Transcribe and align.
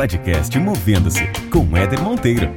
podcast 0.00 0.58
Movendo-se 0.58 1.26
com 1.52 1.76
Éder 1.76 2.00
Monteiro. 2.00 2.50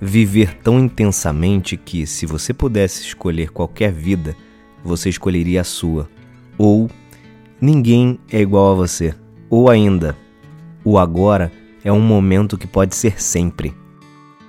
Viver 0.00 0.56
tão 0.56 0.80
intensamente 0.80 1.76
que, 1.76 2.04
se 2.08 2.26
você 2.26 2.52
pudesse 2.52 3.02
escolher 3.02 3.52
qualquer 3.52 3.92
vida, 3.92 4.34
você 4.82 5.08
escolheria 5.08 5.60
a 5.60 5.64
sua. 5.64 6.10
Ou 6.58 6.90
ninguém 7.60 8.18
é 8.32 8.40
igual 8.40 8.72
a 8.72 8.74
você. 8.74 9.14
Ou 9.48 9.70
ainda, 9.70 10.16
o 10.84 10.98
agora 10.98 11.52
é 11.84 11.92
um 11.92 12.00
momento 12.00 12.58
que 12.58 12.66
pode 12.66 12.96
ser 12.96 13.22
sempre. 13.22 13.72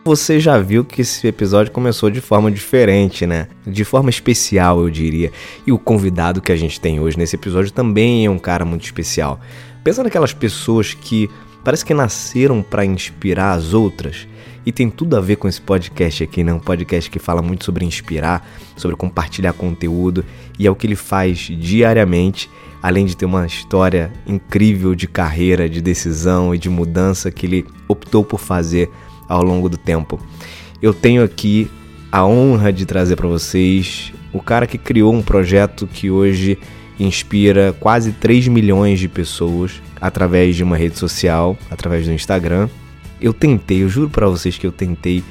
Você 0.06 0.38
já 0.38 0.60
viu 0.60 0.84
que 0.84 1.00
esse 1.00 1.26
episódio 1.26 1.72
começou 1.72 2.10
de 2.10 2.20
forma 2.20 2.52
diferente, 2.52 3.26
né? 3.26 3.48
De 3.66 3.86
forma 3.86 4.10
especial, 4.10 4.82
eu 4.82 4.90
diria. 4.90 5.32
E 5.66 5.72
o 5.72 5.80
convidado 5.80 6.42
que 6.42 6.52
a 6.52 6.58
gente 6.58 6.78
tem 6.78 7.00
hoje 7.00 7.18
nesse 7.18 7.38
episódio 7.38 7.72
também 7.72 8.26
é 8.26 8.30
um 8.30 8.38
cara 8.38 8.66
muito 8.66 8.84
especial. 8.84 9.40
Pensa 9.82 10.04
naquelas 10.04 10.34
pessoas 10.34 10.94
que 10.94 11.30
parece 11.64 11.86
que 11.86 11.94
nasceram 11.94 12.62
para 12.62 12.84
inspirar 12.84 13.54
as 13.54 13.74
outras. 13.74 14.28
E 14.66 14.74
tem 14.74 14.90
tudo 14.90 15.16
a 15.16 15.22
ver 15.22 15.38
com 15.38 15.48
esse 15.48 15.62
podcast 15.62 16.22
aqui, 16.22 16.44
né? 16.44 16.54
Um 16.54 16.60
podcast 16.60 17.10
que 17.10 17.18
fala 17.18 17.42
muito 17.42 17.64
sobre 17.64 17.86
inspirar, 17.86 18.46
sobre 18.76 18.98
compartilhar 18.98 19.54
conteúdo, 19.54 20.26
e 20.60 20.68
é 20.68 20.72
o 20.72 20.76
que 20.76 20.86
ele 20.86 20.98
faz 20.98 21.40
diariamente, 21.40 22.50
além 22.82 23.06
de 23.06 23.16
ter 23.16 23.26
uma 23.26 23.46
história 23.46 24.12
incrível 24.28 24.96
de 24.96 25.08
carreira, 25.08 25.70
de 25.70 25.82
decisão 25.82 26.54
e 26.54 26.58
de 26.58 26.70
mudança 26.70 27.32
que 27.32 27.46
ele 27.46 27.66
optou 27.88 28.22
por 28.22 28.42
fazer 28.42 28.90
ao 29.28 29.44
longo 29.44 29.70
do 29.70 29.78
tempo. 29.78 30.20
Eu 30.82 30.94
tenho 30.94 31.24
aqui 31.24 31.70
a 32.12 32.26
honra 32.26 32.72
de 32.72 32.86
trazer 32.86 33.16
para 33.16 33.28
vocês 33.28 34.14
o 34.32 34.40
cara 34.40 34.68
que 34.68 34.78
criou 34.78 35.14
um 35.14 35.22
projeto 35.22 35.88
que 35.88 36.10
hoje 36.10 36.58
inspira 37.00 37.76
quase 37.80 38.12
3 38.12 38.48
milhões 38.48 39.00
de 39.00 39.08
pessoas 39.08 39.82
através 40.00 40.56
de 40.56 40.64
uma 40.64 40.78
rede 40.78 40.98
social, 40.98 41.58
através 41.72 42.06
do 42.06 42.14
Instagram. 42.14 42.70
Eu 43.22 43.34
tentei, 43.34 43.84
eu 43.84 43.90
juro 43.90 44.10
para 44.10 44.28
vocês 44.28 44.58
que 44.58 44.68
eu 44.68 44.72
tentei 44.72 45.24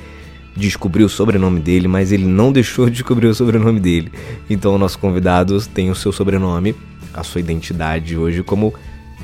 descobrir 0.57 1.05
o 1.05 1.09
sobrenome 1.09 1.61
dele, 1.61 1.89
mas 1.89 2.13
ele 2.13 2.27
não 2.27 2.53
deixou 2.53 2.87
de 2.87 2.93
descobrir 2.93 3.27
o 3.27 3.35
sobrenome 3.35 3.81
dele. 3.81 4.13
Então 4.49 4.75
o 4.75 4.79
nosso 4.79 4.99
convidado 4.99 5.61
tem 5.69 5.91
o 5.91 5.95
seu 5.95 6.13
sobrenome, 6.13 6.75
a 7.13 7.23
sua 7.23 7.41
identidade 7.41 8.17
hoje 8.17 8.43
como 8.43 8.75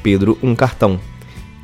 Pedro 0.02 0.38
Um 0.42 0.54
Cartão. 0.54 1.00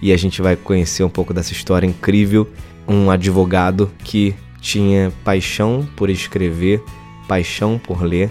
E 0.02 0.12
a 0.12 0.16
gente 0.16 0.42
vai 0.42 0.56
conhecer 0.56 1.02
um 1.02 1.08
pouco 1.08 1.32
dessa 1.32 1.52
história 1.52 1.86
incrível 1.86 2.48
um 2.86 3.10
advogado 3.10 3.90
que 4.02 4.34
tinha 4.60 5.12
paixão 5.22 5.86
por 5.96 6.08
escrever, 6.08 6.82
paixão 7.28 7.78
por 7.78 8.02
ler 8.02 8.30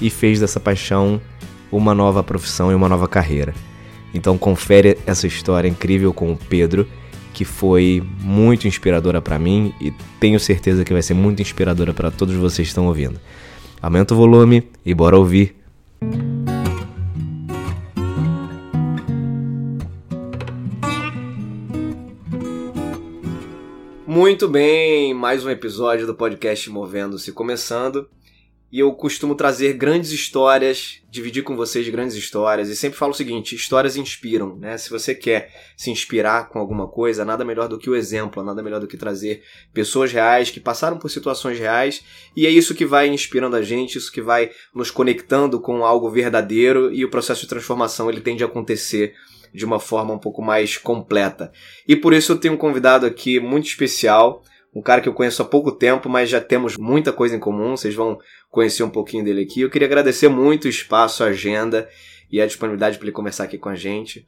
e 0.00 0.10
fez 0.10 0.40
dessa 0.40 0.58
paixão 0.58 1.20
uma 1.70 1.94
nova 1.94 2.22
profissão 2.22 2.70
e 2.70 2.74
uma 2.74 2.88
nova 2.88 3.08
carreira. 3.08 3.54
Então 4.12 4.36
confere 4.36 4.98
essa 5.06 5.26
história 5.26 5.68
incrível 5.68 6.12
com 6.12 6.32
o 6.32 6.36
Pedro, 6.36 6.86
que 7.32 7.44
foi 7.44 8.02
muito 8.20 8.68
inspiradora 8.68 9.22
para 9.22 9.38
mim 9.38 9.72
e 9.80 9.92
tenho 10.20 10.38
certeza 10.38 10.84
que 10.84 10.92
vai 10.92 11.02
ser 11.02 11.14
muito 11.14 11.40
inspiradora 11.40 11.94
para 11.94 12.10
todos 12.10 12.34
vocês 12.34 12.68
que 12.68 12.72
estão 12.72 12.86
ouvindo. 12.86 13.18
Aumenta 13.80 14.14
o 14.14 14.16
volume 14.16 14.64
e 14.84 14.94
bora 14.94 15.16
ouvir. 15.16 15.56
Muito 24.14 24.46
bem, 24.46 25.14
mais 25.14 25.42
um 25.42 25.48
episódio 25.48 26.06
do 26.06 26.14
podcast 26.14 26.68
Movendo-se 26.68 27.32
começando. 27.32 28.10
E 28.70 28.78
eu 28.78 28.92
costumo 28.92 29.34
trazer 29.34 29.72
grandes 29.72 30.10
histórias, 30.12 31.00
dividir 31.10 31.42
com 31.42 31.56
vocês 31.56 31.88
grandes 31.88 32.14
histórias. 32.14 32.68
E 32.68 32.76
sempre 32.76 32.98
falo 32.98 33.12
o 33.12 33.14
seguinte: 33.14 33.54
histórias 33.54 33.96
inspiram, 33.96 34.54
né? 34.58 34.76
Se 34.76 34.90
você 34.90 35.14
quer 35.14 35.50
se 35.78 35.90
inspirar 35.90 36.50
com 36.50 36.58
alguma 36.58 36.86
coisa, 36.86 37.24
nada 37.24 37.42
melhor 37.42 37.68
do 37.68 37.78
que 37.78 37.88
o 37.88 37.96
exemplo, 37.96 38.44
nada 38.44 38.62
melhor 38.62 38.80
do 38.80 38.86
que 38.86 38.98
trazer 38.98 39.44
pessoas 39.72 40.12
reais 40.12 40.50
que 40.50 40.60
passaram 40.60 40.98
por 40.98 41.08
situações 41.08 41.58
reais. 41.58 42.04
E 42.36 42.46
é 42.46 42.50
isso 42.50 42.74
que 42.74 42.84
vai 42.84 43.08
inspirando 43.08 43.56
a 43.56 43.62
gente, 43.62 43.96
isso 43.96 44.12
que 44.12 44.20
vai 44.20 44.50
nos 44.74 44.90
conectando 44.90 45.58
com 45.58 45.86
algo 45.86 46.10
verdadeiro. 46.10 46.92
E 46.92 47.02
o 47.02 47.10
processo 47.10 47.40
de 47.40 47.48
transformação 47.48 48.10
ele 48.10 48.20
tende 48.20 48.44
a 48.44 48.46
acontecer 48.46 49.14
de 49.52 49.64
uma 49.64 49.78
forma 49.78 50.14
um 50.14 50.18
pouco 50.18 50.42
mais 50.42 50.76
completa. 50.76 51.52
E 51.86 51.94
por 51.94 52.12
isso 52.12 52.32
eu 52.32 52.38
tenho 52.38 52.54
um 52.54 52.58
convidado 52.58 53.06
aqui 53.06 53.38
muito 53.38 53.66
especial, 53.66 54.42
um 54.74 54.80
cara 54.80 55.00
que 55.00 55.08
eu 55.08 55.14
conheço 55.14 55.42
há 55.42 55.44
pouco 55.44 55.70
tempo, 55.70 56.08
mas 56.08 56.30
já 56.30 56.40
temos 56.40 56.76
muita 56.76 57.12
coisa 57.12 57.36
em 57.36 57.40
comum, 57.40 57.76
vocês 57.76 57.94
vão 57.94 58.18
conhecer 58.50 58.82
um 58.82 58.90
pouquinho 58.90 59.24
dele 59.24 59.42
aqui. 59.42 59.60
Eu 59.60 59.70
queria 59.70 59.86
agradecer 59.86 60.28
muito 60.28 60.64
o 60.64 60.68
espaço, 60.68 61.22
a 61.22 61.28
agenda 61.28 61.88
e 62.30 62.40
a 62.40 62.46
disponibilidade 62.46 62.96
para 62.96 63.06
ele 63.06 63.12
conversar 63.12 63.44
aqui 63.44 63.58
com 63.58 63.68
a 63.68 63.74
gente. 63.74 64.26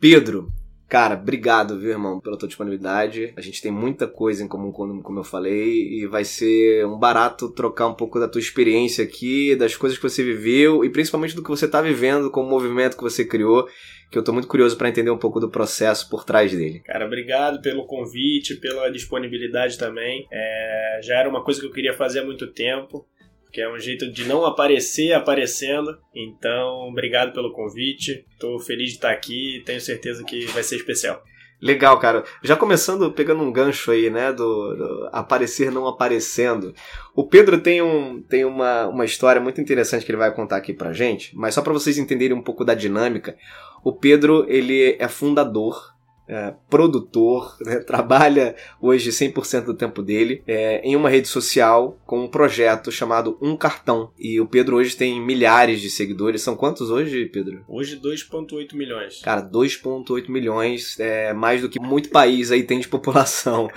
Pedro, 0.00 0.50
Cara, 0.92 1.14
obrigado, 1.14 1.78
viu, 1.78 1.88
irmão, 1.88 2.20
pela 2.20 2.36
tua 2.36 2.46
disponibilidade. 2.46 3.32
A 3.34 3.40
gente 3.40 3.62
tem 3.62 3.72
muita 3.72 4.06
coisa 4.06 4.44
em 4.44 4.46
comum, 4.46 4.70
como 4.70 5.18
eu 5.18 5.24
falei, 5.24 5.88
e 5.88 6.06
vai 6.06 6.22
ser 6.22 6.84
um 6.84 6.98
barato 6.98 7.48
trocar 7.48 7.86
um 7.86 7.94
pouco 7.94 8.20
da 8.20 8.28
tua 8.28 8.38
experiência 8.38 9.02
aqui, 9.02 9.56
das 9.56 9.74
coisas 9.74 9.98
que 9.98 10.06
você 10.06 10.22
viveu 10.22 10.84
e 10.84 10.90
principalmente 10.90 11.34
do 11.34 11.42
que 11.42 11.48
você 11.48 11.64
está 11.64 11.80
vivendo 11.80 12.30
com 12.30 12.42
o 12.42 12.46
movimento 12.46 12.94
que 12.94 13.02
você 13.02 13.24
criou, 13.24 13.66
que 14.10 14.18
eu 14.18 14.20
estou 14.20 14.34
muito 14.34 14.46
curioso 14.46 14.76
para 14.76 14.90
entender 14.90 15.10
um 15.10 15.16
pouco 15.16 15.40
do 15.40 15.50
processo 15.50 16.10
por 16.10 16.24
trás 16.24 16.52
dele. 16.52 16.80
Cara, 16.80 17.06
obrigado 17.06 17.62
pelo 17.62 17.86
convite, 17.86 18.56
pela 18.56 18.90
disponibilidade 18.90 19.78
também. 19.78 20.26
É, 20.30 21.00
já 21.02 21.18
era 21.18 21.26
uma 21.26 21.42
coisa 21.42 21.58
que 21.58 21.66
eu 21.66 21.72
queria 21.72 21.94
fazer 21.94 22.18
há 22.20 22.24
muito 22.24 22.48
tempo 22.48 23.06
que 23.52 23.60
é 23.60 23.70
um 23.70 23.78
jeito 23.78 24.10
de 24.10 24.24
não 24.24 24.44
aparecer 24.46 25.12
aparecendo. 25.12 25.98
Então, 26.14 26.88
obrigado 26.88 27.32
pelo 27.32 27.52
convite. 27.52 28.24
Estou 28.32 28.58
feliz 28.58 28.90
de 28.90 28.94
estar 28.94 29.10
aqui 29.10 29.62
tenho 29.64 29.80
certeza 29.80 30.24
que 30.24 30.46
vai 30.46 30.62
ser 30.62 30.76
especial. 30.76 31.22
Legal, 31.60 31.96
cara. 32.00 32.24
Já 32.42 32.56
começando, 32.56 33.12
pegando 33.12 33.42
um 33.44 33.52
gancho 33.52 33.92
aí, 33.92 34.10
né, 34.10 34.32
do, 34.32 34.74
do, 34.74 35.08
aparecer 35.12 35.70
não 35.70 35.86
aparecendo. 35.86 36.74
O 37.14 37.24
Pedro 37.24 37.60
tem, 37.60 37.80
um, 37.80 38.20
tem 38.20 38.44
uma, 38.44 38.88
uma 38.88 39.04
história 39.04 39.40
muito 39.40 39.60
interessante 39.60 40.04
que 40.04 40.10
ele 40.10 40.18
vai 40.18 40.34
contar 40.34 40.56
aqui 40.56 40.72
pra 40.72 40.92
gente, 40.92 41.30
mas 41.36 41.54
só 41.54 41.62
para 41.62 41.72
vocês 41.72 41.98
entenderem 41.98 42.36
um 42.36 42.42
pouco 42.42 42.64
da 42.64 42.74
dinâmica. 42.74 43.36
O 43.84 43.92
Pedro, 43.92 44.44
ele 44.48 44.96
é 44.98 45.06
fundador 45.06 45.92
é, 46.28 46.54
produtor, 46.70 47.56
né, 47.60 47.78
trabalha 47.84 48.54
hoje 48.80 49.10
100% 49.10 49.64
do 49.64 49.74
tempo 49.74 50.02
dele 50.02 50.42
é, 50.46 50.80
em 50.82 50.96
uma 50.96 51.10
rede 51.10 51.28
social 51.28 51.98
com 52.06 52.24
um 52.24 52.28
projeto 52.28 52.90
chamado 52.90 53.36
Um 53.40 53.56
Cartão. 53.56 54.10
E 54.18 54.40
o 54.40 54.46
Pedro 54.46 54.76
hoje 54.76 54.96
tem 54.96 55.20
milhares 55.20 55.80
de 55.80 55.90
seguidores. 55.90 56.42
São 56.42 56.56
quantos 56.56 56.90
hoje, 56.90 57.26
Pedro? 57.26 57.64
Hoje 57.68 58.00
2,8 58.00 58.74
milhões. 58.74 59.20
Cara, 59.20 59.42
2,8 59.42 60.28
milhões, 60.30 60.98
é 60.98 61.32
mais 61.32 61.60
do 61.60 61.68
que 61.68 61.80
muito 61.80 62.10
país 62.10 62.50
aí 62.50 62.62
tem 62.62 62.80
de 62.80 62.88
população. 62.88 63.70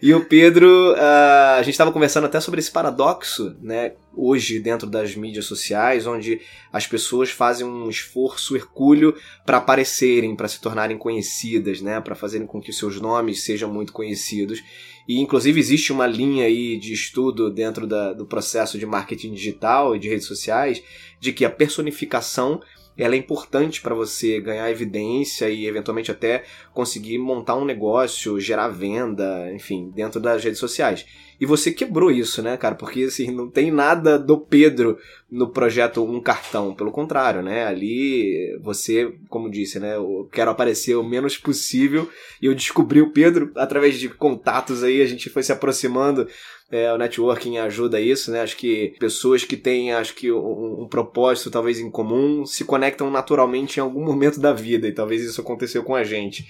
e 0.00 0.12
o 0.14 0.24
Pedro, 0.24 0.92
uh, 0.92 1.58
a 1.58 1.62
gente 1.62 1.74
estava 1.74 1.92
conversando 1.92 2.24
até 2.24 2.40
sobre 2.40 2.60
esse 2.60 2.70
paradoxo, 2.70 3.56
né? 3.60 3.92
Hoje 4.14 4.60
dentro 4.60 4.88
das 4.88 5.14
mídias 5.14 5.46
sociais, 5.46 6.06
onde 6.06 6.40
as 6.72 6.86
pessoas 6.86 7.30
fazem 7.30 7.66
um 7.66 7.88
esforço 7.88 8.56
hercúleo 8.56 9.14
para 9.44 9.58
aparecerem, 9.58 10.36
para 10.36 10.48
se 10.48 10.60
tornarem 10.60 10.98
conhecidas, 10.98 11.80
né, 11.80 12.00
para 12.00 12.14
fazerem 12.14 12.46
com 12.46 12.60
que 12.60 12.72
seus 12.72 13.00
nomes 13.00 13.42
sejam 13.44 13.72
muito 13.72 13.92
conhecidos. 13.92 14.62
E 15.08 15.20
inclusive 15.20 15.58
existe 15.58 15.92
uma 15.92 16.06
linha 16.06 16.46
aí 16.46 16.78
de 16.78 16.92
estudo 16.92 17.50
dentro 17.50 17.86
da, 17.86 18.12
do 18.12 18.26
processo 18.26 18.78
de 18.78 18.86
marketing 18.86 19.32
digital 19.32 19.96
e 19.96 19.98
de 19.98 20.08
redes 20.08 20.26
sociais 20.26 20.82
de 21.18 21.32
que 21.32 21.44
a 21.44 21.50
personificação 21.50 22.60
ela 22.96 23.14
é 23.14 23.18
importante 23.18 23.80
para 23.80 23.94
você 23.94 24.40
ganhar 24.40 24.70
evidência 24.70 25.48
e 25.48 25.66
eventualmente 25.66 26.10
até 26.10 26.44
conseguir 26.72 27.18
montar 27.18 27.56
um 27.56 27.64
negócio, 27.64 28.38
gerar 28.38 28.68
venda, 28.68 29.50
enfim, 29.54 29.90
dentro 29.94 30.20
das 30.20 30.44
redes 30.44 30.60
sociais. 30.60 31.06
E 31.42 31.44
você 31.44 31.72
quebrou 31.72 32.08
isso, 32.08 32.40
né, 32.40 32.56
cara? 32.56 32.76
Porque 32.76 33.02
assim, 33.02 33.32
não 33.32 33.50
tem 33.50 33.72
nada 33.72 34.16
do 34.16 34.38
Pedro 34.38 34.96
no 35.28 35.50
projeto 35.50 36.04
Um 36.04 36.20
Cartão. 36.20 36.72
Pelo 36.72 36.92
contrário, 36.92 37.42
né? 37.42 37.66
Ali 37.66 38.56
você, 38.62 39.12
como 39.28 39.50
disse, 39.50 39.80
né? 39.80 39.96
Eu 39.96 40.28
quero 40.30 40.52
aparecer 40.52 40.94
o 40.94 41.02
menos 41.02 41.36
possível. 41.36 42.08
E 42.40 42.46
eu 42.46 42.54
descobri 42.54 43.02
o 43.02 43.10
Pedro 43.10 43.50
através 43.56 43.98
de 43.98 44.08
contatos 44.08 44.84
aí, 44.84 45.02
a 45.02 45.06
gente 45.06 45.28
foi 45.28 45.42
se 45.42 45.50
aproximando. 45.50 46.28
É, 46.70 46.92
o 46.92 46.96
networking 46.96 47.58
ajuda 47.58 48.00
isso, 48.00 48.30
né? 48.30 48.40
Acho 48.40 48.56
que 48.56 48.94
pessoas 49.00 49.42
que 49.44 49.56
têm, 49.56 49.92
acho 49.92 50.14
que 50.14 50.30
um, 50.30 50.82
um, 50.82 50.88
propósito 50.88 51.50
talvez 51.50 51.80
em 51.80 51.90
comum 51.90 52.46
se 52.46 52.64
conectam 52.64 53.10
naturalmente 53.10 53.78
em 53.78 53.80
algum 53.80 54.04
momento 54.04 54.38
da 54.38 54.52
vida 54.52 54.86
e 54.86 54.92
talvez 54.92 55.24
isso 55.24 55.40
aconteceu 55.40 55.82
com 55.82 55.96
a 55.96 56.04
gente. 56.04 56.46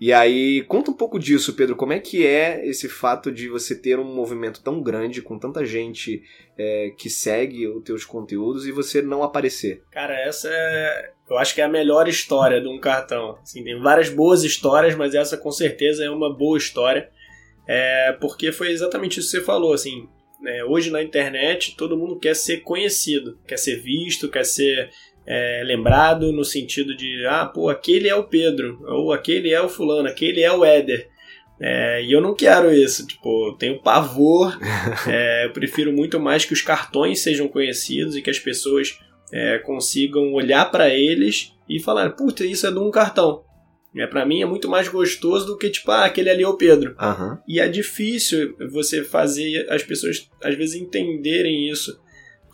E 0.00 0.12
aí, 0.12 0.62
conta 0.64 0.90
um 0.90 0.94
pouco 0.94 1.18
disso, 1.18 1.54
Pedro. 1.54 1.74
Como 1.74 1.92
é 1.92 1.98
que 1.98 2.26
é 2.26 2.66
esse 2.66 2.88
fato 2.88 3.32
de 3.32 3.48
você 3.48 3.74
ter 3.74 3.98
um 3.98 4.04
movimento 4.04 4.62
tão 4.62 4.82
grande, 4.82 5.22
com 5.22 5.38
tanta 5.38 5.64
gente 5.64 6.22
é, 6.58 6.92
que 6.98 7.08
segue 7.08 7.66
os 7.66 7.82
teus 7.82 8.04
conteúdos 8.04 8.66
e 8.66 8.72
você 8.72 9.00
não 9.00 9.22
aparecer? 9.22 9.82
Cara, 9.90 10.14
essa 10.20 10.48
é. 10.50 11.12
Eu 11.28 11.38
acho 11.38 11.54
que 11.54 11.60
é 11.60 11.64
a 11.64 11.68
melhor 11.68 12.08
história 12.08 12.60
de 12.60 12.68
um 12.68 12.78
cartão. 12.78 13.38
Assim, 13.42 13.64
tem 13.64 13.80
várias 13.80 14.08
boas 14.08 14.44
histórias, 14.44 14.94
mas 14.94 15.14
essa 15.14 15.36
com 15.36 15.50
certeza 15.50 16.04
é 16.04 16.10
uma 16.10 16.32
boa 16.32 16.58
história. 16.58 17.10
É, 17.66 18.12
porque 18.20 18.52
foi 18.52 18.70
exatamente 18.70 19.18
isso 19.18 19.30
que 19.30 19.38
você 19.38 19.44
falou, 19.44 19.72
assim. 19.72 20.08
É, 20.46 20.64
hoje 20.64 20.90
na 20.90 21.02
internet 21.02 21.74
todo 21.76 21.96
mundo 21.96 22.18
quer 22.18 22.36
ser 22.36 22.58
conhecido, 22.58 23.38
quer 23.46 23.56
ser 23.56 23.82
visto, 23.82 24.28
quer 24.28 24.44
ser 24.44 24.90
é, 25.26 25.62
lembrado 25.64 26.32
no 26.32 26.44
sentido 26.44 26.96
de, 26.96 27.26
ah, 27.26 27.44
pô, 27.46 27.68
aquele 27.68 28.08
é 28.08 28.14
o 28.14 28.24
Pedro, 28.24 28.78
ou 28.86 29.12
aquele 29.12 29.52
é 29.52 29.60
o 29.60 29.68
fulano, 29.68 30.08
aquele 30.08 30.42
é 30.42 30.52
o 30.52 30.64
Éder. 30.64 31.08
É, 31.58 32.04
e 32.04 32.12
eu 32.12 32.20
não 32.20 32.34
quero 32.34 32.72
isso, 32.72 33.06
tipo, 33.06 33.48
eu 33.48 33.52
tenho 33.54 33.80
pavor, 33.82 34.56
é, 35.08 35.46
eu 35.46 35.52
prefiro 35.52 35.92
muito 35.92 36.20
mais 36.20 36.44
que 36.44 36.52
os 36.52 36.62
cartões 36.62 37.20
sejam 37.20 37.48
conhecidos 37.48 38.14
e 38.14 38.22
que 38.22 38.30
as 38.30 38.38
pessoas 38.38 38.98
é, 39.32 39.58
consigam 39.58 40.32
olhar 40.32 40.70
para 40.70 40.90
eles 40.90 41.52
e 41.68 41.80
falar, 41.80 42.10
puta, 42.10 42.44
isso 42.44 42.66
é 42.66 42.70
de 42.70 42.78
um 42.78 42.90
cartão. 42.90 43.42
É, 43.96 44.06
para 44.06 44.26
mim 44.26 44.42
é 44.42 44.46
muito 44.46 44.68
mais 44.68 44.88
gostoso 44.88 45.46
do 45.46 45.56
que, 45.56 45.70
tipo, 45.70 45.90
ah, 45.90 46.04
aquele 46.04 46.28
ali 46.28 46.42
é 46.42 46.48
o 46.48 46.56
Pedro. 46.56 46.94
Aham. 46.98 47.38
E 47.48 47.58
é 47.58 47.66
difícil 47.66 48.54
você 48.70 49.02
fazer 49.02 49.66
as 49.70 49.82
pessoas, 49.82 50.28
às 50.42 50.54
vezes, 50.54 50.74
entenderem 50.74 51.70
isso. 51.70 51.98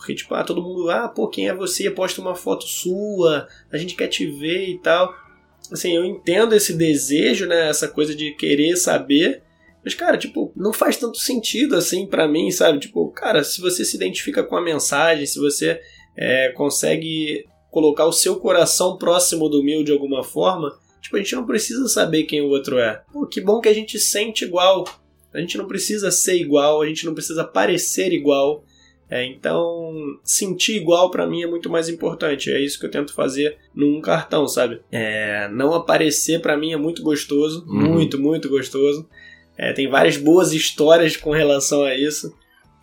Porque, 0.03 0.15
tipo, 0.15 0.35
ah, 0.35 0.43
todo 0.43 0.61
mundo, 0.61 0.89
ah, 0.89 1.07
pô, 1.07 1.29
quem 1.29 1.47
é 1.47 1.55
você? 1.55 1.89
Posta 1.89 2.19
uma 2.19 2.35
foto 2.35 2.67
sua, 2.67 3.47
a 3.71 3.77
gente 3.77 3.95
quer 3.95 4.09
te 4.09 4.25
ver 4.25 4.67
e 4.67 4.77
tal. 4.77 5.15
Assim, 5.71 5.95
eu 5.95 6.03
entendo 6.03 6.53
esse 6.53 6.73
desejo, 6.73 7.45
né? 7.45 7.69
Essa 7.69 7.87
coisa 7.87 8.13
de 8.13 8.35
querer 8.35 8.75
saber. 8.75 9.41
Mas, 9.81 9.93
cara, 9.93 10.17
tipo, 10.17 10.51
não 10.57 10.73
faz 10.73 10.97
tanto 10.97 11.17
sentido 11.19 11.77
assim 11.77 12.05
pra 12.05 12.27
mim, 12.27 12.51
sabe? 12.51 12.79
Tipo, 12.79 13.11
cara, 13.11 13.45
se 13.45 13.61
você 13.61 13.85
se 13.85 13.95
identifica 13.95 14.43
com 14.43 14.57
a 14.57 14.61
mensagem, 14.61 15.25
se 15.25 15.39
você 15.39 15.79
é, 16.17 16.49
consegue 16.49 17.45
colocar 17.71 18.05
o 18.05 18.11
seu 18.11 18.35
coração 18.35 18.97
próximo 18.97 19.47
do 19.47 19.63
meu 19.63 19.85
de 19.85 19.93
alguma 19.93 20.21
forma, 20.21 20.77
tipo, 21.01 21.15
a 21.15 21.19
gente 21.19 21.33
não 21.33 21.45
precisa 21.45 21.87
saber 21.87 22.23
quem 22.23 22.41
o 22.41 22.49
outro 22.49 22.77
é. 22.77 23.01
Pô, 23.13 23.25
que 23.25 23.39
bom 23.39 23.61
que 23.61 23.69
a 23.69 23.73
gente 23.73 23.97
sente 23.97 24.43
igual. 24.43 24.83
A 25.33 25.39
gente 25.39 25.57
não 25.57 25.65
precisa 25.65 26.11
ser 26.11 26.35
igual, 26.35 26.81
a 26.81 26.87
gente 26.87 27.05
não 27.05 27.13
precisa 27.13 27.45
parecer 27.45 28.11
igual. 28.11 28.65
É, 29.15 29.25
então, 29.25 29.93
sentir 30.23 30.75
igual 30.77 31.11
pra 31.11 31.27
mim 31.27 31.43
é 31.43 31.47
muito 31.47 31.69
mais 31.69 31.87
importante. 31.87 32.51
É 32.51 32.59
isso 32.59 32.79
que 32.79 32.85
eu 32.85 32.91
tento 32.91 33.13
fazer 33.13 33.57
num 33.75 34.01
cartão, 34.01 34.47
sabe? 34.47 34.81
É, 34.91 35.47
não 35.49 35.73
aparecer 35.73 36.41
pra 36.41 36.57
mim 36.57 36.71
é 36.73 36.77
muito 36.77 37.03
gostoso, 37.03 37.63
Uhum. 37.67 37.93
muito, 37.93 38.19
muito 38.19 38.49
gostoso. 38.49 39.07
É, 39.57 39.71
tem 39.71 39.87
várias 39.87 40.17
boas 40.17 40.51
histórias 40.51 41.15
com 41.15 41.29
relação 41.31 41.83
a 41.83 41.93
isso. 41.95 42.33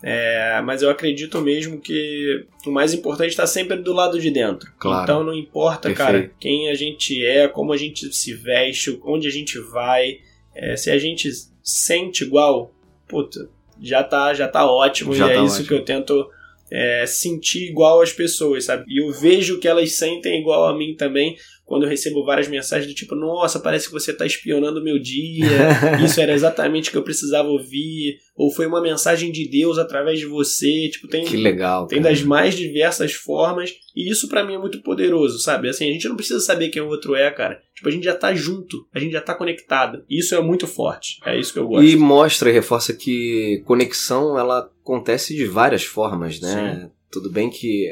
É, 0.03 0.63
mas 0.65 0.81
eu 0.83 0.89
acredito 0.89 1.41
mesmo 1.41 1.79
que 1.81 2.47
o 2.67 2.71
mais 2.71 2.95
importante 2.95 3.31
está 3.31 3.47
sempre 3.47 3.77
do 3.77 3.93
lado 3.93 4.19
de 4.21 4.31
dentro. 4.31 4.71
Claro. 4.79 5.03
Então 5.03 5.25
não 5.25 5.35
importa, 5.35 5.89
Perfeito. 5.89 5.99
cara, 5.99 6.31
quem 6.41 6.71
a 6.71 6.75
gente 6.75 7.23
é, 7.27 7.49
como 7.49 7.73
a 7.73 7.77
gente 7.77 8.11
se 8.15 8.33
veste, 8.35 8.99
onde 9.05 9.27
a 9.27 9.31
gente 9.31 9.59
vai. 9.59 10.19
é, 10.55 10.77
se 10.77 10.91
a 10.91 10.99
gente 10.99 11.29
sente 11.63 12.25
igual, 12.25 12.73
puta, 13.09 13.49
já 13.81 14.03
tá, 14.03 14.35
já 14.35 14.47
tá 14.47 14.71
ótimo. 14.71 15.15
Já 15.15 15.29
e 15.29 15.31
é 15.31 15.35
tá 15.35 15.45
isso 15.45 15.55
ótimo. 15.55 15.69
que 15.69 15.75
eu 15.75 15.85
tento 15.85 16.31
é, 16.71 17.05
sentir 17.07 17.69
igual 17.69 18.01
as 18.01 18.13
pessoas, 18.13 18.65
sabe? 18.65 18.85
E 18.89 19.03
eu 19.03 19.13
vejo 19.13 19.59
que 19.59 19.67
elas 19.67 19.93
sentem 19.93 20.41
igual 20.41 20.69
a 20.69 20.77
mim 20.77 20.95
também. 20.95 21.37
Quando 21.71 21.85
eu 21.85 21.89
recebo 21.89 22.25
várias 22.25 22.49
mensagens 22.49 22.91
do 22.91 22.97
tipo, 22.97 23.15
nossa, 23.15 23.61
parece 23.61 23.87
que 23.87 23.93
você 23.93 24.13
tá 24.13 24.27
espionando 24.27 24.81
o 24.81 24.83
meu 24.83 24.99
dia, 24.99 25.47
isso 26.05 26.21
era 26.21 26.33
exatamente 26.33 26.89
o 26.89 26.91
que 26.91 26.99
eu 26.99 27.05
precisava 27.05 27.49
ouvir, 27.49 28.19
ou 28.35 28.51
foi 28.51 28.67
uma 28.67 28.83
mensagem 28.83 29.31
de 29.31 29.49
Deus 29.49 29.79
através 29.79 30.19
de 30.19 30.27
você, 30.27 30.89
tipo, 30.91 31.07
tem, 31.07 31.25
Que 31.25 31.37
legal. 31.37 31.87
tem 31.87 32.03
cara. 32.03 32.13
das 32.13 32.25
mais 32.25 32.57
diversas 32.57 33.13
formas, 33.13 33.73
e 33.95 34.11
isso 34.11 34.27
pra 34.27 34.45
mim 34.45 34.55
é 34.55 34.59
muito 34.59 34.83
poderoso, 34.83 35.39
sabe? 35.39 35.69
Assim, 35.69 35.89
a 35.89 35.93
gente 35.93 36.09
não 36.09 36.17
precisa 36.17 36.41
saber 36.41 36.71
quem 36.71 36.83
o 36.83 36.89
outro 36.89 37.15
é, 37.15 37.31
cara. 37.31 37.61
Tipo, 37.73 37.89
a 37.89 37.93
gente 37.93 38.03
já 38.03 38.17
tá 38.17 38.35
junto, 38.35 38.89
a 38.93 38.99
gente 38.99 39.13
já 39.13 39.21
tá 39.21 39.33
conectado. 39.33 40.03
E 40.11 40.19
isso 40.19 40.35
é 40.35 40.41
muito 40.41 40.67
forte. 40.67 41.19
É 41.25 41.39
isso 41.39 41.53
que 41.53 41.61
eu 41.61 41.69
gosto. 41.69 41.87
E 41.87 41.95
mostra 41.95 42.51
e 42.51 42.53
reforça 42.53 42.93
que 42.93 43.63
conexão 43.65 44.37
ela 44.37 44.69
acontece 44.83 45.37
de 45.37 45.45
várias 45.47 45.85
formas, 45.85 46.41
né? 46.41 46.91
Tudo 47.13 47.31
bem 47.31 47.49
que 47.49 47.89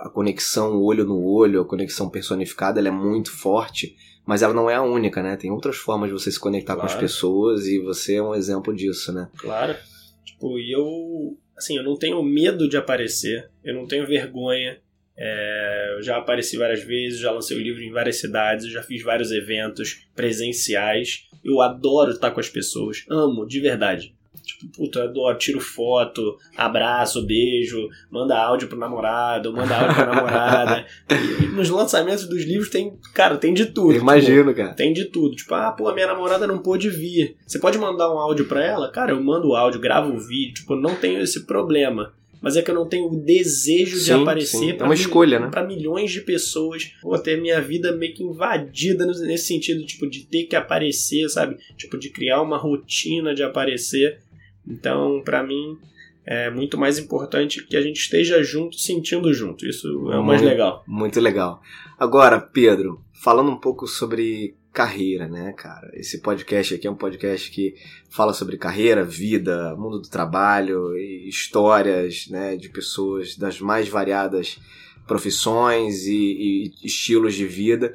a- 0.00 0.08
conexão 0.10 0.80
olho 0.82 1.04
no 1.04 1.22
olho, 1.24 1.60
a 1.60 1.64
conexão 1.64 2.08
personificada, 2.10 2.78
ela 2.78 2.88
é 2.88 2.92
muito 2.92 3.30
forte, 3.32 3.96
mas 4.26 4.42
ela 4.42 4.52
não 4.54 4.68
é 4.68 4.74
a 4.74 4.82
única, 4.82 5.22
né? 5.22 5.36
Tem 5.36 5.50
outras 5.50 5.76
formas 5.76 6.08
de 6.08 6.12
você 6.14 6.30
se 6.30 6.38
conectar 6.40 6.74
com 6.76 6.82
as 6.84 6.92
Claro. 6.92 7.06
pessoas 7.06 7.66
e 7.66 7.78
você 7.78 8.16
é 8.16 8.22
um 8.22 8.34
exemplo 8.34 8.74
disso, 8.74 9.12
né? 9.12 9.28
Claro. 9.38 9.76
Tipo, 10.24 10.58
e 10.58 10.72
eu. 10.72 11.36
Assim, 11.56 11.76
eu 11.78 11.82
não 11.84 11.96
tenho 11.96 12.22
medo 12.22 12.68
de 12.68 12.76
aparecer, 12.76 13.48
eu 13.64 13.74
não 13.74 13.86
tenho 13.86 14.06
vergonha. 14.06 14.78
É, 15.18 15.94
eu 15.96 16.02
já 16.02 16.18
apareci 16.18 16.58
várias 16.58 16.82
vezes, 16.82 17.18
já 17.20 17.30
lancei 17.30 17.56
o 17.56 17.62
livro 17.62 17.80
em 17.82 17.90
várias 17.90 18.16
cidades, 18.20 18.66
eu 18.66 18.70
já 18.72 18.82
fiz 18.82 19.02
vários 19.02 19.30
eventos 19.32 20.06
presenciais. 20.14 21.28
Eu 21.42 21.62
adoro 21.62 22.10
estar 22.10 22.30
com 22.32 22.40
as 22.40 22.48
pessoas, 22.50 23.04
amo, 23.08 23.46
de 23.46 23.60
verdade. 23.60 24.14
Tipo, 24.58 24.72
puta, 24.72 25.00
eu 25.00 25.04
adoro, 25.04 25.38
tiro 25.38 25.60
foto, 25.60 26.36
abraço, 26.56 27.24
beijo, 27.26 27.88
manda 28.10 28.36
áudio 28.38 28.68
pro 28.68 28.78
namorado, 28.78 29.52
manda 29.52 29.76
áudio 29.76 29.94
pra 29.94 30.06
namorada. 30.14 30.86
E, 31.10 31.44
e 31.44 31.48
nos 31.48 31.68
lançamentos 31.68 32.26
dos 32.26 32.44
livros 32.44 32.70
tem, 32.70 32.94
cara, 33.12 33.36
tem 33.36 33.52
de 33.52 33.66
tudo. 33.66 33.88
Eu 33.90 33.94
tipo, 33.94 34.04
imagino, 34.04 34.54
cara. 34.54 34.74
tem 34.74 34.92
de 34.92 35.06
tudo. 35.06 35.36
Tipo, 35.36 35.54
ah, 35.54 35.72
pô, 35.72 35.92
minha 35.92 36.06
namorada 36.06 36.46
não 36.46 36.58
pôde 36.58 36.88
vir. 36.90 37.36
Você 37.46 37.58
pode 37.58 37.78
mandar 37.78 38.12
um 38.12 38.18
áudio 38.18 38.46
pra 38.46 38.64
ela? 38.64 38.90
Cara, 38.90 39.12
eu 39.12 39.22
mando 39.22 39.48
o 39.48 39.56
áudio, 39.56 39.80
gravo 39.80 40.12
o 40.14 40.18
vídeo. 40.20 40.54
Tipo, 40.54 40.74
não 40.76 40.94
tenho 40.94 41.20
esse 41.20 41.44
problema. 41.46 42.12
Mas 42.40 42.56
é 42.56 42.62
que 42.62 42.70
eu 42.70 42.74
não 42.74 42.86
tenho 42.86 43.06
o 43.08 43.16
desejo 43.16 43.96
de 43.96 44.04
Sim, 44.04 44.22
aparecer 44.22 44.58
sim. 44.58 44.70
É 44.70 44.82
mil- 44.84 44.92
escolha, 44.92 45.40
né? 45.40 45.50
Milhões 45.66 46.12
de 46.12 46.20
pessoas. 46.20 46.92
Pô, 47.00 47.18
ter 47.18 47.40
minha 47.40 47.60
vida 47.60 47.92
meio 47.92 48.14
que 48.14 48.22
invadida 48.22 49.04
nesse 49.06 49.46
sentido, 49.46 49.84
tipo, 49.84 50.08
de 50.08 50.20
ter 50.26 50.44
que 50.44 50.54
aparecer, 50.54 51.28
sabe? 51.28 51.56
Tipo, 51.76 51.98
de 51.98 52.10
criar 52.10 52.42
uma 52.42 52.58
rotina 52.58 53.34
de 53.34 53.42
aparecer. 53.42 54.20
Então, 54.66 55.22
pra 55.24 55.42
mim, 55.42 55.78
é 56.24 56.50
muito 56.50 56.76
mais 56.76 56.98
importante 56.98 57.64
que 57.64 57.76
a 57.76 57.80
gente 57.82 57.98
esteja 58.00 58.42
junto, 58.42 58.76
sentindo 58.78 59.32
junto. 59.32 59.66
Isso 59.66 59.86
é 60.10 60.18
o 60.18 60.24
mais 60.24 60.40
Muito- 60.40 60.50
legal. 60.52 60.84
Muito 60.86 61.20
legal. 61.20 61.62
Agora, 61.98 62.40
Pedro, 62.40 63.00
falando 63.22 63.50
um 63.50 63.56
pouco 63.60 63.86
sobre 63.86 64.54
carreira, 64.72 65.26
né, 65.26 65.54
cara? 65.56 65.90
Esse 65.94 66.20
podcast 66.20 66.74
aqui 66.74 66.86
é 66.86 66.90
um 66.90 66.96
podcast 66.96 67.50
que 67.50 67.74
fala 68.10 68.34
sobre 68.34 68.58
carreira, 68.58 69.02
vida, 69.04 69.74
mundo 69.76 70.00
do 70.00 70.08
trabalho 70.10 70.94
e 70.98 71.26
histórias, 71.28 72.26
né, 72.28 72.56
de 72.56 72.68
pessoas 72.68 73.36
das 73.36 73.58
mais 73.58 73.88
variadas 73.88 74.58
profissões 75.06 76.04
e, 76.06 76.12
e 76.12 76.86
estilos 76.86 77.34
de 77.34 77.46
vida. 77.46 77.94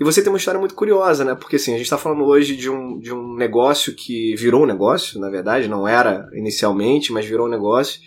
E 0.00 0.04
você 0.04 0.22
tem 0.22 0.32
uma 0.32 0.38
história 0.38 0.58
muito 0.58 0.74
curiosa, 0.74 1.26
né? 1.26 1.34
Porque 1.34 1.56
assim, 1.56 1.74
a 1.74 1.76
gente 1.76 1.84
está 1.84 1.98
falando 1.98 2.24
hoje 2.24 2.56
de 2.56 2.70
um, 2.70 2.98
de 2.98 3.12
um 3.12 3.34
negócio 3.34 3.94
que 3.94 4.34
virou 4.34 4.62
um 4.62 4.66
negócio, 4.66 5.20
na 5.20 5.28
verdade, 5.28 5.68
não 5.68 5.86
era 5.86 6.26
inicialmente, 6.32 7.12
mas 7.12 7.26
virou 7.26 7.46
um 7.46 7.50
negócio. 7.50 8.00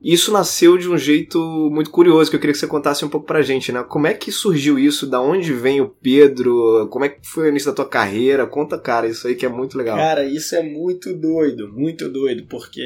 Isso 0.00 0.30
nasceu 0.30 0.78
de 0.78 0.88
um 0.88 0.96
jeito 0.96 1.40
muito 1.72 1.90
curioso 1.90 2.30
que 2.30 2.36
eu 2.36 2.40
queria 2.40 2.52
que 2.52 2.58
você 2.60 2.68
contasse 2.68 3.04
um 3.04 3.08
pouco 3.08 3.26
pra 3.26 3.42
gente, 3.42 3.72
né? 3.72 3.82
Como 3.82 4.06
é 4.06 4.14
que 4.14 4.30
surgiu 4.30 4.78
isso? 4.78 5.08
Da 5.08 5.20
onde 5.20 5.52
vem 5.52 5.80
o 5.80 5.88
Pedro? 5.88 6.86
Como 6.88 7.04
é 7.04 7.08
que 7.08 7.26
foi 7.26 7.46
o 7.46 7.48
início 7.48 7.72
da 7.72 7.74
tua 7.74 7.88
carreira? 7.88 8.46
Conta, 8.46 8.78
cara, 8.78 9.08
isso 9.08 9.26
aí 9.26 9.34
que 9.34 9.44
é 9.44 9.48
muito 9.48 9.76
legal. 9.76 9.96
Cara, 9.96 10.24
isso 10.24 10.54
é 10.54 10.62
muito 10.62 11.12
doido, 11.14 11.72
muito 11.72 12.08
doido, 12.08 12.46
porque. 12.48 12.80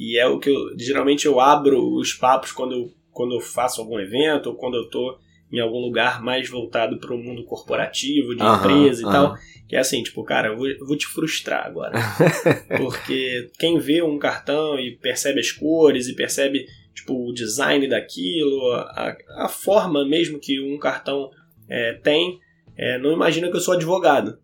E 0.00 0.18
é 0.18 0.26
o 0.26 0.38
que 0.38 0.48
eu. 0.48 0.78
Geralmente 0.78 1.26
eu 1.26 1.38
abro 1.38 1.94
os 1.94 2.14
papos 2.14 2.52
quando 2.52 2.72
eu, 2.72 2.90
quando 3.12 3.34
eu 3.34 3.40
faço 3.40 3.82
algum 3.82 4.00
evento 4.00 4.46
ou 4.46 4.54
quando 4.54 4.78
eu 4.78 4.88
tô 4.88 5.18
em 5.54 5.60
algum 5.60 5.78
lugar 5.78 6.22
mais 6.22 6.48
voltado 6.48 6.98
para 6.98 7.14
o 7.14 7.18
mundo 7.18 7.44
corporativo, 7.44 8.34
de 8.34 8.42
Aham, 8.42 8.58
empresa 8.58 9.02
e 9.02 9.04
tal. 9.04 9.36
Que 9.68 9.76
é 9.76 9.78
assim, 9.78 10.02
tipo, 10.02 10.22
cara, 10.24 10.48
eu 10.48 10.56
vou, 10.56 10.66
eu 10.66 10.86
vou 10.86 10.96
te 10.96 11.06
frustrar 11.06 11.66
agora. 11.66 11.98
Porque 12.76 13.50
quem 13.58 13.78
vê 13.78 14.02
um 14.02 14.18
cartão 14.18 14.78
e 14.78 14.96
percebe 14.96 15.40
as 15.40 15.52
cores 15.52 16.08
e 16.08 16.14
percebe, 16.14 16.66
tipo, 16.94 17.14
o 17.14 17.32
design 17.32 17.88
daquilo, 17.88 18.72
a, 18.72 19.16
a 19.38 19.48
forma 19.48 20.04
mesmo 20.04 20.38
que 20.38 20.60
um 20.60 20.78
cartão 20.78 21.30
é, 21.68 21.94
tem, 21.94 22.40
é, 22.76 22.98
não 22.98 23.12
imagina 23.12 23.48
que 23.48 23.56
eu 23.56 23.60
sou 23.60 23.74
advogado. 23.74 24.36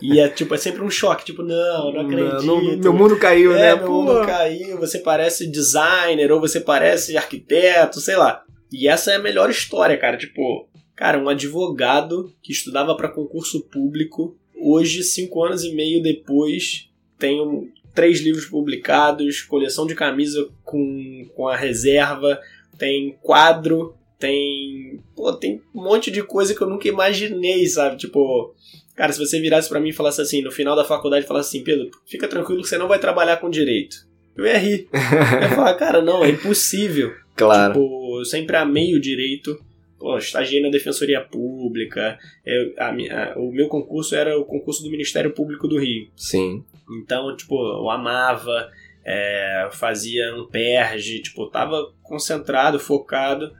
e 0.00 0.20
é 0.20 0.28
tipo, 0.28 0.54
é 0.54 0.58
sempre 0.58 0.82
um 0.82 0.90
choque, 0.90 1.24
tipo, 1.24 1.42
não, 1.42 1.92
não 1.92 2.00
acredito. 2.02 2.42
Não, 2.46 2.62
meu 2.76 2.92
mundo 2.92 3.16
caiu, 3.18 3.52
é, 3.54 3.58
né? 3.58 3.74
meu 3.74 3.86
Pô. 3.86 3.92
mundo 3.92 4.24
caiu, 4.24 4.78
você 4.78 5.00
parece 5.00 5.50
designer, 5.50 6.30
ou 6.30 6.40
você 6.40 6.60
parece 6.60 7.16
arquiteto, 7.16 8.00
sei 8.00 8.16
lá. 8.16 8.42
E 8.72 8.88
essa 8.88 9.12
é 9.12 9.16
a 9.16 9.20
melhor 9.22 9.50
história, 9.50 9.96
cara. 9.96 10.16
Tipo, 10.16 10.68
cara, 10.94 11.18
um 11.18 11.28
advogado 11.28 12.32
que 12.42 12.52
estudava 12.52 12.96
para 12.96 13.08
concurso 13.08 13.60
público, 13.68 14.36
hoje, 14.54 15.02
cinco 15.02 15.42
anos 15.44 15.62
e 15.64 15.72
meio 15.74 16.02
depois, 16.02 16.88
tem 17.18 17.40
um- 17.40 17.70
três 17.94 18.20
livros 18.20 18.44
publicados, 18.46 19.40
coleção 19.42 19.86
de 19.86 19.94
camisa 19.94 20.48
com, 20.64 21.26
com 21.34 21.48
a 21.48 21.56
reserva, 21.56 22.38
tem 22.78 23.16
quadro, 23.22 23.94
tem. 24.18 25.00
Pô, 25.14 25.32
tem 25.32 25.62
um 25.74 25.82
monte 25.84 26.10
de 26.10 26.22
coisa 26.22 26.54
que 26.54 26.60
eu 26.62 26.68
nunca 26.68 26.88
imaginei, 26.88 27.66
sabe? 27.66 27.96
Tipo. 27.96 28.54
Cara, 28.94 29.12
se 29.12 29.18
você 29.18 29.38
virasse 29.38 29.68
pra 29.68 29.78
mim 29.78 29.90
e 29.90 29.92
falasse 29.92 30.22
assim, 30.22 30.40
no 30.40 30.50
final 30.50 30.74
da 30.74 30.82
faculdade, 30.82 31.26
falasse 31.26 31.50
assim, 31.50 31.62
Pedro, 31.62 31.90
fica 32.06 32.26
tranquilo 32.26 32.62
que 32.62 32.68
você 32.68 32.78
não 32.78 32.88
vai 32.88 32.98
trabalhar 32.98 33.36
com 33.36 33.50
direito. 33.50 34.06
Eu 34.34 34.46
ia 34.46 34.56
rir. 34.56 34.88
Eu 34.92 35.40
ia 35.42 35.48
falar, 35.50 35.74
cara, 35.74 36.00
não, 36.00 36.24
é 36.24 36.30
impossível. 36.30 37.12
Claro. 37.36 37.74
Tipo, 37.74 38.18
eu 38.20 38.24
sempre 38.24 38.56
amei 38.56 38.94
o 38.94 39.00
direito. 39.00 39.58
Pô, 39.98 40.16
estagiei 40.18 40.60
na 40.60 40.68
Defensoria 40.70 41.20
Pública. 41.20 42.18
Eu- 42.44 42.74
a 42.78 42.88
a- 42.90 43.38
o 43.38 43.50
meu 43.52 43.68
concurso 43.68 44.14
era 44.14 44.38
o 44.38 44.44
concurso 44.44 44.82
do 44.82 44.90
Ministério 44.90 45.32
Público 45.32 45.66
do 45.68 45.78
Rio. 45.78 46.08
Sim. 46.16 46.64
Então, 47.02 47.34
tipo, 47.36 47.54
eu 47.56 47.88
amava, 47.90 48.70
é, 49.04 49.68
fazia 49.72 50.34
um 50.36 50.46
perge, 50.46 51.20
tipo, 51.20 51.46
tava 51.50 51.92
concentrado, 52.02 52.78
focado. 52.78 53.52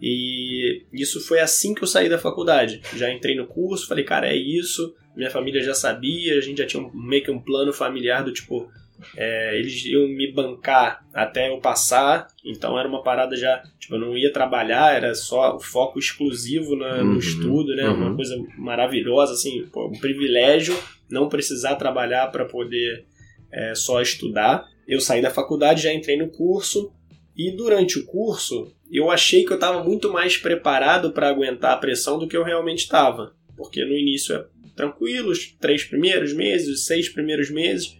E 0.00 0.82
isso 0.92 1.20
foi 1.26 1.40
assim 1.40 1.74
que 1.74 1.82
eu 1.82 1.86
saí 1.86 2.08
da 2.08 2.18
faculdade. 2.18 2.80
Já 2.96 3.10
entrei 3.12 3.34
no 3.34 3.46
curso, 3.46 3.86
falei, 3.88 4.04
cara, 4.04 4.28
é 4.28 4.36
isso. 4.36 4.94
Minha 5.16 5.30
família 5.30 5.62
já 5.62 5.72
sabia, 5.72 6.36
a 6.36 6.40
gente 6.40 6.58
já 6.58 6.66
tinha 6.66 6.82
um, 6.82 6.90
meio 6.92 7.24
que 7.24 7.30
um 7.30 7.38
plano 7.40 7.72
familiar 7.72 8.22
do 8.22 8.32
tipo, 8.32 8.68
é, 9.16 9.58
eles 9.58 9.84
iam 9.84 10.08
me 10.08 10.32
bancar 10.32 11.04
até 11.12 11.50
eu 11.50 11.58
passar, 11.58 12.26
então 12.44 12.78
era 12.78 12.88
uma 12.88 13.02
parada 13.02 13.36
já, 13.36 13.62
tipo, 13.78 13.94
eu 13.94 14.00
não 14.00 14.16
ia 14.16 14.32
trabalhar, 14.32 14.94
era 14.94 15.14
só 15.14 15.56
o 15.56 15.60
foco 15.60 15.98
exclusivo 15.98 16.76
na, 16.76 16.96
Uhum, 16.96 17.04
no 17.12 17.18
estudo, 17.18 17.74
né? 17.74 17.88
uhum. 17.88 17.94
Uma 17.96 18.16
coisa 18.16 18.36
maravilhosa, 18.56 19.32
assim, 19.32 19.66
pô, 19.72 19.88
um 19.88 19.98
privilégio 19.98 20.76
não 21.10 21.28
precisar 21.28 21.76
trabalhar 21.76 22.30
para 22.32 22.44
poder 22.44 23.04
é, 23.52 23.74
só 23.74 24.00
estudar. 24.00 24.64
Eu 24.88 25.00
saí 25.00 25.20
da 25.20 25.30
faculdade, 25.30 25.82
já 25.82 25.92
entrei 25.92 26.16
no 26.16 26.28
curso, 26.28 26.92
e 27.36 27.50
durante 27.50 27.98
o 27.98 28.06
curso 28.06 28.72
eu 28.90 29.10
achei 29.10 29.44
que 29.44 29.52
eu 29.52 29.56
estava 29.56 29.82
muito 29.82 30.12
mais 30.12 30.36
preparado 30.36 31.12
para 31.12 31.28
aguentar 31.28 31.72
a 31.72 31.76
pressão 31.76 32.18
do 32.18 32.28
que 32.28 32.36
eu 32.36 32.44
realmente 32.44 32.80
estava. 32.80 33.34
Porque 33.56 33.84
no 33.84 33.92
início 33.96 34.36
é 34.36 34.44
tranquilo, 34.74 35.30
os 35.30 35.52
três 35.58 35.84
primeiros 35.84 36.32
meses, 36.32 36.68
os 36.68 36.86
seis 36.86 37.08
primeiros 37.08 37.50
meses. 37.50 37.96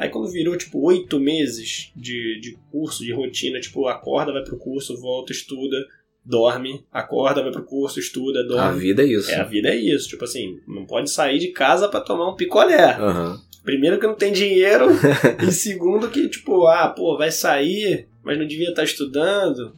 Aí 0.00 0.08
quando 0.08 0.30
virou, 0.30 0.56
tipo, 0.56 0.80
oito 0.86 1.20
meses 1.20 1.92
de, 1.94 2.40
de 2.40 2.56
curso, 2.72 3.04
de 3.04 3.12
rotina, 3.12 3.60
tipo, 3.60 3.86
acorda, 3.86 4.32
vai 4.32 4.42
pro 4.42 4.56
curso, 4.56 4.98
volta, 4.98 5.30
estuda, 5.30 5.76
dorme, 6.24 6.82
acorda, 6.90 7.42
vai 7.42 7.52
pro 7.52 7.64
curso, 7.64 8.00
estuda, 8.00 8.40
A 8.40 8.42
dorme. 8.44 8.80
vida 8.80 9.02
é 9.02 9.06
isso. 9.06 9.30
É, 9.30 9.36
a 9.36 9.44
vida 9.44 9.68
é 9.68 9.76
isso. 9.76 10.08
Tipo 10.08 10.24
assim, 10.24 10.58
não 10.66 10.86
pode 10.86 11.10
sair 11.10 11.38
de 11.38 11.48
casa 11.48 11.86
para 11.86 12.00
tomar 12.00 12.30
um 12.30 12.34
picolé. 12.36 12.94
Aham. 12.94 13.38
Primeiro 13.62 13.98
que 14.00 14.06
não 14.06 14.14
tem 14.14 14.32
dinheiro, 14.32 14.86
e 15.46 15.52
segundo 15.52 16.08
que, 16.08 16.30
tipo, 16.30 16.66
ah, 16.66 16.88
pô, 16.88 17.18
vai 17.18 17.30
sair, 17.30 18.08
mas 18.24 18.38
não 18.38 18.46
devia 18.46 18.70
estar 18.70 18.84
estudando. 18.84 19.74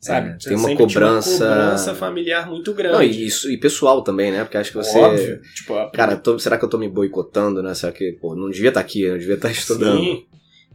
Sabe? 0.00 0.28
É, 0.30 0.36
tem 0.36 0.52
uma 0.56 0.68
Sempre 0.68 0.86
tinha 0.86 1.00
cobrança- 1.00 1.48
cobrança 1.48 1.94
familiar 1.94 2.48
muito 2.48 2.72
grande. 2.74 2.94
Não, 2.94 3.02
e, 3.02 3.26
isso, 3.26 3.50
e 3.50 3.56
pessoal 3.56 4.02
também, 4.02 4.30
né? 4.30 4.44
Porque 4.44 4.56
acho 4.56 4.70
que 4.70 4.76
você. 4.76 4.98
Óbvio. 4.98 5.40
Tipo, 5.54 5.74
a 5.74 5.90
Cara, 5.90 6.16
tô- 6.16 6.38
será 6.38 6.58
que 6.58 6.64
eu 6.64 6.68
tô 6.68 6.78
me 6.78 6.88
boicotando, 6.88 7.62
né? 7.62 7.74
Será 7.74 7.92
que, 7.92 8.12
pô, 8.12 8.34
não 8.36 8.48
devia 8.50 8.68
estar 8.68 8.80
aqui, 8.80 9.08
não 9.08 9.18
devia 9.18 9.34
estar 9.34 9.50
estudando. 9.50 9.98
Sim. 9.98 10.24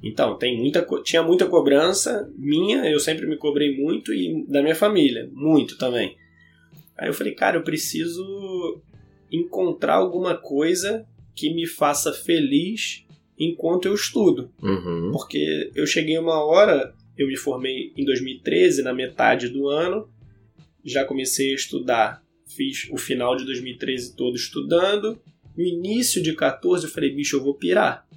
Então, 0.04 0.36
tem 0.38 0.58
muita, 0.58 0.86
tinha 1.04 1.22
muita 1.22 1.46
cobrança 1.46 2.28
minha, 2.36 2.90
eu 2.92 3.00
sempre 3.00 3.28
me 3.28 3.38
cobrei 3.38 3.78
muito, 3.78 4.12
e 4.12 4.44
da 4.50 4.62
minha 4.64 4.76
família, 4.76 5.30
muito 5.32 5.78
também. 5.78 6.18
Aí 6.98 7.08
eu 7.08 7.14
falei, 7.14 7.34
cara, 7.36 7.58
eu 7.58 7.64
preciso 7.64 8.82
encontrar 9.32 9.96
alguma 9.96 10.36
coisa 10.36 11.06
que 11.36 11.54
me 11.54 11.66
faça 11.68 12.12
feliz 12.12 13.06
enquanto 13.40 13.86
eu 13.86 13.94
estudo. 13.94 14.50
Uhum. 14.62 15.12
Porque 15.12 15.72
eu 15.76 15.86
cheguei 15.86 16.18
uma 16.18 16.44
hora, 16.44 16.94
eu 17.18 17.28
me 17.28 17.38
formei 17.38 17.94
em 17.96 18.06
2013, 18.06 18.82
na 18.84 18.94
metade 18.94 19.50
do 19.50 19.68
ano, 19.68 20.10
já 20.84 21.06
comecei 21.06 21.52
a 21.52 21.56
estudar, 21.56 22.24
fiz 22.48 22.88
o 22.92 22.98
final 22.98 23.36
de 23.36 23.46
2013 23.46 24.16
todo 24.16 24.36
estudando. 24.36 25.20
No 25.56 25.64
início 25.64 26.22
de 26.22 26.34
14 26.34 26.86
eu 26.86 26.92
falei, 26.92 27.14
bicho, 27.14 27.36
eu 27.38 27.44
vou 27.44 27.54
pirar. 27.56 28.08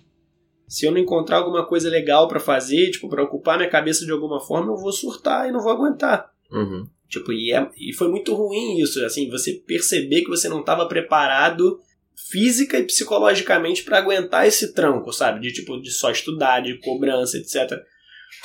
Se 0.66 0.86
eu 0.86 0.92
não 0.92 0.98
encontrar 0.98 1.36
alguma 1.38 1.66
coisa 1.66 1.90
legal 1.90 2.26
pra 2.26 2.40
fazer, 2.40 2.90
tipo, 2.90 3.08
pra 3.08 3.22
ocupar 3.22 3.58
minha 3.58 3.68
cabeça 3.68 4.04
de 4.04 4.10
alguma 4.12 4.40
forma, 4.40 4.72
eu 4.72 4.76
vou 4.76 4.92
surtar 4.92 5.48
e 5.48 5.52
não 5.52 5.60
vou 5.60 5.72
aguentar. 5.72 6.30
Uhum. 6.50 6.86
Tipo, 7.08 7.32
e, 7.32 7.52
é- 7.52 7.70
e 7.78 7.92
foi 7.92 8.08
muito 8.08 8.34
ruim 8.34 8.80
isso, 8.80 9.04
assim, 9.04 9.28
você 9.28 9.52
perceber 9.52 10.22
que 10.22 10.28
você 10.30 10.48
não 10.48 10.60
estava 10.60 10.86
preparado 10.88 11.78
física 12.30 12.78
e 12.78 12.84
psicologicamente 12.84 13.84
para 13.84 13.98
aguentar 13.98 14.46
esse 14.46 14.72
tranco, 14.72 15.12
sabe? 15.12 15.40
De 15.40 15.52
tipo, 15.52 15.80
de 15.80 15.90
só 15.90 16.10
estudar, 16.10 16.60
de 16.60 16.78
cobrança, 16.78 17.36
etc. 17.36 17.78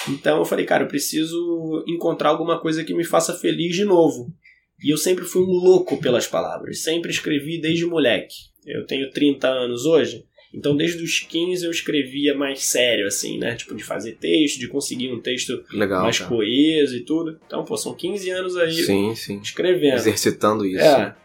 Então 0.08 0.40
eu 0.40 0.46
falei, 0.46 0.66
cara, 0.66 0.84
eu 0.84 0.88
preciso 0.88 1.84
encontrar 1.88 2.30
alguma 2.30 2.60
coisa 2.60 2.84
que 2.84 2.94
me 2.94 3.04
faça 3.04 3.34
feliz 3.34 3.76
de 3.76 3.86
novo. 3.86 4.34
E 4.82 4.92
eu 4.94 4.98
sempre 4.98 5.26
fui 5.26 5.42
um 5.42 5.52
louco 5.52 5.98
pelas 6.00 6.26
palavras, 6.26 6.82
sempre 6.82 7.12
escrevi 7.12 7.60
desde 7.60 7.86
moleque. 7.86 8.36
Eu 8.66 8.86
tenho 8.86 9.10
30 9.12 9.48
anos 9.48 9.86
hoje, 9.86 10.26
então 10.54 10.76
desde 10.76 11.04
os 11.04 11.20
15 11.20 11.66
eu 11.66 11.72
escrevia 11.72 12.34
mais 12.36 12.64
sério, 12.64 13.06
assim, 13.06 13.38
né? 13.38 13.56
Tipo, 13.56 13.76
de 13.76 13.84
fazer 13.84 14.14
texto, 14.14 14.60
de 14.60 14.68
conseguir 14.68 15.12
um 15.12 15.22
texto 15.22 15.64
Legal. 15.72 16.04
mais 16.04 16.18
cara. 16.18 16.30
coeso 16.30 16.96
e 16.96 17.02
tudo. 17.02 17.40
Então, 17.46 17.64
pô, 17.66 17.76
são 17.76 17.94
15 17.94 18.30
anos 18.30 18.58
aí 18.58 18.72
Sim, 18.72 19.16
sim. 19.16 19.40
escrevendo. 19.42 19.96
Exercitando 19.96 20.66
isso. 20.66 20.84
É. 20.84 21.16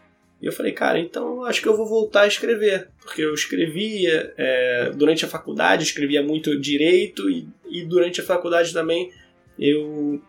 E 0.41 0.45
eu 0.45 0.51
falei, 0.51 0.71
cara, 0.73 0.99
então 0.99 1.43
acho 1.45 1.61
que 1.61 1.67
eu 1.67 1.75
vou 1.77 1.87
voltar 1.87 2.21
a 2.23 2.27
escrever. 2.27 2.89
Porque 3.01 3.21
eu 3.21 3.33
escrevia 3.33 4.33
é, 4.37 4.91
durante 4.95 5.23
a 5.25 5.27
faculdade, 5.27 5.83
escrevia 5.83 6.21
muito 6.21 6.59
direito, 6.59 7.29
e, 7.29 7.47
e 7.69 7.85
durante 7.85 8.21
a 8.21 8.23
faculdade 8.23 8.73
também 8.73 9.11
eu 9.57 10.21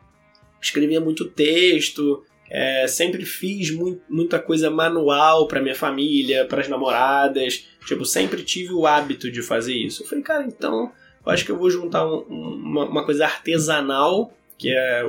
escrevia 0.62 1.00
muito 1.00 1.24
texto. 1.26 2.24
é, 2.48 2.86
sempre 2.86 3.24
fiz 3.24 3.72
mu- 3.72 4.00
muita 4.08 4.38
coisa 4.38 4.70
manual 4.70 5.48
para 5.48 5.60
minha 5.60 5.74
família, 5.74 6.44
para 6.44 6.60
as 6.60 6.68
namoradas. 6.68 7.66
Tipo, 7.84 8.04
sempre 8.04 8.42
tive 8.44 8.72
o 8.72 8.86
hábito 8.86 9.30
de 9.30 9.42
fazer 9.42 9.74
isso. 9.74 10.02
Eu 10.04 10.06
falei, 10.06 10.22
cara, 10.22 10.44
então 10.46 10.92
eu 11.24 11.32
acho 11.32 11.44
que 11.44 11.50
eu 11.50 11.58
vou 11.58 11.68
juntar 11.68 12.06
um- 12.06 12.24
um- 12.30 12.54
uma, 12.54 12.84
uma 12.88 13.04
coisa 13.04 13.24
artesanal, 13.24 14.32
que 14.56 14.70
é 14.70 15.02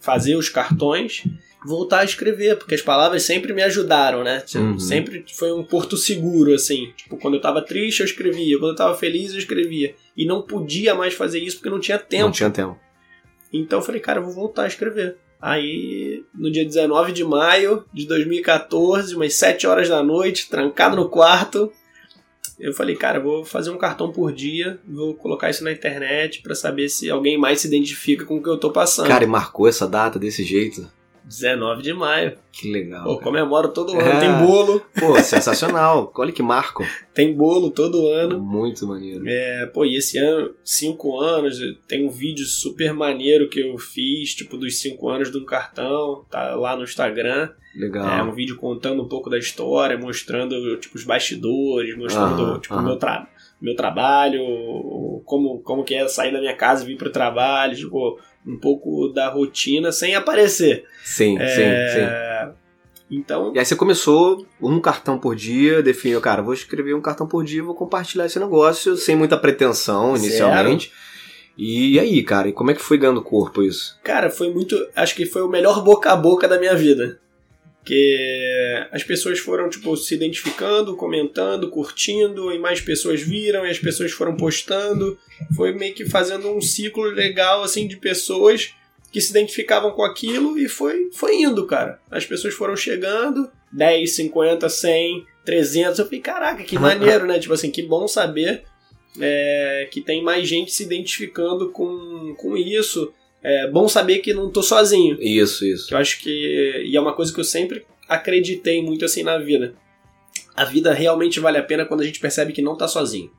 fazer 0.00 0.36
os 0.36 0.48
cartões, 0.48 1.24
voltar 1.66 2.00
a 2.00 2.04
escrever, 2.04 2.56
porque 2.56 2.74
as 2.74 2.82
palavras 2.82 3.24
sempre 3.24 3.52
me 3.52 3.62
ajudaram, 3.62 4.22
né? 4.22 4.42
Uhum. 4.54 4.78
Sempre 4.78 5.24
foi 5.34 5.52
um 5.52 5.64
porto 5.64 5.96
seguro, 5.96 6.54
assim. 6.54 6.92
Tipo, 6.96 7.16
quando 7.16 7.34
eu 7.34 7.40
tava 7.40 7.60
triste, 7.60 8.00
eu 8.00 8.06
escrevia. 8.06 8.58
Quando 8.58 8.70
eu 8.70 8.76
tava 8.76 8.96
feliz, 8.96 9.32
eu 9.32 9.38
escrevia. 9.38 9.94
E 10.16 10.24
não 10.24 10.42
podia 10.42 10.94
mais 10.94 11.14
fazer 11.14 11.40
isso 11.40 11.56
porque 11.56 11.70
não 11.70 11.80
tinha 11.80 11.98
tempo. 11.98 12.24
Não 12.24 12.30
tinha 12.30 12.50
tempo. 12.50 12.78
Então 13.52 13.80
eu 13.80 13.84
falei, 13.84 14.00
cara, 14.00 14.20
eu 14.20 14.24
vou 14.24 14.32
voltar 14.32 14.64
a 14.64 14.68
escrever. 14.68 15.16
Aí, 15.40 16.24
no 16.34 16.50
dia 16.50 16.64
19 16.64 17.12
de 17.12 17.22
maio 17.22 17.84
de 17.92 18.06
2014, 18.06 19.14
umas 19.14 19.34
7 19.34 19.66
horas 19.66 19.88
da 19.88 20.02
noite, 20.02 20.48
trancado 20.48 20.96
no 20.96 21.08
quarto, 21.08 21.70
eu 22.58 22.72
falei, 22.72 22.96
cara, 22.96 23.20
vou 23.20 23.44
fazer 23.44 23.70
um 23.70 23.76
cartão 23.76 24.10
por 24.10 24.32
dia, 24.32 24.80
vou 24.88 25.14
colocar 25.14 25.50
isso 25.50 25.62
na 25.62 25.70
internet 25.70 26.40
pra 26.40 26.54
saber 26.54 26.88
se 26.88 27.10
alguém 27.10 27.36
mais 27.36 27.60
se 27.60 27.68
identifica 27.68 28.24
com 28.24 28.38
o 28.38 28.42
que 28.42 28.48
eu 28.48 28.56
tô 28.56 28.70
passando. 28.70 29.08
Cara, 29.08 29.24
e 29.24 29.26
marcou 29.26 29.68
essa 29.68 29.86
data 29.86 30.18
desse 30.18 30.42
jeito? 30.42 30.90
19 31.26 31.82
de 31.82 31.92
maio. 31.92 32.38
Que 32.52 32.70
legal. 32.72 33.04
Pô, 33.04 33.18
comemoro 33.18 33.68
todo 33.68 33.92
ano. 33.92 34.00
É. 34.00 34.20
Tem 34.20 34.46
bolo, 34.46 34.80
Pô, 34.98 35.18
sensacional. 35.20 36.12
Olha 36.16 36.32
que 36.32 36.42
marco. 36.42 36.84
tem 37.12 37.34
bolo 37.34 37.70
todo 37.70 38.06
ano. 38.08 38.38
Muito 38.40 38.86
maneiro. 38.86 39.24
É, 39.26 39.66
pô, 39.66 39.84
e 39.84 39.96
esse 39.96 40.16
ano, 40.18 40.54
cinco 40.64 41.20
anos, 41.20 41.58
tem 41.88 42.06
um 42.06 42.10
vídeo 42.10 42.44
super 42.46 42.92
maneiro 42.94 43.48
que 43.48 43.60
eu 43.60 43.76
fiz, 43.76 44.34
tipo, 44.34 44.56
dos 44.56 44.78
cinco 44.80 45.08
anos 45.08 45.30
de 45.30 45.36
um 45.38 45.44
cartão, 45.44 46.24
tá 46.30 46.54
lá 46.54 46.76
no 46.76 46.84
Instagram. 46.84 47.50
É 47.74 47.78
Legal. 47.78 48.26
um 48.28 48.32
vídeo 48.32 48.56
contando 48.56 49.02
um 49.02 49.08
pouco 49.08 49.28
da 49.28 49.36
história, 49.36 49.98
mostrando, 49.98 50.76
tipo, 50.78 50.96
os 50.96 51.04
bastidores, 51.04 51.94
mostrando, 51.98 52.42
Aham, 52.42 52.60
tipo, 52.60 52.74
o 52.74 52.78
aham. 52.78 52.86
meu, 52.86 52.96
tra 52.96 53.28
meu 53.60 53.74
trabalho, 53.74 54.42
como, 55.24 55.60
como 55.60 55.82
que 55.82 55.94
é 55.94 56.06
sair 56.08 56.30
da 56.32 56.38
minha 56.40 56.54
casa 56.54 56.84
e 56.84 56.86
vir 56.86 56.96
pro 56.96 57.10
trabalho, 57.10 57.74
tipo, 57.74 58.18
um 58.46 58.56
pouco 58.58 59.08
da 59.08 59.28
rotina 59.28 59.90
sem 59.90 60.14
aparecer. 60.14 60.84
Sim, 61.04 61.38
É, 61.38 61.46
sim, 61.48 62.00
sim. 62.00 62.56
Então, 63.08 63.52
E 63.54 63.58
aí 63.58 63.64
você 63.64 63.76
começou 63.76 64.44
um 64.60 64.80
cartão 64.80 65.18
por 65.18 65.36
dia, 65.36 65.82
definiu, 65.82 66.20
cara, 66.20 66.42
vou 66.42 66.52
escrever 66.54 66.94
um 66.94 67.00
cartão 67.00 67.26
por 67.26 67.44
dia, 67.44 67.62
vou 67.62 67.74
compartilhar 67.74 68.26
esse 68.26 68.38
negócio 68.38 68.96
sem 68.96 69.14
muita 69.14 69.36
pretensão 69.36 70.16
Zero. 70.16 70.24
inicialmente. 70.26 70.92
E 71.56 71.98
aí, 71.98 72.22
cara, 72.22 72.48
e 72.48 72.52
como 72.52 72.70
é 72.70 72.74
que 72.74 72.82
foi 72.82 72.98
ganhando 72.98 73.22
corpo 73.22 73.62
isso? 73.62 73.98
Cara, 74.02 74.28
foi 74.28 74.52
muito. 74.52 74.76
Acho 74.94 75.14
que 75.14 75.24
foi 75.24 75.40
o 75.42 75.48
melhor 75.48 75.82
boca 75.82 76.10
a 76.10 76.16
boca 76.16 76.46
da 76.46 76.58
minha 76.58 76.74
vida. 76.74 77.18
Que 77.86 78.88
as 78.90 79.04
pessoas 79.04 79.38
foram, 79.38 79.70
tipo, 79.70 79.96
se 79.96 80.14
identificando, 80.14 80.96
comentando, 80.96 81.70
curtindo, 81.70 82.52
e 82.52 82.58
mais 82.58 82.80
pessoas 82.80 83.22
viram, 83.22 83.64
e 83.64 83.70
as 83.70 83.78
pessoas 83.78 84.10
foram 84.10 84.36
postando. 84.36 85.16
Foi 85.54 85.72
meio 85.72 85.94
que 85.94 86.04
fazendo 86.04 86.50
um 86.50 86.60
ciclo 86.60 87.04
legal, 87.04 87.62
assim, 87.62 87.86
de 87.86 87.96
pessoas 87.96 88.74
que 89.12 89.20
se 89.20 89.30
identificavam 89.30 89.92
com 89.92 90.02
aquilo 90.02 90.58
e 90.58 90.68
foi, 90.68 91.10
foi 91.12 91.36
indo, 91.36 91.64
cara. 91.64 92.00
As 92.10 92.26
pessoas 92.26 92.54
foram 92.54 92.76
chegando, 92.76 93.48
10, 93.72 94.16
50, 94.16 94.68
100, 94.68 95.26
300. 95.44 95.98
Eu 95.98 96.04
falei, 96.04 96.20
caraca, 96.20 96.64
que 96.64 96.78
maneiro, 96.78 97.24
né? 97.24 97.38
Tipo 97.38 97.54
assim, 97.54 97.70
que 97.70 97.82
bom 97.82 98.08
saber 98.08 98.64
é, 99.20 99.88
que 99.90 100.00
tem 100.00 100.22
mais 100.22 100.46
gente 100.48 100.72
se 100.72 100.82
identificando 100.82 101.70
com, 101.70 102.34
com 102.36 102.56
isso. 102.56 103.12
É 103.48 103.70
bom 103.70 103.86
saber 103.86 104.18
que 104.18 104.34
não 104.34 104.50
tô 104.50 104.60
sozinho. 104.60 105.16
Isso, 105.20 105.64
isso. 105.64 105.94
Eu 105.94 105.98
acho 105.98 106.18
que. 106.18 106.82
E 106.84 106.96
é 106.96 107.00
uma 107.00 107.14
coisa 107.14 107.32
que 107.32 107.38
eu 107.38 107.44
sempre 107.44 107.86
acreditei 108.08 108.82
muito 108.82 109.04
assim 109.04 109.22
na 109.22 109.38
vida. 109.38 109.76
A 110.56 110.64
vida 110.64 110.92
realmente 110.92 111.38
vale 111.38 111.56
a 111.56 111.62
pena 111.62 111.84
quando 111.84 112.00
a 112.00 112.04
gente 112.04 112.18
percebe 112.18 112.52
que 112.52 112.60
não 112.60 112.76
tá 112.76 112.88
sozinho, 112.88 113.30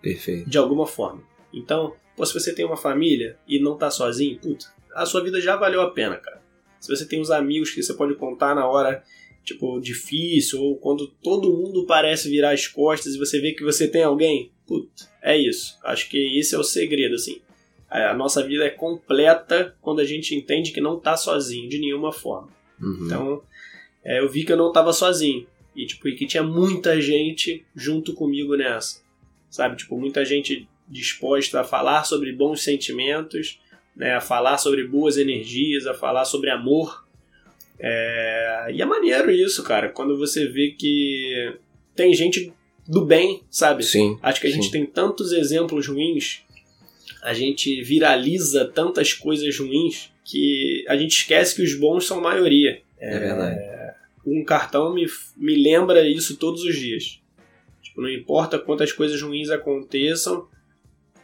Perfeito. 0.00 0.48
de 0.48 0.56
alguma 0.56 0.86
forma. 0.86 1.22
Então, 1.52 1.94
pô, 2.16 2.24
se 2.24 2.32
você 2.32 2.54
tem 2.54 2.64
uma 2.64 2.78
família 2.78 3.36
e 3.46 3.58
não 3.58 3.76
tá 3.76 3.90
sozinho, 3.90 4.38
puta, 4.38 4.72
a 4.94 5.04
sua 5.04 5.22
vida 5.22 5.38
já 5.38 5.54
valeu 5.54 5.82
a 5.82 5.90
pena, 5.90 6.16
cara. 6.16 6.40
Se 6.80 6.88
você 6.88 7.04
tem 7.04 7.20
uns 7.20 7.30
amigos 7.30 7.72
que 7.72 7.82
você 7.82 7.92
pode 7.92 8.14
contar 8.14 8.54
na 8.54 8.66
hora, 8.66 9.02
tipo, 9.44 9.78
difícil, 9.80 10.62
ou 10.62 10.78
quando 10.78 11.08
todo 11.22 11.52
mundo 11.52 11.84
parece 11.84 12.30
virar 12.30 12.52
as 12.52 12.66
costas 12.66 13.16
e 13.16 13.18
você 13.18 13.38
vê 13.38 13.52
que 13.52 13.62
você 13.62 13.86
tem 13.86 14.02
alguém, 14.02 14.50
puta, 14.66 15.04
é 15.20 15.36
isso. 15.36 15.76
Acho 15.84 16.08
que 16.08 16.38
esse 16.38 16.54
é 16.54 16.58
o 16.58 16.64
segredo, 16.64 17.16
assim. 17.16 17.42
A 17.92 18.14
nossa 18.14 18.42
vida 18.42 18.64
é 18.64 18.70
completa 18.70 19.76
quando 19.82 20.00
a 20.00 20.04
gente 20.04 20.34
entende 20.34 20.72
que 20.72 20.80
não 20.80 20.98
tá 20.98 21.16
sozinho, 21.16 21.68
de 21.68 21.78
nenhuma 21.78 22.12
forma. 22.12 22.48
Uhum. 22.80 23.06
Então, 23.06 23.42
é, 24.04 24.20
eu 24.20 24.28
vi 24.28 24.44
que 24.44 24.52
eu 24.52 24.56
não 24.56 24.72
tava 24.72 24.92
sozinho. 24.92 25.46
E, 25.76 25.86
tipo, 25.86 26.08
e 26.08 26.14
que 26.14 26.26
tinha 26.26 26.42
muita 26.42 27.00
gente 27.00 27.64
junto 27.74 28.14
comigo 28.14 28.56
nessa. 28.56 29.02
Sabe? 29.50 29.76
Tipo, 29.76 29.98
muita 29.98 30.24
gente 30.24 30.66
disposta 30.88 31.60
a 31.60 31.64
falar 31.64 32.04
sobre 32.04 32.32
bons 32.32 32.62
sentimentos, 32.62 33.60
né? 33.94 34.14
A 34.14 34.20
falar 34.20 34.58
sobre 34.58 34.84
boas 34.86 35.16
energias, 35.16 35.86
a 35.86 35.94
falar 35.94 36.24
sobre 36.24 36.50
amor. 36.50 37.06
É... 37.78 38.68
E 38.72 38.80
é 38.80 38.84
maneiro 38.84 39.30
isso, 39.30 39.62
cara. 39.62 39.88
Quando 39.88 40.16
você 40.16 40.46
vê 40.46 40.70
que 40.70 41.54
tem 41.94 42.14
gente 42.14 42.52
do 42.86 43.04
bem, 43.04 43.42
sabe? 43.50 43.82
Sim. 43.82 44.18
Acho 44.22 44.40
que 44.40 44.46
a 44.46 44.50
gente 44.50 44.66
sim. 44.66 44.70
tem 44.70 44.86
tantos 44.86 45.32
exemplos 45.32 45.86
ruins, 45.86 46.42
a 47.22 47.32
gente 47.32 47.80
viraliza 47.82 48.64
tantas 48.64 49.12
coisas 49.12 49.56
ruins 49.56 50.12
que 50.24 50.84
a 50.88 50.96
gente 50.96 51.12
esquece 51.12 51.54
que 51.54 51.62
os 51.62 51.74
bons 51.74 52.06
são 52.06 52.20
maioria. 52.20 52.82
É 52.98 53.18
verdade. 53.18 53.60
Um 54.26 54.44
cartão 54.44 54.92
me, 54.94 55.06
me 55.36 55.54
lembra 55.54 56.06
isso 56.08 56.36
todos 56.36 56.62
os 56.64 56.76
dias. 56.76 57.20
Tipo, 57.82 58.02
não 58.02 58.10
importa 58.10 58.58
quantas 58.58 58.92
coisas 58.92 59.20
ruins 59.20 59.50
aconteçam, 59.50 60.46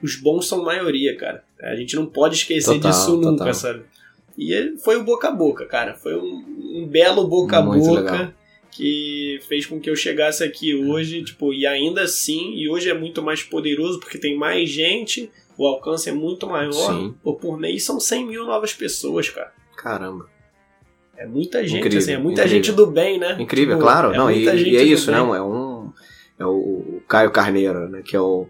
os 0.02 0.14
bons 0.17 0.47
são 0.47 0.62
maioria, 0.64 1.17
cara. 1.17 1.45
A 1.61 1.75
gente 1.75 1.97
não 1.97 2.07
pode 2.07 2.37
esquecer 2.37 2.75
Total, 2.75 2.90
disso 2.90 3.17
nunca, 3.17 3.38
total. 3.38 3.55
sabe? 3.55 3.83
E 4.37 4.75
foi 4.85 4.97
o 4.97 5.02
boca 5.05 5.28
a 5.28 5.33
boca, 5.33 5.67
cara. 5.67 5.95
Foi 5.95 6.14
um, 6.14 6.45
um 6.76 6.87
belo 6.87 7.26
boca 7.26 7.59
a 7.59 7.62
Muito 7.62 7.85
boca 7.85 8.00
legal. 8.12 8.35
que 8.71 9.40
fez 9.49 9.67
com 9.67 9.81
que 9.81 9.90
eu 9.90 9.97
chegasse 9.97 10.45
aqui 10.45 10.75
hoje, 10.75 11.25
tipo, 11.25 11.52
e 11.52 11.67
ainda 11.67 12.02
assim, 12.02 12.55
e 12.55 12.69
hoje 12.69 12.88
é 12.88 12.95
muito 12.95 13.21
mais 13.23 13.43
poderoso 13.43 13.99
porque 13.99 14.19
tem 14.19 14.37
mais 14.37 14.69
gente, 14.71 15.28
o 15.59 15.67
alcance 15.67 16.09
é 16.09 16.12
muito 16.12 16.47
maior. 16.47 16.73
Sim. 16.73 17.15
Pô, 17.23 17.35
por 17.35 17.59
mês 17.59 17.83
são 17.85 17.99
100 17.99 18.27
mil 18.27 18.47
novas 18.47 18.73
pessoas, 18.73 19.29
cara. 19.29 19.53
Caramba. 19.77 20.27
É 21.17 21.27
muita 21.27 21.67
gente, 21.67 21.81
Incrível, 21.81 21.99
assim, 21.99 22.12
é 22.12 22.19
muita 22.19 22.43
incrível. 22.43 22.62
gente 22.65 22.73
do 22.77 22.87
bem, 22.87 23.19
né? 23.19 23.37
Incrível, 23.41 23.75
Tipo, 23.75 23.83
claro. 23.85 24.15
é 24.15 24.17
não, 24.17 24.31
e, 24.31 24.45
e 24.45 24.77
é 24.77 24.83
isso, 24.85 25.11
não. 25.11 25.35
É 25.35 25.43
um. 25.43 25.93
É 26.38 26.47
o, 26.47 26.50
o 26.50 27.03
Caio 27.09 27.33
Carneiro, 27.33 27.88
né? 27.88 28.03
Que 28.05 28.15
é 28.15 28.21
o, 28.21 28.47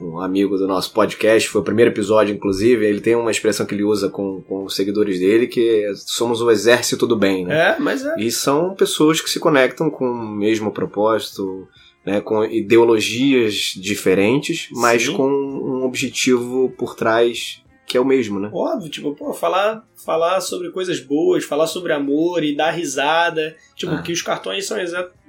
um 0.00 0.18
amigo 0.18 0.56
do 0.56 0.66
nosso 0.66 0.92
podcast. 0.94 1.46
Foi 1.50 1.60
o 1.60 1.64
primeiro 1.64 1.90
episódio, 1.90 2.34
inclusive. 2.34 2.86
Ele 2.86 3.02
tem 3.02 3.14
uma 3.14 3.30
expressão 3.30 3.66
que 3.66 3.74
ele 3.74 3.84
usa 3.84 4.08
com, 4.08 4.40
com 4.40 4.64
os 4.64 4.74
seguidores 4.74 5.20
dele, 5.20 5.46
que 5.46 5.84
é, 5.84 5.92
somos 5.94 6.40
o 6.40 6.50
exército 6.50 7.06
do 7.06 7.16
bem, 7.16 7.44
né? 7.44 7.72
É, 7.72 7.78
mas 7.78 8.02
é. 8.02 8.14
E 8.18 8.30
são 8.30 8.74
pessoas 8.74 9.20
que 9.20 9.28
se 9.28 9.38
conectam 9.38 9.90
com 9.90 10.06
o 10.06 10.26
mesmo 10.30 10.72
propósito, 10.72 11.68
né, 12.06 12.20
com 12.20 12.44
ideologias 12.44 13.74
diferentes, 13.76 14.68
mas 14.70 15.02
Sim. 15.02 15.14
com 15.14 15.28
um 15.28 15.84
objetivo 15.84 16.72
por 16.78 16.94
trás 16.94 17.62
que 17.86 17.96
é 17.96 18.00
o 18.00 18.04
mesmo, 18.04 18.40
né? 18.40 18.50
Óbvio, 18.52 18.90
tipo, 18.90 19.14
pô, 19.14 19.32
falar, 19.32 19.86
falar 20.04 20.40
sobre 20.40 20.70
coisas 20.70 20.98
boas, 20.98 21.44
falar 21.44 21.68
sobre 21.68 21.92
amor 21.92 22.42
e 22.42 22.56
dar 22.56 22.72
risada. 22.72 23.54
Tipo, 23.76 23.92
Ah. 23.92 24.02
que 24.02 24.12
os 24.12 24.22
cartões 24.22 24.66
são, 24.66 24.76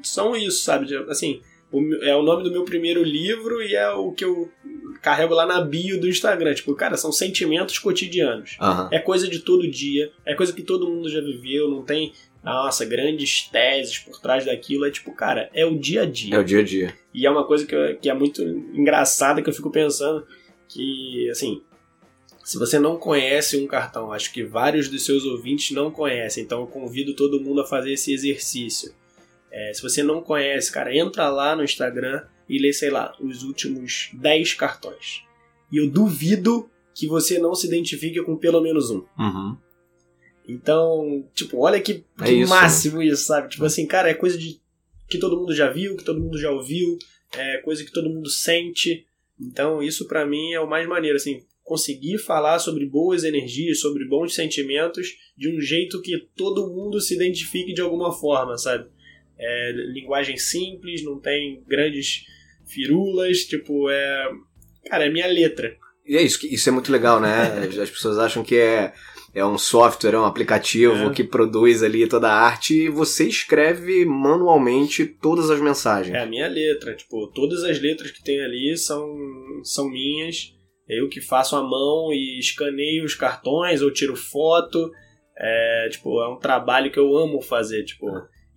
são 0.02 0.36
isso, 0.36 0.64
sabe? 0.64 0.88
Assim, 1.08 1.40
o 1.72 1.80
é 2.04 2.16
o 2.16 2.24
nome 2.24 2.44
do 2.44 2.50
meu 2.52 2.64
primeiro 2.64 3.04
livro 3.04 3.62
e 3.62 3.76
é 3.76 3.90
o 3.92 4.12
que 4.12 4.26
eu 4.26 4.50
carrego 5.04 5.36
lá 5.36 5.46
na 5.46 5.62
bio 5.62 6.02
do 6.02 6.08
Instagram. 6.08 6.56
Tipo, 6.56 6.74
cara, 6.74 6.98
são 6.98 7.12
sentimentos 7.12 7.78
cotidianos. 7.78 8.58
É 8.92 8.98
coisa 8.98 9.28
de 9.28 9.40
todo 9.40 9.70
dia, 9.70 10.12
é 10.26 10.34
coisa 10.34 10.52
que 10.52 10.64
todo 10.64 10.90
mundo 10.90 11.10
já 11.10 11.22
viveu, 11.22 11.70
não 11.70 11.84
tem, 11.84 12.12
nossa, 12.54 12.86
grandes 12.86 13.44
teses 13.50 13.98
por 14.00 14.20
trás 14.20 14.46
daquilo. 14.46 14.86
É 14.86 14.92
tipo, 14.92 15.12
cara, 15.14 15.50
é 15.54 15.66
o 15.66 15.78
dia 15.78 16.04
a 16.04 16.06
dia. 16.06 16.36
É 16.36 16.40
o 16.40 16.44
dia 16.44 16.60
a 16.60 16.64
dia. 16.64 16.94
E 17.14 17.26
é 17.26 17.30
uma 17.30 17.46
coisa 17.46 17.66
que, 17.66 17.74
eu- 17.76 17.98
que 17.98 18.10
é 18.10 18.14
muito 18.14 18.42
engraçada 18.74 19.42
que 19.42 19.50
eu 19.50 19.54
fico 19.54 19.70
pensando 19.72 20.26
que, 20.68 21.30
assim, 21.30 21.62
se 22.44 22.58
você 22.58 22.80
não 22.80 22.98
conhece 22.98 23.58
um 23.58 23.68
cartão, 23.68 24.12
acho 24.12 24.32
que 24.32 24.44
vários 24.44 24.88
dos 24.90 25.06
seus 25.06 25.24
ouvintes 25.26 25.72
não 25.72 25.92
conhecem, 25.92 26.44
então 26.44 26.62
eu 26.62 26.68
convido 26.68 27.14
todo 27.16 27.42
mundo 27.42 27.62
a 27.62 27.66
fazer 27.66 27.94
esse 27.94 28.14
exercício. 28.14 28.94
É, 29.52 29.74
se 29.74 29.82
você 29.82 30.04
não 30.04 30.22
conhece, 30.22 30.72
cara, 30.72 30.96
entra 30.96 31.30
lá 31.30 31.56
no 31.56 31.64
Instagram 31.64 32.24
e 32.48 32.60
lê, 32.60 32.72
sei 32.72 32.90
lá, 32.90 33.14
os 33.20 33.44
últimos 33.44 34.10
10 34.14 34.54
cartões. 34.54 35.24
E 35.72 35.78
eu 35.78 35.90
duvido 35.90 36.70
que 36.94 37.08
você 37.08 37.38
não 37.40 37.54
se 37.56 37.68
identifique 37.68 38.22
com 38.24 38.36
pelo 38.38 38.62
menos 38.62 38.90
um. 38.90 39.04
Uhum. 39.20 39.58
Então, 40.48 41.28
tipo, 41.36 41.58
olha 41.60 41.82
que, 41.82 42.04
É 42.22 42.26
que 42.26 42.32
isso. 42.34 42.50
máximo 42.50 43.02
isso, 43.02 43.26
sabe? 43.26 43.50
Tipo 43.50 43.66
assim, 43.66 43.86
cara, 43.86 44.10
é 44.10 44.14
coisa 44.14 44.38
de 44.38 44.60
que 45.10 45.18
todo 45.18 45.38
mundo 45.38 45.54
já 45.54 45.70
viu, 45.70 45.96
que 45.98 46.04
todo 46.04 46.20
mundo 46.22 46.40
já 46.40 46.50
ouviu, 46.52 46.98
é 47.34 47.58
coisa 47.58 47.84
que 47.84 47.92
todo 47.92 48.10
mundo 48.10 48.30
sente. 48.30 49.06
Então, 49.40 49.84
isso 49.84 50.08
pra 50.08 50.26
mim 50.26 50.54
é 50.54 50.60
o 50.60 50.70
mais 50.70 50.88
maneiro, 50.88 51.18
assim, 51.18 51.44
conseguir 51.64 52.18
falar 52.18 52.60
sobre 52.60 52.86
boas 52.86 53.24
energias, 53.24 53.80
sobre 53.82 54.06
bons 54.06 54.34
sentimentos 54.34 55.16
de 55.38 55.50
um 55.50 55.60
jeito 55.60 56.02
que 56.02 56.18
todo 56.36 56.68
mundo 56.70 57.00
se 57.02 57.14
identifique 57.14 57.74
de 57.74 57.82
alguma 57.82 58.12
forma, 58.12 58.58
sabe? 58.58 58.88
É, 59.38 59.72
linguagem 59.94 60.38
simples, 60.38 61.04
não 61.04 61.20
tem 61.20 61.62
grandes 61.68 62.26
firulas, 62.66 63.40
tipo, 63.40 63.90
é. 63.90 64.30
Cara, 64.90 65.06
é 65.06 65.10
minha 65.10 65.28
letra. 65.28 65.76
E 66.06 66.16
é 66.16 66.22
isso, 66.22 66.40
isso 66.48 66.70
é 66.70 66.72
muito 66.72 66.92
legal, 66.92 67.20
né? 67.20 67.60
As 67.82 67.90
pessoas 67.90 68.18
acham 68.18 68.44
que 68.44 68.56
é, 68.56 68.94
é 69.38 69.46
um 69.46 69.58
software, 69.58 70.16
é 70.16 70.20
um 70.20 70.26
aplicativo 70.26 71.10
É. 71.10 71.10
que 71.12 71.24
produz 71.24 71.84
ali 71.84 72.08
toda 72.08 72.28
a 72.28 72.34
arte 72.34 72.74
e 72.74 72.90
você 72.90 73.28
escreve 73.28 74.04
manualmente 74.04 75.06
todas 75.06 75.52
as 75.52 75.60
mensagens. 75.60 76.16
É 76.16 76.24
a 76.24 76.26
minha 76.26 76.48
letra, 76.48 76.96
tipo, 76.96 77.28
todas 77.28 77.64
as 77.64 77.80
letras 77.80 78.10
que 78.10 78.24
tem 78.24 78.42
ali 78.44 78.76
são, 78.76 79.16
são 79.64 79.88
minhas. 79.90 80.56
Eu 80.90 81.08
que 81.08 81.22
faço 81.22 81.56
à 81.56 81.62
mão 81.62 82.12
e 82.12 82.40
escaneio 82.40 83.06
os 83.06 83.14
cartões 83.14 83.82
ou 83.84 83.92
tiro 83.92 84.16
foto. 84.16 84.90
É, 85.38 85.90
tipo, 85.92 86.20
é 86.20 86.28
um 86.28 86.40
trabalho 86.40 86.92
que 86.92 86.98
eu 86.98 87.16
amo 87.16 87.40
fazer, 87.40 87.84
tipo. 87.84 88.08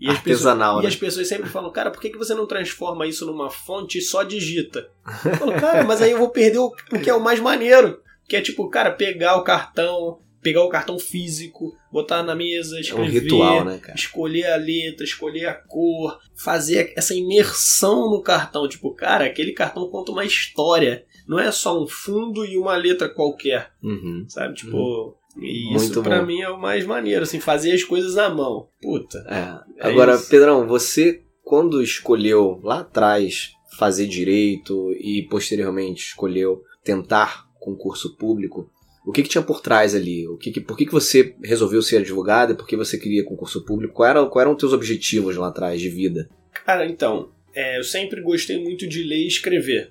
E 0.01 0.09
as, 0.09 0.19
pessoas, 0.19 0.47
Artesanal, 0.47 0.79
e 0.79 0.83
né? 0.83 0.89
as 0.89 0.97
pessoas 0.97 1.29
sempre 1.29 1.51
falam, 1.51 1.71
cara, 1.71 1.91
por 1.91 2.01
que, 2.01 2.09
que 2.09 2.17
você 2.17 2.33
não 2.35 2.47
transforma 2.47 3.07
isso 3.07 3.27
numa 3.27 3.51
fonte 3.51 3.99
e 3.99 4.01
só 4.01 4.23
digita? 4.23 4.89
Eu 5.27 5.35
falo, 5.35 5.53
cara, 5.61 5.85
mas 5.85 6.01
aí 6.01 6.13
eu 6.13 6.19
vou 6.19 6.31
perder 6.31 6.57
o, 6.57 6.73
o 6.91 6.99
que 6.99 7.11
é 7.11 7.15
o 7.15 7.21
mais 7.23 7.39
maneiro. 7.39 8.01
Que 8.27 8.37
é 8.37 8.41
tipo, 8.41 8.67
cara, 8.71 8.93
pegar 8.93 9.37
o 9.37 9.45
cartão, 9.45 10.21
pegar 10.43 10.65
o 10.65 10.69
cartão 10.69 10.99
físico, 10.99 11.75
botar 11.93 12.23
na 12.23 12.35
mesa, 12.35 12.77
É 12.77 12.79
um 12.79 12.81
escrever 12.81 13.23
ritual, 13.23 13.65
né, 13.65 13.79
cara? 13.79 13.95
escolher 13.95 14.47
a 14.47 14.57
letra, 14.57 15.05
escolher 15.05 15.47
a 15.47 15.55
cor, 15.55 16.19
fazer 16.35 16.93
essa 16.97 17.15
imersão 17.15 18.11
no 18.11 18.23
cartão. 18.23 18.69
Tipo, 18.69 18.95
cara, 18.95 19.27
aquele 19.27 19.53
cartão 19.53 19.89
conta 19.91 20.13
uma 20.13 20.25
história. 20.25 21.05
Não 21.29 21.39
é 21.39 21.51
só 21.53 21.81
um 21.83 21.87
fundo 21.87 22.45
e 22.45 22.57
uma 22.59 22.75
letra 22.77 23.09
qualquer, 23.09 23.71
Uhum. 23.83 24.25
sabe? 24.29 24.55
Tipo, 24.55 25.17
e 25.37 25.71
Muito 25.71 25.77
isso 25.85 26.03
pra 26.03 26.21
bom. 26.21 26.27
mim 26.27 26.41
é 26.41 26.49
o 26.51 26.61
mais 26.61 26.85
maneiro, 26.85 27.23
assim, 27.23 27.39
fazer 27.39 27.73
as 27.73 27.85
coisas 27.85 28.17
à 28.19 28.29
mão. 28.29 28.69
Puta. 28.83 29.19
É. 29.29 29.85
É 29.87 29.89
Agora, 29.91 30.15
isso. 30.15 30.29
Pedrão, 30.29 30.67
você 30.67 31.23
quando 31.45 31.83
escolheu 31.83 32.61
lá 32.63 32.81
atrás 32.81 33.53
fazer 33.79 34.07
direito 34.07 34.93
e 34.93 35.27
posteriormente 35.31 36.03
escolheu 36.07 36.63
tentar 36.83 37.47
concurso 37.61 38.17
público, 38.17 38.69
o 39.07 39.13
que, 39.13 39.23
que 39.23 39.29
tinha 39.29 39.43
por 39.43 39.61
trás 39.61 39.95
ali? 39.95 40.27
O 40.29 40.37
que 40.37 40.51
que- 40.51 40.61
por 40.61 40.77
que, 40.77 40.87
que 40.87 40.93
você 40.93 41.35
resolveu 41.43 41.81
ser 41.83 41.99
advogado 41.99 42.53
e 42.53 42.57
por 42.57 42.67
que 42.67 42.77
você 42.77 42.99
queria 42.99 43.25
concurso 43.25 43.65
público? 43.65 43.95
Qual 43.95 44.09
era, 44.09 44.27
qual 44.27 44.43
eram 44.43 44.53
os 44.53 44.59
teus 44.59 44.73
objetivos 44.73 45.37
lá 45.37 45.49
atrás 45.49 45.81
de 45.81 45.89
vida? 45.89 46.29
Cara, 46.67 46.87
então, 46.87 47.31
é, 47.55 47.79
eu 47.79 47.85
sempre 47.85 48.21
gostei 48.21 48.63
muito 48.63 48.87
de 48.87 49.03
ler 49.03 49.19
e 49.19 49.27
escrever. 49.27 49.91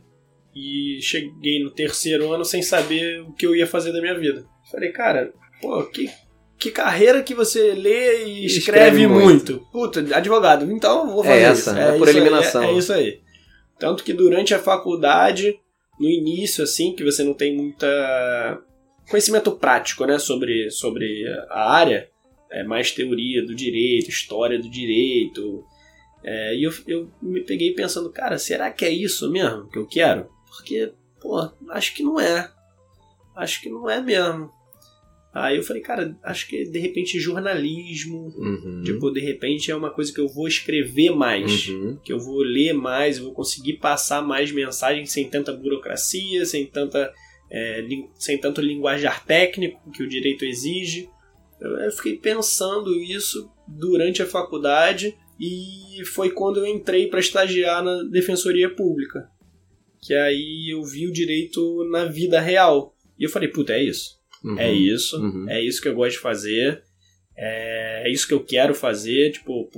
E 0.56 1.00
cheguei 1.02 1.63
no 1.63 1.72
terceiro 1.72 2.32
ano 2.34 2.43
sem 2.43 2.62
saber 2.62 3.22
o 3.22 3.32
que 3.34 3.45
eu 3.45 3.56
ia 3.56 3.67
fazer 3.67 3.91
da 3.91 4.02
minha 4.02 4.17
vida. 4.17 4.45
Falei, 4.72 4.91
cara, 4.91 5.32
pô, 5.62 5.84
que, 5.86 6.10
que 6.58 6.72
carreira 6.72 7.22
que 7.24 7.34
você 7.36 7.74
lê 7.74 8.26
e 8.26 8.45
escreve, 8.45 8.98
Escreve 8.98 9.08
muito. 9.08 9.54
muito. 9.54 9.60
Puta, 9.72 10.00
advogado, 10.15 10.69
então 10.72 11.08
eu 11.08 11.13
vou 11.13 11.24
É 11.24 11.28
fazer 11.28 11.41
essa, 11.41 11.72
isso. 11.72 11.80
é 11.80 11.98
por 11.98 12.08
isso 12.08 12.17
aí, 12.17 12.24
eliminação. 12.24 12.63
é, 12.63 12.72
é 12.74 12.78
isso 12.78 12.93
aí. 12.93 13.19
Tanto 13.80 14.04
que 14.04 14.12
durante 14.12 14.54
a 14.54 14.60
faculdade, 14.60 15.56
no 16.00 16.10
início, 16.10 16.63
assim, 16.63 16.93
que 16.93 17.04
você 17.04 17.24
não 17.24 17.34
tem 17.34 17.56
muita 17.56 18.60
conhecimento 19.10 19.52
prático, 19.52 20.06
né, 20.06 20.17
sobre, 20.19 20.69
sobre 20.72 21.26
a 21.50 21.72
área, 21.72 22.10
é 22.52 22.63
mais 22.63 22.91
teoria 22.91 23.45
do 23.45 23.54
direito, 23.56 24.10
história 24.10 24.58
do 24.60 24.69
direito, 24.69 25.63
é, 26.24 26.56
e 26.56 26.63
eu, 26.63 26.72
eu 26.88 27.10
me 27.22 27.41
peguei 27.41 27.74
pensando, 27.74 28.12
cara, 28.12 28.38
será 28.38 28.72
que 28.72 28.84
é 28.86 28.89
isso 28.91 29.32
mesmo 29.32 29.67
que 29.69 29.78
eu 29.78 29.86
quero? 29.88 30.28
Porque, 30.48 30.91
pô, 31.22 31.50
acho 31.69 31.93
que 31.95 32.04
não 32.04 32.19
é. 32.19 32.52
Acho 33.36 33.62
que 33.62 33.69
não 33.69 33.89
é 33.89 34.02
mesmo. 34.02 34.52
Aí 35.34 35.58
eu 35.58 35.63
falei, 35.63 35.82
cara, 35.82 36.17
acho 36.24 36.48
que 36.48 36.65
de 36.65 36.80
repente 36.80 37.19
jornalismo, 37.19 38.34
Uhum. 38.36 38.82
tipo, 38.84 39.12
de 39.12 39.19
repente 39.19 39.69
é 39.72 39.76
uma 39.76 39.91
coisa 39.91 40.12
que 40.12 40.19
eu 40.19 40.28
vou 40.28 40.48
escrever 40.48 41.12
mais, 41.12 41.67
Uhum. 41.69 41.98
que 42.04 42.12
eu 42.12 42.19
vou 42.19 42.39
ler 42.39 42.74
mais, 42.74 43.17
eu 43.17 43.26
vou 43.26 43.34
conseguir 43.34 43.74
passar 43.74 44.22
mais 44.24 44.52
mensagens 44.52 45.12
sem 45.12 45.30
tanta 45.30 45.54
burocracia, 45.54 46.45
sem 46.45 46.65
tanta 46.65 47.13
é, 47.51 47.85
sem 48.15 48.38
tanto 48.38 48.62
linguajar 48.62 49.25
técnico 49.25 49.91
que 49.91 50.03
o 50.03 50.09
direito 50.09 50.45
exige. 50.45 51.09
Eu, 51.59 51.91
fiquei 51.91 52.17
pensando 52.17 52.95
isso 52.95 53.51
durante 53.67 54.21
a 54.21 54.25
faculdade 54.25 55.15
e 55.39 56.03
foi 56.05 56.31
quando 56.31 56.57
eu 56.57 56.65
entrei 56.65 57.07
para 57.07 57.19
estagiar 57.19 57.83
na 57.83 58.03
Defensoria 58.03 58.69
Pública. 58.69 59.29
Que 60.01 60.13
aí 60.13 60.69
eu 60.71 60.83
vi 60.83 61.07
o 61.07 61.12
direito 61.12 61.83
na 61.91 62.05
vida 62.05 62.39
real. 62.39 62.95
E 63.17 63.23
eu 63.23 63.29
falei, 63.29 63.49
puta, 63.49 63.73
é 63.73 63.83
isso. 63.83 64.17
Uhum. 64.43 64.57
É 64.57 64.71
isso. 64.71 65.21
Uhum. 65.21 65.49
É 65.49 65.62
isso 65.62 65.81
que 65.81 65.89
eu 65.89 65.95
gosto 65.95 66.13
de 66.13 66.19
fazer. 66.19 66.83
é, 67.35 68.03
é 68.05 68.12
isso 68.12 68.27
que 68.27 68.33
eu 68.33 68.43
quero 68.43 68.73
fazer, 68.73 69.31
tipo, 69.31 69.69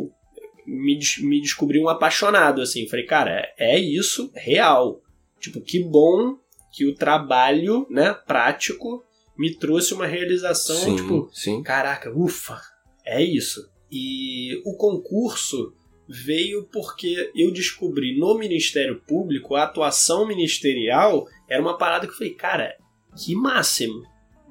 me, 0.65 0.99
me 1.21 1.41
descobri 1.41 1.79
um 1.79 1.89
apaixonado, 1.89 2.61
assim. 2.61 2.87
Falei, 2.87 3.05
cara, 3.05 3.51
é 3.57 3.79
isso, 3.79 4.31
real. 4.35 5.01
Tipo, 5.39 5.59
que 5.61 5.79
bom 5.79 6.37
que 6.71 6.85
o 6.85 6.95
trabalho, 6.95 7.85
né, 7.89 8.13
prático, 8.13 9.03
me 9.37 9.53
trouxe 9.55 9.93
uma 9.93 10.05
realização, 10.05 10.75
Sim, 10.75 10.95
tipo, 10.95 11.29
sim. 11.33 11.63
caraca, 11.63 12.11
ufa, 12.15 12.59
é 13.05 13.21
isso. 13.23 13.69
E 13.91 14.61
o 14.65 14.75
concurso 14.77 15.73
veio 16.07 16.67
porque 16.71 17.31
eu 17.35 17.51
descobri 17.51 18.17
no 18.19 18.37
Ministério 18.37 19.01
Público 19.07 19.55
a 19.55 19.63
atuação 19.63 20.27
ministerial 20.27 21.25
era 21.49 21.61
uma 21.61 21.77
parada 21.77 22.05
que 22.05 22.13
eu 22.13 22.17
falei, 22.17 22.33
cara, 22.33 22.73
que 23.17 23.33
máximo. 23.35 24.03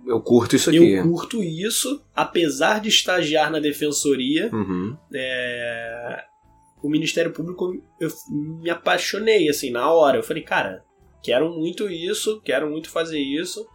Eu 0.07 0.21
curto 0.21 0.57
isso 0.57 0.71
aqui. 0.71 0.93
Eu 0.93 1.03
curto 1.03 1.43
isso, 1.43 2.03
apesar 2.15 2.81
de 2.81 2.89
estagiar 2.89 3.51
na 3.51 3.61
defensoria, 3.61 4.51
Uhum. 4.53 4.97
é, 5.15 6.25
o 6.83 6.89
Ministério 6.89 7.33
Público 7.33 7.73
eu 8.01 8.11
me 8.63 8.71
apaixonei 8.71 9.49
assim 9.49 9.71
na 9.71 9.91
hora. 9.93 10.17
Eu 10.19 10.23
falei, 10.23 10.43
cara, 10.43 10.83
quero 11.23 11.51
muito 11.51 11.89
isso, 11.89 12.41
quero 12.43 12.71
muito 12.71 12.91
fazer 12.91 13.21
isso. 13.21 13.67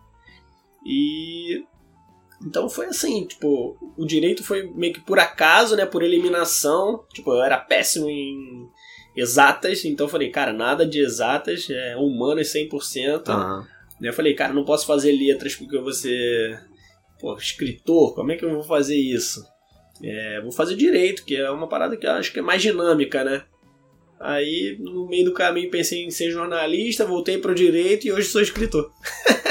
E 0.85 1.63
então 2.45 2.69
foi 2.69 2.87
assim, 2.87 3.25
tipo, 3.25 3.77
o 3.97 4.05
direito 4.05 4.43
foi 4.43 4.69
meio 4.75 4.93
que 4.93 5.01
por 5.01 5.17
acaso, 5.17 5.75
né, 5.75 5.85
por 5.85 6.03
eliminação. 6.03 7.03
Tipo, 7.13 7.31
eu 7.31 7.43
era 7.43 7.57
péssimo 7.57 8.09
em 8.09 8.67
exatas, 9.15 9.85
então 9.85 10.05
eu 10.05 10.11
falei, 10.11 10.29
cara, 10.29 10.51
nada 10.51 10.85
de 10.85 10.99
exatas, 10.99 11.67
é 11.69 11.95
humanas 11.95 12.53
100%. 12.53 13.29
Aham. 13.29 13.67
Daí 13.99 14.09
eu 14.09 14.13
falei, 14.13 14.33
cara, 14.33 14.53
não 14.53 14.65
posso 14.65 14.85
fazer 14.85 15.13
letras 15.13 15.55
porque 15.55 15.77
eu 15.77 15.81
vou 15.81 15.93
ser 15.93 16.61
pô, 17.19 17.35
escritor, 17.37 18.13
como 18.13 18.31
é 18.31 18.35
que 18.35 18.45
eu 18.45 18.51
vou 18.51 18.63
fazer 18.63 18.97
isso? 18.97 19.43
É, 20.03 20.41
vou 20.41 20.51
fazer 20.51 20.75
direito, 20.75 21.23
que 21.23 21.35
é 21.35 21.49
uma 21.49 21.67
parada 21.67 21.95
que 21.95 22.05
eu 22.05 22.11
acho 22.11 22.31
que 22.31 22.39
é 22.39 22.41
mais 22.41 22.61
dinâmica, 22.61 23.23
né? 23.23 23.45
Aí, 24.19 24.77
no 24.79 25.07
meio 25.07 25.25
do 25.25 25.33
caminho, 25.33 25.69
pensei 25.69 26.03
em 26.03 26.11
ser 26.11 26.31
jornalista, 26.31 27.05
voltei 27.05 27.37
pro 27.37 27.55
direito 27.55 28.07
e 28.07 28.11
hoje 28.11 28.27
sou 28.27 28.41
escritor. 28.41 28.91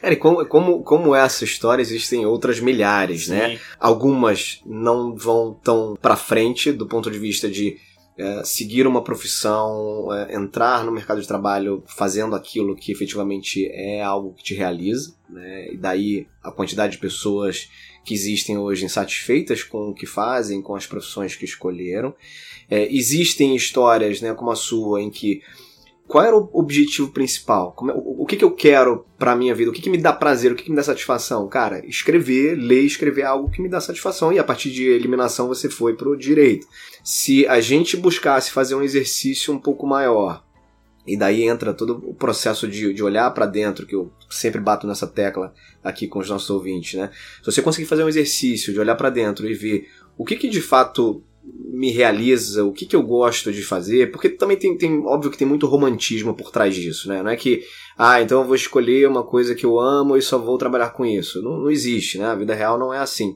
É, 0.00 0.12
e 0.12 0.16
como, 0.16 0.46
como, 0.46 0.82
como 0.84 1.14
essa 1.14 1.42
história, 1.42 1.82
existem 1.82 2.24
outras 2.24 2.60
milhares, 2.60 3.26
né? 3.26 3.56
Sim. 3.56 3.62
Algumas 3.80 4.60
não 4.64 5.14
vão 5.14 5.58
tão 5.60 5.98
pra 6.00 6.14
frente 6.14 6.70
do 6.70 6.86
ponto 6.86 7.10
de 7.10 7.18
vista 7.18 7.50
de 7.50 7.76
é, 8.16 8.42
seguir 8.44 8.86
uma 8.86 9.02
profissão, 9.02 10.08
é, 10.12 10.34
entrar 10.34 10.84
no 10.84 10.92
mercado 10.92 11.20
de 11.20 11.26
trabalho 11.26 11.82
fazendo 11.86 12.34
aquilo 12.34 12.74
que 12.74 12.92
efetivamente 12.92 13.68
é 13.72 14.02
algo 14.02 14.34
que 14.34 14.42
te 14.42 14.54
realiza, 14.54 15.14
né? 15.28 15.72
E 15.72 15.76
daí 15.76 16.26
a 16.42 16.50
quantidade 16.50 16.92
de 16.92 16.98
pessoas 16.98 17.68
que 18.08 18.14
existem 18.14 18.56
hoje 18.56 18.86
insatisfeitas 18.86 19.62
com 19.62 19.90
o 19.90 19.94
que 19.94 20.06
fazem, 20.06 20.62
com 20.62 20.74
as 20.74 20.86
profissões 20.86 21.36
que 21.36 21.44
escolheram. 21.44 22.14
É, 22.70 22.90
existem 22.90 23.54
histórias, 23.54 24.22
né, 24.22 24.32
como 24.32 24.50
a 24.50 24.56
sua, 24.56 25.02
em 25.02 25.10
que 25.10 25.42
qual 26.06 26.24
era 26.24 26.34
o 26.34 26.48
objetivo 26.54 27.12
principal? 27.12 27.72
Como 27.72 27.90
é- 27.90 27.94
o, 27.94 28.22
o 28.22 28.26
que, 28.26 28.36
que 28.38 28.44
eu 28.44 28.50
quero 28.50 29.04
pra 29.18 29.36
minha 29.36 29.54
vida? 29.54 29.70
O 29.70 29.74
que, 29.74 29.82
que 29.82 29.90
me 29.90 29.98
dá 29.98 30.10
prazer? 30.10 30.50
O 30.50 30.54
que, 30.54 30.64
que 30.64 30.70
me 30.70 30.76
dá 30.76 30.82
satisfação? 30.82 31.46
Cara, 31.48 31.86
escrever, 31.86 32.54
ler, 32.54 32.80
escrever 32.82 33.20
é 33.20 33.24
algo 33.26 33.50
que 33.50 33.60
me 33.60 33.68
dá 33.68 33.78
satisfação. 33.78 34.32
E 34.32 34.38
a 34.38 34.44
partir 34.44 34.70
de 34.70 34.84
eliminação 34.88 35.46
você 35.48 35.68
foi 35.68 35.94
pro 35.94 36.16
direito. 36.16 36.66
Se 37.04 37.46
a 37.46 37.60
gente 37.60 37.94
buscasse 37.94 38.50
fazer 38.50 38.74
um 38.74 38.82
exercício 38.82 39.52
um 39.52 39.58
pouco 39.58 39.86
maior, 39.86 40.42
e 41.08 41.16
daí 41.16 41.44
entra 41.44 41.72
todo 41.72 42.02
o 42.06 42.14
processo 42.14 42.68
de, 42.68 42.92
de 42.92 43.02
olhar 43.02 43.30
pra 43.32 43.46
dentro, 43.46 43.86
que 43.86 43.94
eu 43.94 44.12
sempre 44.28 44.60
bato 44.60 44.86
nessa 44.86 45.06
tecla 45.06 45.54
aqui 45.82 46.06
com 46.06 46.18
os 46.18 46.28
nossos 46.28 46.50
ouvintes, 46.50 46.94
né? 46.98 47.10
Se 47.40 47.50
você 47.50 47.62
conseguir 47.62 47.86
fazer 47.86 48.04
um 48.04 48.08
exercício 48.08 48.72
de 48.72 48.78
olhar 48.78 48.94
pra 48.94 49.10
dentro 49.10 49.48
e 49.48 49.54
ver 49.54 49.88
o 50.16 50.24
que, 50.24 50.36
que 50.36 50.48
de 50.48 50.60
fato 50.60 51.22
me 51.42 51.90
realiza, 51.90 52.64
o 52.64 52.72
que, 52.72 52.84
que 52.84 52.94
eu 52.94 53.02
gosto 53.02 53.50
de 53.50 53.62
fazer, 53.62 54.10
porque 54.10 54.28
também 54.28 54.56
tem, 54.56 54.76
tem, 54.76 54.98
óbvio 55.06 55.30
que 55.30 55.38
tem 55.38 55.46
muito 55.46 55.66
romantismo 55.66 56.34
por 56.34 56.50
trás 56.50 56.74
disso, 56.74 57.08
né? 57.08 57.22
Não 57.22 57.30
é 57.30 57.36
que, 57.36 57.62
ah, 57.96 58.20
então 58.20 58.40
eu 58.40 58.46
vou 58.46 58.54
escolher 58.54 59.08
uma 59.08 59.24
coisa 59.24 59.54
que 59.54 59.64
eu 59.64 59.78
amo 59.80 60.16
e 60.16 60.22
só 60.22 60.38
vou 60.38 60.58
trabalhar 60.58 60.90
com 60.90 61.06
isso. 61.06 61.42
Não, 61.42 61.58
não 61.58 61.70
existe, 61.70 62.18
né? 62.18 62.26
A 62.26 62.34
vida 62.34 62.54
real 62.54 62.78
não 62.78 62.92
é 62.92 62.98
assim. 62.98 63.34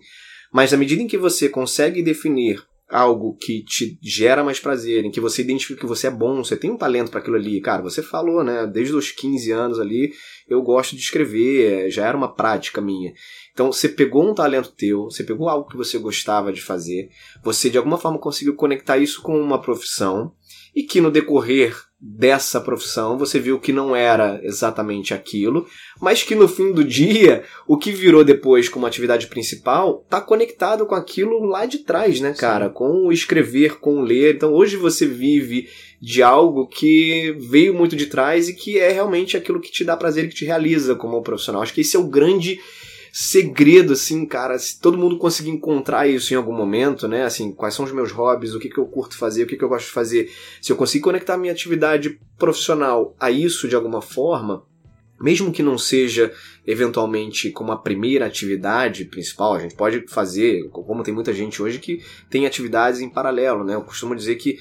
Mas 0.53 0.71
na 0.73 0.79
medida 0.79 1.03
em 1.03 1.07
que 1.07 1.17
você 1.17 1.49
consegue 1.49 2.03
definir 2.03 2.63
algo 2.93 3.35
que 3.37 3.65
te 3.65 3.99
gera 4.03 4.45
mais 4.45 4.61
prazer, 4.61 5.05
em 5.05 5.11
que 5.11 5.21
você 5.21 5.41
identifica 5.41 5.81
que 5.81 5.87
você 5.87 6.09
é 6.09 6.11
bom, 6.11 6.45
você 6.45 6.57
tem 6.57 6.71
um 6.71 6.77
talento 6.77 7.11
para 7.11 7.21
aquilo 7.21 7.37
ali, 7.37 7.61
cara, 7.61 7.83
você 7.83 8.03
falou, 8.03 8.45
né? 8.45 8.67
Desde 8.67 8.95
os 8.95 9.11
15 9.11 9.51
anos 9.51 9.81
ali, 9.81 10.13
eu 10.47 10.63
gosto 10.63 10.95
de 10.95 11.01
escrever, 11.01 11.91
já 11.91 12.07
era 12.07 12.17
uma 12.17 12.35
prática 12.35 12.81
minha. 12.81 13.13
Então 13.53 13.73
você 13.73 13.89
pegou 13.89 14.31
um 14.31 14.35
talento 14.35 14.73
teu, 14.77 15.05
você 15.05 15.25
pegou 15.25 15.49
algo 15.49 15.69
que 15.69 15.77
você 15.77 15.99
gostava 15.99 16.53
de 16.53 16.61
fazer, 16.61 17.09
você 17.43 17.71
de 17.71 17.79
alguma 17.79 17.97
forma 17.97 18.19
conseguiu 18.19 18.55
conectar 18.55 18.99
isso 18.99 19.23
com 19.23 19.41
uma 19.41 19.61
profissão 19.61 20.33
e 20.75 20.83
que 20.83 21.01
no 21.01 21.11
decorrer 21.11 21.77
dessa 22.05 22.61
profissão 22.61 23.17
você 23.17 23.39
viu 23.39 23.61
que 23.61 23.73
não 23.73 23.95
era 23.95 24.41
exatamente 24.43 25.15
aquilo, 25.15 25.69
mas 26.01 26.25
que 26.25 26.35
no 26.35 26.49
fim 26.49 26.73
do 26.73 26.83
dia 26.83 27.45
o 27.65 27.79
que 27.79 27.93
virou 27.93 28.25
depois 28.25 28.69
como 28.69 28.87
atividade 28.87 29.29
principal 29.29 30.05
tá 30.11 30.21
conectado 30.21 30.85
com 30.85 30.97
aquilo 30.97 31.45
lá 31.45 31.65
de 31.65 31.79
trás, 31.79 32.21
né, 32.21 32.35
cara? 32.37 32.69
Com 32.69 33.07
o 33.07 33.13
escrever, 33.13 33.79
com 33.79 34.01
o 34.01 34.03
ler. 34.03 34.35
Então 34.35 34.53
hoje 34.53 34.77
você 34.77 35.07
vive 35.07 35.69
de 36.01 36.21
algo 36.25 36.67
que 36.67 37.37
veio 37.39 37.73
muito 37.73 37.95
de 37.95 38.07
trás 38.07 38.49
e 38.49 38.55
que 38.55 38.81
é 38.81 38.91
realmente 38.91 39.37
aquilo 39.37 39.61
que 39.61 39.71
te 39.71 39.85
dá 39.85 39.97
prazer 39.97 40.25
e 40.25 40.29
que 40.29 40.35
te 40.35 40.45
realiza 40.45 40.97
como 40.97 41.23
profissional. 41.23 41.63
Acho 41.63 41.73
que 41.73 41.83
esse 41.83 41.97
é 41.97 42.01
o 42.01 42.09
grande 42.09 42.59
segredo, 43.12 43.92
assim, 43.92 44.25
cara, 44.25 44.59
se 44.59 44.81
todo 44.81 44.96
mundo 44.96 45.18
conseguir 45.18 45.51
encontrar 45.51 46.09
isso 46.09 46.33
em 46.33 46.37
algum 46.37 46.55
momento, 46.55 47.07
né, 47.07 47.25
assim, 47.25 47.53
quais 47.53 47.75
são 47.75 47.85
os 47.85 47.92
meus 47.92 48.11
hobbies, 48.11 48.55
o 48.55 48.59
que, 48.59 48.70
que 48.70 48.79
eu 48.79 48.87
curto 48.87 49.18
fazer, 49.18 49.42
o 49.42 49.46
que, 49.46 49.55
que 49.55 49.62
eu 49.62 49.68
gosto 49.68 49.85
de 49.85 49.92
fazer, 49.92 50.33
se 50.62 50.72
eu 50.72 50.77
conseguir 50.77 51.05
conectar 51.05 51.37
minha 51.37 51.53
atividade 51.53 52.18
profissional 52.38 53.14
a 53.20 53.31
isso 53.31 53.68
de 53.68 53.77
alguma 53.77 54.01
forma, 54.01 54.64
mesmo 55.20 55.53
que 55.53 55.62
não 55.62 55.77
seja 55.77 56.33
eventualmente 56.66 57.51
como 57.51 57.70
a 57.70 57.77
primeira 57.77 58.25
atividade 58.25 59.05
principal, 59.05 59.55
a 59.55 59.59
gente 59.59 59.77
pode 59.77 60.07
fazer, 60.09 60.70
como 60.70 61.03
tem 61.03 61.12
muita 61.12 61.35
gente 61.35 61.62
hoje 61.62 61.79
que 61.79 62.03
tem 62.31 62.46
atividades 62.46 63.01
em 63.01 63.11
paralelo, 63.11 63.62
né, 63.62 63.75
eu 63.75 63.83
costumo 63.83 64.16
dizer 64.16 64.37
que 64.37 64.59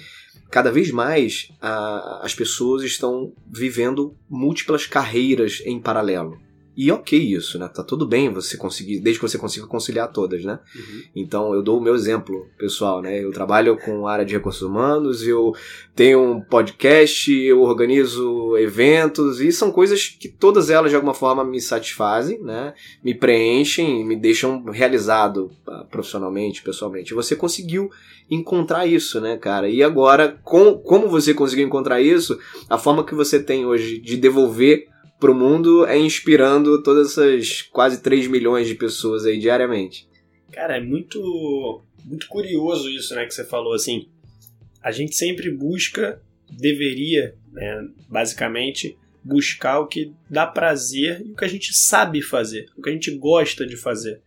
cada 0.50 0.70
vez 0.70 0.92
mais 0.92 1.54
a, 1.62 2.20
as 2.22 2.36
pessoas 2.36 2.84
estão 2.84 3.32
vivendo 3.50 4.14
múltiplas 4.30 4.86
carreiras 4.86 5.64
em 5.66 5.80
paralelo. 5.80 6.51
E 6.76 6.90
ok 6.92 7.20
isso, 7.20 7.60
né? 7.60 7.68
Tá 7.68 7.84
tudo 7.84 8.08
bem 8.08 8.32
você 8.32 8.56
conseguir, 8.56 9.00
desde 9.00 9.20
que 9.20 9.28
você 9.28 9.38
consiga 9.38 9.68
conciliar 9.68 10.12
todas, 10.12 10.44
né? 10.46 10.60
Uhum. 10.76 11.02
Então 11.16 11.54
eu 11.54 11.62
dou 11.62 11.78
o 11.78 11.82
meu 11.82 11.94
exemplo 11.94 12.48
pessoal, 12.58 13.02
né? 13.02 13.22
Eu 13.22 13.32
trabalho 13.32 13.78
com 13.78 14.08
área 14.08 14.26
de 14.26 14.34
recursos 14.34 14.62
humanos, 14.62 15.28
eu 15.28 15.54
tenho 15.94 16.22
um 16.22 16.40
podcast, 16.42 17.32
eu 17.34 17.62
organizo 17.62 18.58
eventos 18.58 19.42
e 19.42 19.52
são 19.52 19.70
coisas 19.70 20.08
que 20.08 20.30
todas 20.30 20.70
elas 20.70 20.92
de 20.92 20.96
alguma 20.96 21.14
forma 21.14 21.44
me 21.44 21.60
satisfazem, 21.60 22.42
né? 22.42 22.74
Me 23.04 23.14
preenchem, 23.14 24.06
me 24.06 24.16
deixam 24.16 24.64
realizado 24.64 25.52
ah, 25.68 25.86
profissionalmente, 25.92 26.64
pessoalmente. 26.64 27.14
Você 27.14 27.36
conseguiu 27.36 27.90
encontrar 28.30 28.88
isso, 28.88 29.20
né, 29.20 29.36
cara? 29.36 29.68
E 29.68 29.84
agora, 29.84 30.40
com, 30.42 30.78
como 30.78 31.10
você 31.10 31.34
conseguiu 31.34 31.68
encontrar 31.68 32.00
isso, 32.00 32.40
a 32.70 32.78
forma 32.78 33.04
que 33.04 33.14
você 33.14 33.44
tem 33.44 33.66
hoje 33.66 34.00
de 34.00 34.16
devolver 34.16 34.88
pro 35.22 35.36
mundo 35.36 35.86
é 35.86 35.98
inspirando 35.98 36.82
todas 36.82 37.12
essas 37.12 37.62
quase 37.62 38.02
3 38.02 38.26
milhões 38.26 38.68
de 38.68 38.74
pessoas 38.74 39.24
aí 39.24 39.38
diariamente. 39.40 40.10
Cara, 40.52 40.78
é 40.78 40.82
muito, 40.82 41.84
muito 42.04 42.28
curioso 42.28 42.90
isso, 42.90 43.14
né, 43.14 43.26
que 43.26 43.34
você 43.34 43.46
falou, 43.46 43.74
assim, 43.74 44.10
a 44.82 44.92
gente 44.92 45.16
sempre 45.16 45.52
busca, 45.52 46.20
deveria, 46.50 47.36
né, 47.54 47.88
basicamente, 48.10 48.98
buscar 49.24 49.80
o 49.80 49.88
que 49.88 50.12
dá 50.28 50.48
prazer 50.48 51.22
e 51.24 51.32
o 51.32 51.36
que 51.36 51.46
a 51.46 51.48
gente 51.48 51.72
sabe 51.72 52.24
fazer, 52.24 52.66
o 52.76 52.82
que 52.82 52.90
a 52.90 52.94
gente 52.94 53.12
gosta 53.12 53.66
de 53.66 53.78
fazer. 53.78 54.20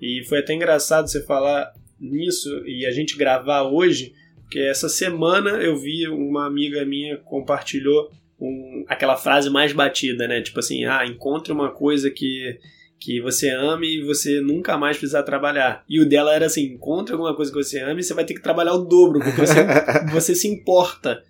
E 0.00 0.22
foi 0.28 0.40
até 0.40 0.52
engraçado 0.52 1.08
você 1.08 1.24
falar 1.24 1.72
nisso 1.98 2.50
e 2.66 2.84
a 2.84 2.90
gente 2.90 3.16
gravar 3.16 3.62
hoje, 3.62 4.12
porque 4.42 4.58
essa 4.58 4.90
semana 4.90 5.52
eu 5.62 5.78
vi 5.78 6.06
uma 6.08 6.46
amiga 6.46 6.84
minha 6.84 7.16
compartilhou 7.16 8.12
um, 8.40 8.84
aquela 8.88 9.16
frase 9.16 9.50
mais 9.50 9.72
batida, 9.72 10.28
né? 10.28 10.42
Tipo 10.42 10.60
assim, 10.60 10.84
ah, 10.84 11.06
encontre 11.06 11.52
uma 11.52 11.70
coisa 11.70 12.10
que, 12.10 12.58
que 12.98 13.20
você 13.20 13.50
ame 13.50 13.98
e 13.98 14.04
você 14.04 14.40
nunca 14.40 14.76
mais 14.76 14.96
precisar 14.96 15.22
trabalhar. 15.22 15.84
E 15.88 16.00
o 16.00 16.08
dela 16.08 16.34
era 16.34 16.46
assim, 16.46 16.64
encontre 16.64 17.12
alguma 17.12 17.34
coisa 17.34 17.50
que 17.50 17.62
você 17.62 17.80
ame 17.80 18.00
e 18.00 18.04
você 18.04 18.14
vai 18.14 18.24
ter 18.24 18.34
que 18.34 18.42
trabalhar 18.42 18.74
o 18.74 18.84
dobro, 18.84 19.20
porque 19.20 19.40
você, 19.40 19.66
você 20.12 20.34
se 20.34 20.48
importa, 20.48 21.22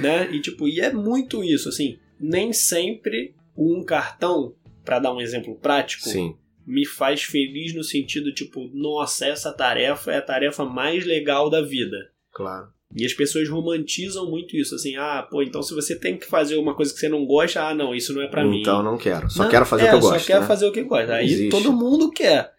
né? 0.00 0.30
E 0.30 0.40
tipo, 0.40 0.68
e 0.68 0.80
é 0.80 0.92
muito 0.92 1.42
isso, 1.42 1.68
assim, 1.68 1.98
nem 2.20 2.52
sempre 2.52 3.34
um 3.56 3.84
cartão, 3.84 4.54
para 4.84 4.98
dar 4.98 5.12
um 5.12 5.20
exemplo 5.20 5.54
prático, 5.56 6.08
Sim. 6.08 6.36
me 6.66 6.86
faz 6.86 7.22
feliz 7.22 7.74
no 7.74 7.84
sentido 7.84 8.32
tipo, 8.32 8.68
nossa, 8.74 9.26
essa 9.26 9.52
tarefa 9.52 10.12
é 10.12 10.18
a 10.18 10.22
tarefa 10.22 10.64
mais 10.64 11.06
legal 11.06 11.48
da 11.48 11.62
vida. 11.62 12.10
Claro. 12.32 12.68
E 12.94 13.06
as 13.06 13.12
pessoas 13.14 13.48
romantizam 13.48 14.28
muito 14.30 14.54
isso, 14.56 14.74
assim, 14.74 14.96
ah, 14.96 15.26
pô, 15.30 15.42
então 15.42 15.62
se 15.62 15.74
você 15.74 15.96
tem 15.96 16.18
que 16.18 16.26
fazer 16.26 16.56
uma 16.56 16.74
coisa 16.74 16.92
que 16.92 17.00
você 17.00 17.08
não 17.08 17.24
gosta, 17.24 17.62
ah, 17.62 17.74
não, 17.74 17.94
isso 17.94 18.12
não 18.12 18.20
é 18.20 18.28
pra 18.28 18.44
mim. 18.44 18.60
Então 18.60 18.82
não 18.82 18.98
quero. 18.98 19.30
Só 19.30 19.44
Não, 19.44 19.50
quero 19.50 19.64
fazer 19.64 19.84
é, 19.84 19.86
o 19.86 19.90
que 19.90 19.96
eu 19.96 20.00
gosto. 20.00 20.20
Só 20.20 20.26
quero 20.26 20.40
né? 20.42 20.46
fazer 20.46 20.66
o 20.66 20.72
que 20.72 20.82
gosta. 20.82 21.14
Aí 21.14 21.26
Existe. 21.26 21.48
todo 21.48 21.72
mundo 21.72 22.10
quer. 22.10 22.52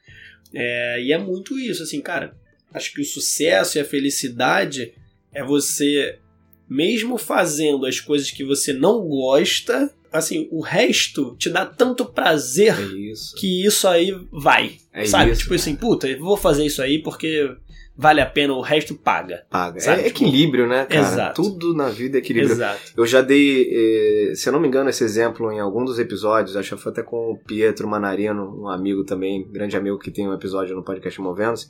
É, 0.53 1.01
e 1.01 1.11
é 1.11 1.17
muito 1.17 1.59
isso, 1.59 1.83
assim, 1.83 2.01
cara. 2.01 2.35
Acho 2.73 2.91
que 2.93 3.01
o 3.01 3.05
sucesso 3.05 3.77
e 3.77 3.81
a 3.81 3.85
felicidade 3.85 4.93
é 5.31 5.43
você, 5.43 6.17
mesmo 6.67 7.17
fazendo 7.19 7.85
as 7.85 7.99
coisas 7.99 8.31
que 8.31 8.43
você 8.43 8.73
não 8.73 9.07
gosta, 9.07 9.93
assim, 10.11 10.47
o 10.51 10.61
resto 10.61 11.35
te 11.37 11.49
dá 11.49 11.65
tanto 11.65 12.05
prazer 12.05 12.75
É 12.79 13.11
isso. 13.11 13.35
que 13.35 13.65
isso 13.65 13.87
aí 13.87 14.11
vai. 14.31 14.77
É 14.91 15.05
sabe? 15.05 15.31
isso. 15.31 15.41
Tipo 15.41 15.53
assim, 15.53 15.75
puta, 15.75 16.07
eu 16.07 16.19
vou 16.19 16.37
fazer 16.37 16.65
isso 16.65 16.81
aí 16.81 17.01
porque 17.01 17.55
vale 17.95 18.21
a 18.21 18.25
pena, 18.25 18.53
o 18.53 18.61
resto 18.61 18.95
paga. 18.95 19.45
Paga. 19.49 19.79
Sabe, 19.79 20.01
é 20.01 20.03
tipo, 20.05 20.23
equilíbrio, 20.23 20.67
né, 20.67 20.85
cara? 20.85 21.01
exato. 21.01 21.41
Tudo 21.41 21.73
na 21.73 21.89
vida 21.89 22.17
é 22.17 22.19
equilíbrio. 22.19 22.53
Exato. 22.53 22.93
Eu 22.95 23.05
já 23.05 23.21
dei, 23.21 23.69
eh, 23.71 24.35
se 24.35 24.49
eu 24.49 24.53
não 24.53 24.59
me 24.59 24.67
engano, 24.67 24.89
esse 24.89 25.03
exemplo 25.03 25.51
em 25.51 25.59
algum 25.59 25.85
dos 25.85 25.99
episódios, 25.99 26.55
acho 26.55 26.75
que 26.75 26.81
foi 26.81 26.91
até 26.91 27.03
com 27.03 27.31
o 27.31 27.37
Pietro 27.37 27.87
Manarino, 27.87 28.63
um 28.63 28.67
amigo 28.67 29.03
também, 29.03 29.47
grande 29.51 29.77
amigo 29.77 29.99
que 29.99 30.11
tem 30.11 30.27
um 30.27 30.33
episódio 30.33 30.75
no 30.75 30.83
podcast 30.83 31.19
Movendo-se. 31.21 31.67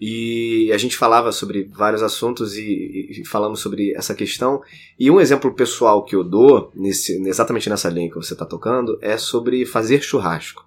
E 0.00 0.70
a 0.72 0.78
gente 0.78 0.96
falava 0.96 1.30
sobre 1.30 1.70
vários 1.72 2.02
assuntos 2.02 2.56
e, 2.56 3.22
e 3.22 3.24
falamos 3.24 3.60
sobre 3.60 3.94
essa 3.96 4.14
questão. 4.14 4.60
E 4.98 5.10
um 5.10 5.20
exemplo 5.20 5.54
pessoal 5.54 6.04
que 6.04 6.16
eu 6.16 6.24
dou, 6.24 6.70
nesse, 6.74 7.16
exatamente 7.26 7.70
nessa 7.70 7.88
linha 7.88 8.10
que 8.10 8.16
você 8.16 8.32
está 8.32 8.44
tocando, 8.44 8.98
é 9.00 9.16
sobre 9.16 9.64
fazer 9.64 10.02
churrasco. 10.02 10.63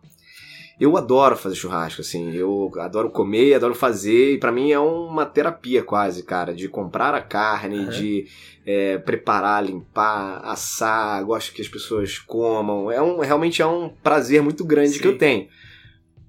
Eu 0.79 0.95
adoro 0.95 1.35
fazer 1.35 1.55
churrasco, 1.55 2.01
assim, 2.01 2.31
eu 2.35 2.71
adoro 2.79 3.09
comer, 3.09 3.55
adoro 3.55 3.73
fazer, 3.73 4.33
e 4.33 4.37
pra 4.37 4.51
mim 4.51 4.71
é 4.71 4.77
uma 4.79 5.25
terapia 5.25 5.81
quase, 5.81 6.21
cara, 6.21 6.53
de 6.53 6.67
comprar 6.69 7.15
a 7.15 7.21
carne, 7.21 7.79
Uhum. 7.79 7.89
de 7.89 8.27
é, 8.63 8.97
preparar, 8.99 9.65
limpar, 9.65 10.39
assar, 10.43 11.23
gosto 11.25 11.51
que 11.51 11.61
as 11.63 11.67
pessoas 11.67 12.19
comam, 12.19 12.91
é 12.91 13.01
um, 13.01 13.19
realmente 13.19 13.59
é 13.61 13.65
um 13.65 13.89
prazer 13.89 14.41
muito 14.43 14.63
grande 14.63 14.91
Sim. 14.93 14.99
que 14.99 15.07
eu 15.07 15.17
tenho. 15.17 15.47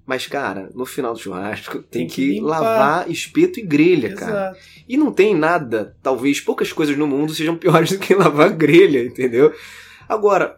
Mas, 0.03 0.25
cara, 0.25 0.71
no 0.73 0.87
final 0.87 1.13
do 1.13 1.19
churrasco 1.19 1.83
tem, 1.83 2.01
Tem 2.01 2.07
que 2.07 2.33
que, 2.35 2.41
lavar 2.41 3.07
espeto 3.11 3.59
e 3.59 3.61
grelha, 3.61 4.15
cara. 4.15 4.31
Exato. 4.51 4.59
E 4.87 4.97
não 4.97 5.11
tem 5.11 5.35
nada, 5.35 5.95
talvez 6.01 6.41
poucas 6.41 6.73
coisas 6.73 6.97
no 6.97 7.05
mundo 7.05 7.31
sejam 7.35 7.53
piores 7.59 7.91
do 7.91 7.99
que 7.99 8.15
lavar 8.15 8.49
grelha, 8.49 9.05
entendeu? 9.05 9.53
Agora, 10.07 10.57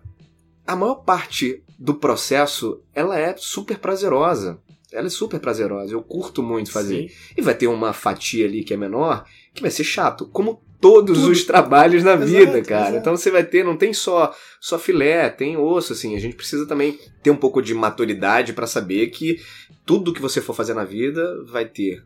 a 0.65 0.73
maior 0.77 0.95
parte 1.03 1.61
do 1.81 1.95
processo, 1.95 2.79
ela 2.93 3.17
é 3.17 3.33
super 3.35 3.79
prazerosa. 3.79 4.59
Ela 4.93 5.07
é 5.07 5.09
super 5.09 5.39
prazerosa. 5.39 5.91
Eu 5.91 6.03
curto 6.03 6.43
muito 6.43 6.71
fazer. 6.71 7.09
Sim. 7.09 7.15
E 7.35 7.41
vai 7.41 7.55
ter 7.55 7.65
uma 7.65 7.91
fatia 7.91 8.45
ali 8.45 8.63
que 8.63 8.71
é 8.71 8.77
menor, 8.77 9.25
que 9.51 9.63
vai 9.63 9.71
ser 9.71 9.83
chato, 9.83 10.27
como 10.27 10.61
todos 10.79 11.17
Tudo. 11.19 11.31
os 11.31 11.43
trabalhos 11.43 12.03
na 12.03 12.13
Exato, 12.13 12.27
vida, 12.27 12.61
cara. 12.61 12.81
exato. 12.83 12.97
Então 12.97 13.17
você 13.17 13.31
vai 13.31 13.43
ter, 13.43 13.63
não 13.65 13.75
tem 13.75 13.93
só 13.93 14.31
só 14.59 14.77
filé, 14.77 15.27
tem 15.29 15.57
osso, 15.57 15.93
assim. 15.93 16.15
A 16.15 16.19
gente 16.19 16.35
precisa 16.35 16.67
também 16.67 16.99
ter 17.23 17.31
um 17.31 17.35
pouco 17.35 17.63
de 17.63 17.73
maturidade 17.73 18.53
pra 18.53 18.67
saber 18.67 19.07
que 19.07 19.39
tudo 19.83 20.13
que 20.13 20.21
você 20.21 20.39
for 20.39 20.53
fazer 20.53 20.75
na 20.75 20.83
vida 20.83 21.43
vai 21.45 21.65
ter 21.65 22.03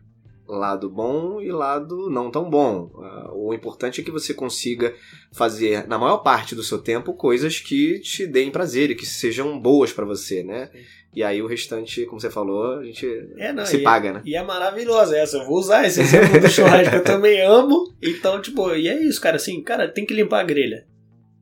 lado 0.47 0.89
bom 0.89 1.41
e 1.41 1.51
lado 1.51 2.09
não 2.09 2.29
tão 2.29 2.49
bom. 2.49 2.91
Ah, 3.01 3.31
O 3.33 3.53
importante 3.53 4.01
é 4.01 4.03
que 4.03 4.11
você 4.11 4.33
consiga 4.33 4.93
fazer, 5.33 5.87
na 5.87 5.97
maior 5.97 6.17
parte 6.17 6.55
do 6.55 6.63
seu 6.63 6.77
tempo, 6.77 7.13
coisas 7.13 7.59
que 7.59 7.99
te 7.99 8.27
deem 8.27 8.51
prazer 8.51 8.91
e 8.91 8.95
que 8.95 9.05
sejam 9.05 9.59
boas 9.59 9.91
pra 9.91 10.05
você, 10.05 10.43
né? 10.43 10.69
E 11.15 11.23
aí 11.23 11.41
o 11.41 11.47
restante, 11.47 12.05
como 12.05 12.19
você 12.19 12.29
falou, 12.29 12.79
a 12.79 12.83
gente 12.83 13.07
É, 13.37 13.53
não, 13.53 13.65
se 13.65 13.77
e, 13.77 13.83
paga, 13.83 14.11
né? 14.13 14.21
E 14.25 14.35
é 14.35 14.43
maravilhosa 14.43 15.17
essa. 15.17 15.37
Eu 15.37 15.45
vou 15.45 15.57
usar 15.57 15.85
esse 15.85 16.01
exemplo 16.01 16.39
do 16.39 16.49
churrasco. 16.49 16.95
Eu 16.95 17.03
também 17.03 17.41
amo. 17.41 17.93
Então, 18.01 18.41
tipo, 18.41 18.73
e 18.75 18.89
é 18.89 19.01
isso, 19.01 19.21
cara. 19.21 19.37
Assim, 19.37 19.63
cara, 19.63 19.87
tem 19.87 20.05
que 20.05 20.13
limpar 20.13 20.41
a 20.41 20.43
grelha. 20.43 20.85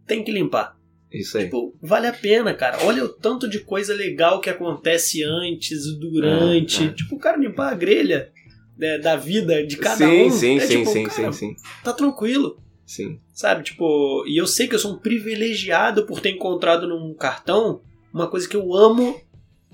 Tem 0.05 0.23
que 0.23 0.31
limpar. 0.31 0.77
Isso 1.11 1.37
aí. 1.37 1.45
Tipo, 1.45 1.75
vale 1.81 2.07
a 2.07 2.13
pena, 2.13 2.53
cara. 2.53 2.85
Olha 2.85 3.03
o 3.03 3.09
tanto 3.09 3.47
de 3.47 3.59
coisa 3.59 3.93
legal 3.93 4.39
que 4.41 4.49
acontece 4.49 5.23
antes 5.23 5.85
e 5.85 5.99
durante. 5.99 6.83
É, 6.83 6.87
é. 6.87 6.91
Tipo, 6.91 7.17
cara, 7.17 7.37
limpar 7.37 7.71
a 7.71 7.75
grelha 7.75 8.31
né, 8.77 8.97
da 8.97 9.15
vida 9.15 9.65
de 9.65 9.77
cada 9.77 9.97
sim, 9.97 10.23
um. 10.23 10.29
sim, 10.31 10.57
é, 10.57 10.65
sim, 10.67 10.77
tipo, 10.79 10.91
sim, 10.91 11.03
cara, 11.03 11.31
sim, 11.31 11.55
sim, 11.55 11.63
Tá 11.83 11.93
tranquilo. 11.93 12.59
sim. 12.85 13.19
Sabe? 13.31 13.63
Tipo, 13.63 14.23
e 14.27 14.37
eu 14.39 14.47
sei 14.47 14.67
que 14.67 14.75
eu 14.75 14.79
sou 14.79 14.93
um 14.93 14.99
privilegiado 14.99 16.05
por 16.05 16.19
ter 16.21 16.29
encontrado 16.31 16.87
num 16.87 17.13
cartão 17.13 17.81
uma 18.13 18.27
coisa 18.29 18.47
que 18.47 18.55
eu 18.55 18.73
amo 18.75 19.19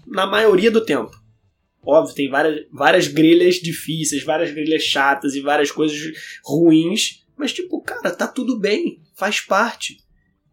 na 0.07 0.25
maioria 0.25 0.71
do 0.71 0.83
tempo. 0.83 1.11
Óbvio, 1.85 2.15
tem 2.15 2.29
várias, 2.29 2.65
várias 2.71 3.07
grelhas 3.07 3.55
difíceis, 3.55 4.23
várias 4.23 4.51
grelhas 4.51 4.83
chatas 4.83 5.33
e 5.35 5.41
várias 5.41 5.71
coisas 5.71 5.97
ruins. 6.43 7.25
Mas, 7.37 7.53
tipo, 7.53 7.81
cara, 7.81 8.11
tá 8.11 8.27
tudo 8.27 8.59
bem. 8.59 9.01
Faz 9.15 9.39
parte. 9.39 9.97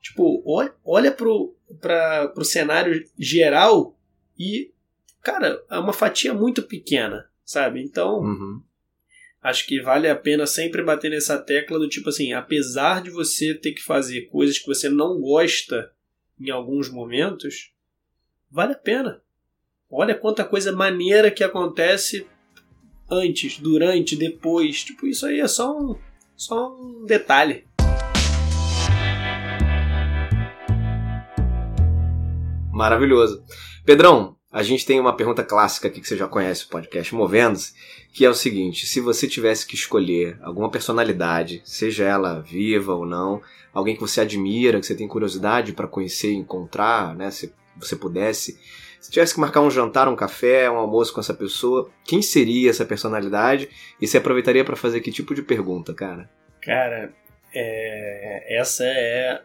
Tipo, 0.00 0.42
olha, 0.46 0.72
olha 0.85 1.11
pro, 1.11 1.54
pra, 1.80 2.28
pro 2.28 2.44
cenário 2.44 3.04
geral 3.18 3.98
e, 4.38 4.70
cara, 5.20 5.61
é 5.68 5.78
uma 5.78 5.92
fatia 5.92 6.32
muito 6.32 6.62
pequena, 6.62 7.26
sabe? 7.46 7.80
Então, 7.82 8.18
Uhum. 8.18 8.61
acho 9.40 9.64
que 9.66 9.80
vale 9.80 10.09
a 10.09 10.16
pena 10.16 10.46
sempre 10.46 10.82
bater 10.82 11.11
nessa 11.11 11.38
tecla 11.38 11.78
do 11.78 11.88
tipo 11.88 12.09
assim, 12.11 12.32
apesar 12.35 13.00
de 13.00 13.09
você 13.11 13.54
ter 13.54 13.72
que 13.72 13.82
fazer 13.82 14.22
coisas 14.22 14.59
que 14.59 14.66
você 14.66 14.88
não 14.90 15.18
gosta 15.20 15.90
em 16.38 16.50
alguns 16.50 16.90
momentos, 16.90 17.72
vale 18.50 18.72
a 18.72 18.76
pena. 18.78 19.22
Olha 19.88 20.14
quanta 20.16 20.44
coisa 20.44 20.72
maneira 20.72 21.30
que 21.30 21.44
acontece 21.44 22.26
antes, 23.09 23.59
durante, 23.59 24.16
depois. 24.16 24.82
Tipo, 24.82 25.06
isso 25.06 25.24
aí 25.24 25.38
é 25.40 25.46
só 25.46 25.78
um, 25.78 25.96
só 26.35 26.76
um 26.76 27.04
detalhe. 27.06 27.64
Maravilhoso. 32.72 33.42
Pedrão, 33.85 34.36
a 34.57 34.62
gente 34.62 34.87
tem 34.87 34.99
uma 34.99 35.14
pergunta 35.14 35.45
clássica 35.45 35.87
aqui 35.87 36.01
que 36.01 36.09
você 36.09 36.16
já 36.16 36.27
conhece 36.27 36.64
o 36.64 36.69
podcast 36.69 37.14
Movendo-se, 37.14 37.75
que 38.11 38.25
é 38.25 38.31
o 38.31 38.35
seguinte: 38.35 38.87
se 38.87 39.03
você 39.03 39.29
tivesse 39.29 39.66
que 39.66 39.75
escolher 39.75 40.38
alguma 40.40 40.71
personalidade, 40.71 41.61
seja 41.62 42.05
ela 42.05 42.40
viva 42.40 42.95
ou 42.95 43.05
não, 43.05 43.42
alguém 43.71 43.95
que 43.95 44.01
você 44.01 44.23
admira, 44.23 44.81
que 44.81 44.87
você 44.87 44.95
tem 44.95 45.07
curiosidade 45.07 45.75
para 45.75 45.87
conhecer 45.87 46.31
e 46.31 46.37
encontrar, 46.37 47.14
né, 47.14 47.31
se 47.31 47.53
você 47.77 47.95
pudesse, 47.97 48.59
se 48.99 49.11
tivesse 49.11 49.35
que 49.35 49.40
marcar 49.40 49.61
um 49.61 49.71
jantar, 49.71 50.09
um 50.09 50.16
café, 50.16 50.71
um 50.71 50.79
almoço 50.79 51.12
com 51.12 51.21
essa 51.21 51.35
pessoa, 51.35 51.90
quem 52.03 52.23
seria 52.23 52.71
essa 52.71 52.87
personalidade? 52.87 53.69
E 54.01 54.07
você 54.07 54.16
aproveitaria 54.16 54.64
para 54.64 54.75
fazer 54.75 55.03
que 55.03 55.12
tipo 55.12 55.35
de 55.35 55.42
pergunta, 55.42 55.92
cara? 55.92 56.31
Cara, 56.62 57.12
é, 57.55 58.59
essa 58.59 58.85
é 58.85 59.42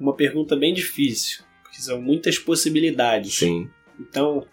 uma 0.00 0.12
pergunta 0.12 0.56
bem 0.56 0.74
difícil, 0.74 1.44
porque 1.62 1.80
são 1.80 2.02
muitas 2.02 2.36
possibilidades. 2.36 3.38
Sim. 3.38 3.70
Então, 3.98 4.46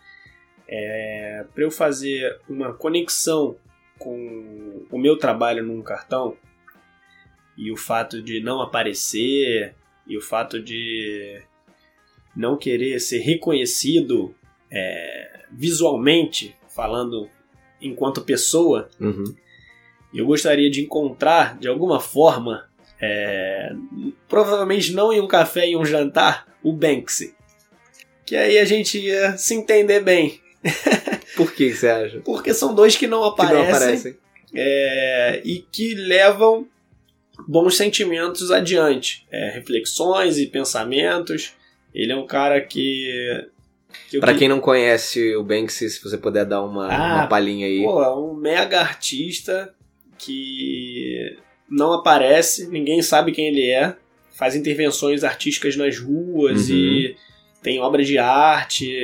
é, 0.68 1.46
para 1.54 1.64
eu 1.64 1.72
fazer 1.72 2.40
uma 2.50 2.74
conexão 2.74 3.56
com 4.00 4.86
o 4.92 4.98
meu 4.98 5.18
trabalho 5.18 5.64
num 5.64 5.82
cartão 5.82 6.36
e 7.58 7.72
o 7.72 7.78
fato 7.78 8.22
de 8.22 8.42
não 8.42 8.62
aparecer 8.62 9.74
e 10.08 10.18
o 10.18 10.22
fato 10.22 10.62
de 10.62 11.42
não 12.36 12.58
querer 12.58 13.00
ser 13.00 13.20
reconhecido 13.20 14.36
é, 14.70 15.42
visualmente, 15.52 16.56
falando 16.68 17.30
enquanto 17.82 18.22
pessoa, 18.22 18.90
Uhum. 19.00 19.24
eu 20.14 20.26
gostaria 20.26 20.70
de 20.70 20.82
encontrar 20.82 21.58
de 21.58 21.68
alguma 21.68 22.00
forma, 22.00 22.68
é, 23.00 23.72
provavelmente 24.28 24.92
não 24.92 25.14
em 25.14 25.22
um 25.22 25.28
café 25.28 25.70
e 25.70 25.78
um 25.78 25.86
jantar, 25.86 26.48
o 26.64 26.74
Banksy. 26.74 27.35
Que 28.26 28.36
aí 28.36 28.58
a 28.58 28.66
gente 28.66 28.98
ia 29.00 29.38
se 29.38 29.54
entender 29.54 30.00
bem. 30.02 30.40
Por 31.36 31.54
que 31.54 31.74
você 31.74 31.88
acha? 31.88 32.20
Porque 32.26 32.54
são 32.54 32.74
dois 32.74 32.96
que 32.96 33.06
não 33.08 33.22
Que 33.22 33.28
aparecem, 33.42 33.64
não 33.64 33.76
aparecem. 33.76 34.18
é, 34.56 35.42
e 35.46 35.60
que 35.72 35.94
levam 35.94 36.68
bons 37.48 37.76
sentimentos 37.78 38.52
adiante. 38.52 39.26
É, 39.32 39.52
reflexões 39.52 40.38
e 40.38 40.48
pensamentos. 40.48 41.54
Ele 41.94 42.12
é 42.12 42.16
um 42.16 42.26
cara 42.26 42.60
que. 42.62 43.46
que 44.10 44.20
Pra 44.20 44.34
que- 44.34 44.40
quem 44.40 44.48
não 44.50 44.60
conhece 44.60 45.36
o 45.36 45.44
Banksy, 45.44 45.90
se 45.90 46.02
você 46.04 46.18
puder 46.18 46.46
dar 46.46 46.64
uma, 46.64 46.88
Ah, 46.92 47.16
uma 47.16 47.28
palhinha 47.28 47.68
aí. 47.68 47.84
Pô, 47.84 48.02
é 48.04 48.16
um 48.16 48.34
mega 48.34 48.80
artista 48.80 49.74
que 50.18 51.38
não 51.70 51.94
aparece, 51.94 52.68
ninguém 52.70 53.02
sabe 53.02 53.32
quem 53.32 53.48
ele 53.48 53.70
é, 53.70 53.96
faz 54.32 54.56
intervenções 54.56 55.24
artísticas 55.24 55.76
nas 55.76 55.98
ruas 56.00 56.70
Uhum. 56.70 56.76
e 56.76 57.16
tem 57.66 57.80
obras 57.80 58.06
de 58.06 58.20
arte, 58.20 58.96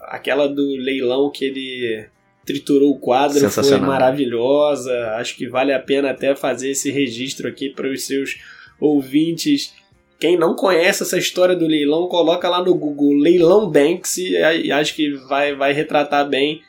aquela 0.00 0.46
do 0.46 0.76
leilão 0.76 1.30
que 1.30 1.46
ele 1.46 2.04
triturou 2.44 2.90
o 2.90 2.98
quadro 2.98 3.48
foi 3.50 3.78
maravilhosa. 3.78 4.92
Acho 5.16 5.34
que 5.34 5.48
vale 5.48 5.72
a 5.72 5.80
pena 5.80 6.10
até 6.10 6.36
fazer 6.36 6.72
esse 6.72 6.90
registro 6.90 7.48
aqui 7.48 7.70
para 7.70 7.90
os 7.90 8.06
seus 8.06 8.36
ouvintes. 8.78 9.74
Quem 10.18 10.36
não 10.36 10.54
conhece 10.54 11.02
essa 11.02 11.16
história 11.16 11.56
do 11.56 11.66
leilão, 11.66 12.06
coloca 12.06 12.50
lá 12.50 12.62
no 12.62 12.74
Google 12.74 13.14
Leilão 13.14 13.70
Banksy 13.70 14.34
e 14.62 14.70
acho 14.70 14.94
que 14.94 15.12
vai, 15.26 15.54
vai 15.54 15.72
retratar 15.72 16.28
bem 16.28 16.60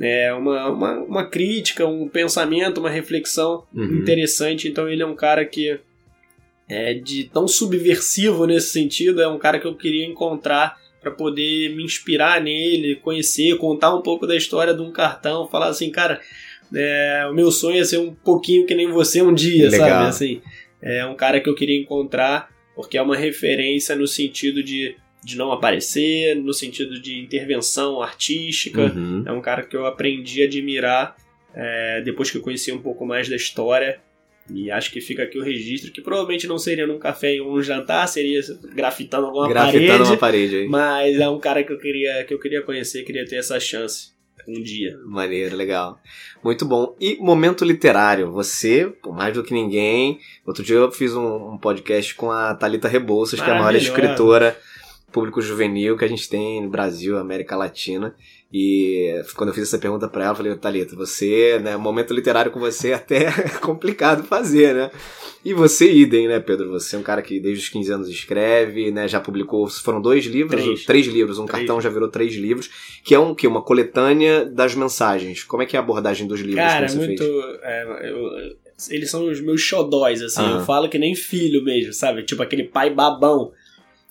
é, 0.00 0.32
uma, 0.32 0.68
uma, 0.68 0.92
uma 1.00 1.24
crítica, 1.26 1.84
um 1.84 2.08
pensamento, 2.08 2.78
uma 2.78 2.88
reflexão 2.88 3.64
Uhum. 3.74 3.96
interessante. 3.96 4.68
Então 4.68 4.88
ele 4.88 5.02
é 5.02 5.06
um 5.06 5.16
cara 5.16 5.44
que 5.44 5.80
é 6.68 6.94
de 6.94 7.24
tão 7.24 7.46
subversivo 7.46 8.46
nesse 8.46 8.70
sentido, 8.70 9.20
é 9.20 9.28
um 9.28 9.38
cara 9.38 9.58
que 9.58 9.66
eu 9.66 9.76
queria 9.76 10.06
encontrar 10.06 10.80
para 11.00 11.10
poder 11.10 11.74
me 11.74 11.82
inspirar 11.82 12.40
nele, 12.40 12.96
conhecer, 12.96 13.56
contar 13.58 13.94
um 13.94 14.02
pouco 14.02 14.26
da 14.26 14.36
história 14.36 14.72
de 14.72 14.80
um 14.80 14.92
cartão, 14.92 15.48
falar 15.48 15.68
assim, 15.68 15.90
cara, 15.90 16.20
é, 16.74 17.26
o 17.28 17.34
meu 17.34 17.50
sonho 17.50 17.80
é 17.80 17.84
ser 17.84 17.98
um 17.98 18.14
pouquinho 18.14 18.64
que 18.64 18.74
nem 18.74 18.88
você 18.88 19.20
um 19.20 19.34
dia, 19.34 19.68
Legal. 19.68 19.88
sabe? 19.88 20.08
Assim, 20.08 20.42
é 20.80 21.04
um 21.04 21.14
cara 21.14 21.40
que 21.40 21.48
eu 21.48 21.54
queria 21.54 21.78
encontrar 21.78 22.48
porque 22.74 22.96
é 22.96 23.02
uma 23.02 23.16
referência 23.16 23.94
no 23.94 24.06
sentido 24.06 24.62
de, 24.62 24.96
de 25.22 25.36
não 25.36 25.52
aparecer, 25.52 26.34
no 26.36 26.54
sentido 26.54 27.00
de 27.00 27.18
intervenção 27.20 28.00
artística. 28.00 28.82
Uhum. 28.82 29.24
É 29.26 29.32
um 29.32 29.40
cara 29.40 29.62
que 29.62 29.76
eu 29.76 29.86
aprendi 29.86 30.42
a 30.42 30.46
admirar 30.46 31.16
é, 31.54 32.00
depois 32.02 32.30
que 32.30 32.38
eu 32.38 32.42
conheci 32.42 32.72
um 32.72 32.80
pouco 32.80 33.04
mais 33.04 33.28
da 33.28 33.36
história. 33.36 34.00
E 34.50 34.70
acho 34.70 34.90
que 34.90 35.00
fica 35.00 35.22
aqui 35.22 35.38
o 35.38 35.42
registro, 35.42 35.92
que 35.92 36.00
provavelmente 36.00 36.46
não 36.46 36.58
seria 36.58 36.86
num 36.86 36.98
café 36.98 37.40
ou 37.40 37.56
um 37.56 37.62
jantar, 37.62 38.06
seria 38.08 38.40
grafitando 38.74 39.26
alguma 39.26 39.48
Grafitando 39.48 39.86
parede. 39.86 40.10
uma 40.10 40.16
parede 40.16 40.56
aí. 40.56 40.68
Mas 40.68 41.16
é 41.18 41.28
um 41.28 41.38
cara 41.38 41.62
que 41.62 41.72
eu 41.72 41.78
queria, 41.78 42.24
que 42.24 42.34
eu 42.34 42.38
queria 42.38 42.62
conhecer, 42.62 43.04
queria 43.04 43.24
ter 43.24 43.36
essa 43.36 43.58
chance 43.60 44.12
um 44.46 44.60
dia. 44.60 44.98
Maneiro, 45.04 45.56
legal. 45.56 46.00
Muito 46.42 46.64
bom. 46.64 46.96
E 47.00 47.16
momento 47.20 47.64
literário, 47.64 48.32
você, 48.32 48.92
por 49.02 49.14
mais 49.14 49.32
do 49.32 49.44
que 49.44 49.54
ninguém. 49.54 50.18
Outro 50.44 50.64
dia 50.64 50.76
eu 50.76 50.90
fiz 50.90 51.14
um, 51.14 51.52
um 51.52 51.58
podcast 51.58 52.14
com 52.14 52.30
a 52.30 52.54
Thalita 52.54 52.88
Rebouças, 52.88 53.40
que 53.40 53.48
é 53.48 53.52
a 53.52 53.58
maior 53.58 53.74
escritora 53.74 54.56
público 55.12 55.42
juvenil 55.42 55.96
que 55.96 56.04
a 56.04 56.08
gente 56.08 56.28
tem 56.28 56.62
no 56.62 56.70
Brasil, 56.70 57.18
América 57.18 57.54
Latina. 57.54 58.14
E 58.52 59.22
quando 59.34 59.48
eu 59.48 59.54
fiz 59.54 59.64
essa 59.64 59.78
pergunta 59.78 60.06
pra 60.08 60.24
ela, 60.24 60.32
eu 60.32 60.36
falei, 60.36 60.54
Thalita, 60.54 60.94
você, 60.94 61.58
né, 61.62 61.76
momento 61.76 62.12
literário 62.12 62.50
com 62.52 62.60
você 62.60 62.90
é 62.90 62.94
até 62.94 63.30
complicado 63.62 64.24
fazer, 64.24 64.74
né? 64.74 64.90
E 65.44 65.54
você, 65.54 65.90
idem, 65.90 66.28
né, 66.28 66.38
Pedro? 66.38 66.70
Você 66.70 66.94
é 66.94 66.98
um 66.98 67.02
cara 67.02 67.22
que 67.22 67.40
desde 67.40 67.64
os 67.64 67.68
15 67.70 67.92
anos 67.92 68.08
escreve, 68.08 68.90
né? 68.92 69.08
Já 69.08 69.18
publicou, 69.20 69.66
foram 69.68 70.00
dois 70.00 70.24
livros? 70.26 70.84
Três. 70.84 71.06
livros, 71.06 71.38
um 71.38 71.46
Três. 71.46 71.60
cartão 71.66 71.80
já 71.80 71.88
virou 71.88 72.08
três 72.08 72.34
livros, 72.34 72.70
que 73.02 73.14
é 73.14 73.18
um 73.18 73.34
que 73.34 73.46
Uma 73.48 73.62
coletânea 73.62 74.44
das 74.44 74.74
mensagens. 74.74 75.42
Como 75.42 75.62
é 75.62 75.66
que 75.66 75.74
é 75.76 75.80
a 75.80 75.82
abordagem 75.82 76.26
dos 76.28 76.38
livros 76.40 76.64
Cara, 76.64 76.86
que 76.86 76.92
você 76.92 76.98
muito. 76.98 77.24
fez? 77.24 77.58
é, 77.62 78.10
eu- 78.10 78.56
eles 78.90 79.10
são 79.10 79.28
os 79.28 79.40
meus 79.40 79.60
xodóis, 79.60 80.20
assim. 80.22 80.42
Aham. 80.42 80.58
Eu 80.60 80.64
falo 80.64 80.88
que 80.88 80.98
nem 80.98 81.14
filho 81.14 81.62
mesmo, 81.64 81.92
sabe? 81.92 82.22
Tipo 82.22 82.42
aquele 82.42 82.64
pai 82.64 82.90
babão. 82.90 83.52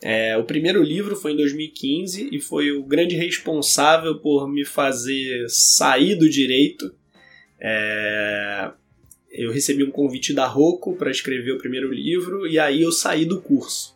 É, 0.03 0.35
o 0.35 0.43
primeiro 0.43 0.81
livro 0.81 1.15
foi 1.15 1.33
em 1.33 1.37
2015 1.37 2.29
e 2.31 2.39
foi 2.39 2.71
o 2.71 2.83
grande 2.83 3.15
responsável 3.15 4.17
por 4.17 4.49
me 4.49 4.65
fazer 4.65 5.45
sair 5.47 6.15
do 6.15 6.27
direito. 6.27 6.93
É, 7.59 8.71
eu 9.31 9.51
recebi 9.51 9.83
um 9.83 9.91
convite 9.91 10.33
da 10.33 10.47
Rocco 10.47 10.95
para 10.95 11.11
escrever 11.11 11.51
o 11.51 11.59
primeiro 11.59 11.91
livro 11.91 12.47
e 12.47 12.57
aí 12.57 12.81
eu 12.81 12.91
saí 12.91 13.25
do 13.25 13.39
curso. 13.39 13.95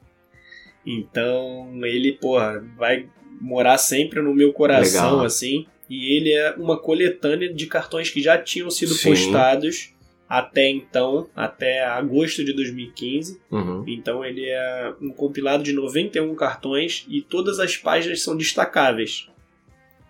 Então 0.85 1.71
ele, 1.83 2.11
porra, 2.11 2.63
vai 2.77 3.09
morar 3.41 3.79
sempre 3.79 4.21
no 4.21 4.33
meu 4.33 4.53
coração, 4.53 5.11
Legal. 5.11 5.25
assim. 5.25 5.65
E 5.89 6.15
ele 6.15 6.31
é 6.31 6.51
uma 6.51 6.79
coletânea 6.79 7.51
de 7.51 7.65
cartões 7.65 8.09
que 8.09 8.21
já 8.21 8.37
tinham 8.37 8.69
sido 8.69 8.93
Sim. 8.93 9.09
postados 9.09 9.94
até 10.27 10.69
então, 10.69 11.29
até 11.35 11.83
agosto 11.85 12.43
de 12.43 12.53
2015. 12.53 13.39
Uhum. 13.51 13.83
Então 13.87 14.25
ele 14.25 14.45
é 14.49 14.93
um 15.01 15.09
compilado 15.11 15.63
de 15.63 15.71
91 15.71 16.33
cartões 16.35 17.05
e 17.09 17.21
todas 17.21 17.59
as 17.59 17.77
páginas 17.77 18.21
são 18.21 18.35
destacáveis. 18.35 19.29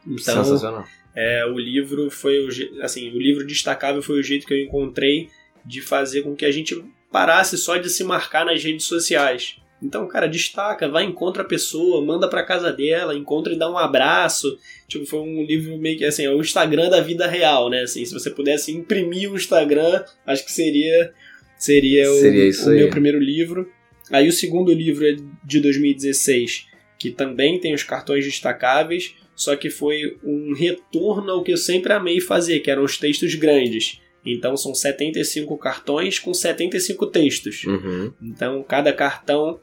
Então, 0.05 0.43
Sensacional. 0.43 0.85
é, 1.15 1.45
o 1.45 1.57
livro 1.57 2.09
foi 2.09 2.45
o 2.45 2.83
assim, 2.83 3.11
o 3.11 3.19
livro 3.19 3.45
destacável 3.45 4.01
foi 4.01 4.19
o 4.19 4.23
jeito 4.23 4.45
que 4.45 4.53
eu 4.53 4.63
encontrei 4.63 5.29
de 5.65 5.81
fazer 5.81 6.21
com 6.21 6.35
que 6.35 6.45
a 6.45 6.51
gente 6.51 6.83
parasse 7.11 7.57
só 7.57 7.77
de 7.77 7.89
se 7.89 8.03
marcar 8.03 8.45
nas 8.45 8.63
redes 8.63 8.85
sociais. 8.85 9.57
Então, 9.81 10.07
cara, 10.07 10.27
destaca, 10.27 10.87
vai 10.87 11.03
encontra 11.03 11.43
a 11.43 11.45
pessoa, 11.45 12.03
manda 12.03 12.29
pra 12.29 12.45
casa 12.45 12.71
dela, 12.71 13.15
encontra 13.15 13.53
e 13.53 13.57
dá 13.57 13.69
um 13.69 13.77
abraço. 13.77 14.57
Tipo, 14.87 15.05
foi 15.05 15.19
um 15.19 15.43
livro 15.43 15.77
meio 15.77 15.97
que 15.97 16.05
assim, 16.05 16.25
é 16.25 16.29
o 16.29 16.41
Instagram 16.41 16.89
da 16.89 17.01
vida 17.01 17.27
real, 17.27 17.69
né? 17.69 17.81
Assim, 17.81 18.03
se 18.05 18.13
você 18.13 18.29
pudesse 18.29 18.71
imprimir 18.71 19.31
um 19.31 19.35
Instagram, 19.35 20.03
acho 20.25 20.45
que 20.45 20.51
seria 20.51 21.13
seria, 21.57 22.11
o, 22.11 22.15
Seria 22.15 22.51
o 22.65 22.69
meu 22.69 22.89
primeiro 22.89 23.19
livro. 23.19 23.69
Aí 24.11 24.27
o 24.27 24.33
segundo 24.33 24.71
livro 24.71 25.05
é 25.05 25.15
de 25.43 25.59
2016, 25.59 26.67
que 26.97 27.11
também 27.11 27.59
tem 27.59 27.73
os 27.73 27.83
cartões 27.83 28.23
destacáveis, 28.23 29.15
só 29.35 29.55
que 29.55 29.69
foi 29.69 30.17
um 30.23 30.53
retorno 30.53 31.31
ao 31.31 31.43
que 31.43 31.51
eu 31.51 31.57
sempre 31.57 31.91
amei 31.91 32.21
fazer, 32.21 32.59
que 32.59 32.71
eram 32.71 32.83
os 32.83 32.97
textos 32.97 33.35
grandes. 33.35 33.99
Então 34.25 34.57
são 34.57 34.73
75 34.73 35.55
cartões 35.57 36.17
com 36.17 36.33
75 36.33 37.07
textos. 37.07 37.63
Uhum. 37.65 38.11
Então 38.21 38.63
cada 38.63 38.91
cartão 38.93 39.59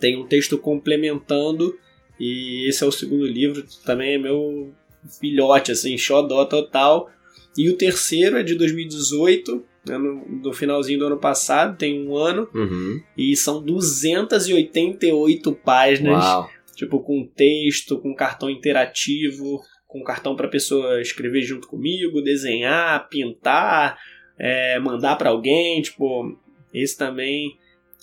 tem 0.00 0.16
um 0.16 0.26
texto 0.26 0.56
complementando 0.58 1.76
e 2.18 2.68
esse 2.68 2.82
é 2.82 2.86
o 2.86 2.92
segundo 2.92 3.24
livro, 3.26 3.64
também 3.84 4.14
é 4.14 4.18
meu 4.18 4.72
filhote, 5.20 5.70
assim, 5.72 5.96
xodó 5.96 6.44
total. 6.44 7.10
E 7.56 7.68
o 7.70 7.76
terceiro 7.76 8.36
é 8.36 8.42
de 8.42 8.54
2018, 8.56 9.64
né, 9.86 9.96
no, 9.98 10.28
no 10.28 10.52
finalzinho 10.52 10.98
do 10.98 11.06
ano 11.06 11.18
passado, 11.18 11.76
tem 11.76 12.06
um 12.06 12.16
ano, 12.16 12.48
Uhum. 12.54 13.00
e 13.16 13.36
são 13.36 13.62
288 13.62 15.52
páginas 15.64 16.24
Uau. 16.24 16.50
tipo 16.74 17.00
com 17.00 17.26
texto, 17.26 17.98
com 17.98 18.14
cartão 18.14 18.50
interativo, 18.50 19.60
com 19.86 20.02
cartão 20.02 20.36
para 20.36 20.48
pessoa 20.48 21.00
escrever 21.00 21.42
junto 21.42 21.66
comigo, 21.66 22.20
desenhar, 22.22 23.08
pintar, 23.08 23.98
é, 24.38 24.78
mandar 24.78 25.16
para 25.16 25.30
alguém, 25.30 25.80
tipo, 25.82 26.36
esse 26.72 26.96
também 26.96 27.56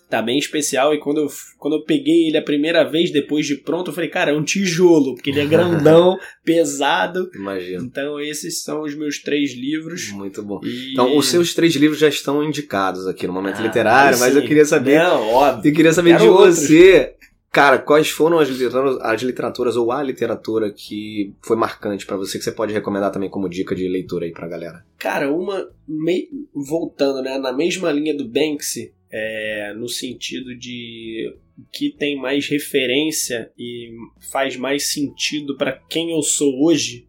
tá 0.10 0.22
bem 0.22 0.38
especial 0.38 0.94
e 0.94 1.00
quando 1.00 1.22
eu, 1.22 1.28
quando 1.58 1.74
eu 1.78 1.82
peguei 1.84 2.28
ele 2.28 2.38
a 2.38 2.42
primeira 2.42 2.84
vez 2.84 3.12
depois 3.12 3.46
de 3.46 3.56
pronto, 3.56 3.90
eu 3.92 3.94
falei, 3.96 4.10
cara, 4.10 4.32
é 4.32 4.34
um 4.34 4.44
tijolo, 4.44 5.16
porque 5.16 5.30
ele 5.32 5.40
é 5.42 5.46
grandão, 5.48 6.18
pesado. 6.44 7.30
Imagino. 7.36 7.84
Então 7.84 8.20
esses 8.20 8.62
são 8.64 8.82
os 8.84 8.96
meus 8.96 9.20
três 9.22 9.54
livros. 9.54 10.12
Muito 10.12 10.42
bom. 10.44 10.60
E... 10.64 10.94
Então, 10.94 11.18
os 11.18 11.28
seus 11.28 11.54
três 11.54 11.74
livros 11.76 12.00
já 12.00 12.08
estão 12.08 12.44
indicados 12.44 13.08
aqui 13.08 13.28
no 13.28 13.34
Momento 13.34 13.58
Ah, 13.60 13.64
Literário, 13.64 14.20
mas 14.20 14.34
sim. 14.34 14.40
eu 14.40 14.46
queria 14.48 14.66
saber 14.66 15.00
Não, 15.00 15.28
óbvio. 15.30 15.70
Eu 15.72 15.76
queria 15.76 15.94
saber 15.94 16.18
de 16.18 16.24
outros. 16.28 16.60
você, 16.60 17.14
cara, 17.52 17.78
quais 17.80 18.10
foram 18.10 18.40
as 18.40 18.48
literaturas, 18.48 18.98
as 19.02 19.22
literaturas 19.22 19.76
ou 19.76 19.92
a 19.92 20.02
literatura 20.04 20.72
que 20.72 21.34
foi 21.42 21.56
marcante 21.58 22.06
pra 22.06 22.16
você, 22.18 22.38
que 22.38 22.44
você 22.44 22.52
pode 22.52 22.74
recomendar 22.74 23.12
também 23.12 23.30
como 23.30 23.50
dica 23.50 23.76
de 23.76 23.88
leitura 23.88 24.26
aí 24.26 24.32
pra 24.32 24.48
galera? 24.48 24.86
Cara, 24.98 25.32
uma. 25.32 25.68
mei- 25.88 26.30
voltando, 26.54 27.22
né? 27.22 27.38
Na 27.38 27.52
mesma 27.52 27.92
linha 27.92 28.16
do 28.16 28.28
Banksy, 28.28 28.94
é, 29.18 29.74
no 29.74 29.88
sentido 29.88 30.54
de 30.58 31.34
que 31.72 31.90
tem 31.90 32.18
mais 32.18 32.50
referência 32.50 33.50
e 33.58 33.90
faz 34.30 34.58
mais 34.58 34.92
sentido 34.92 35.56
para 35.56 35.72
quem 35.90 36.12
eu 36.12 36.22
sou 36.22 36.66
hoje, 36.66 37.08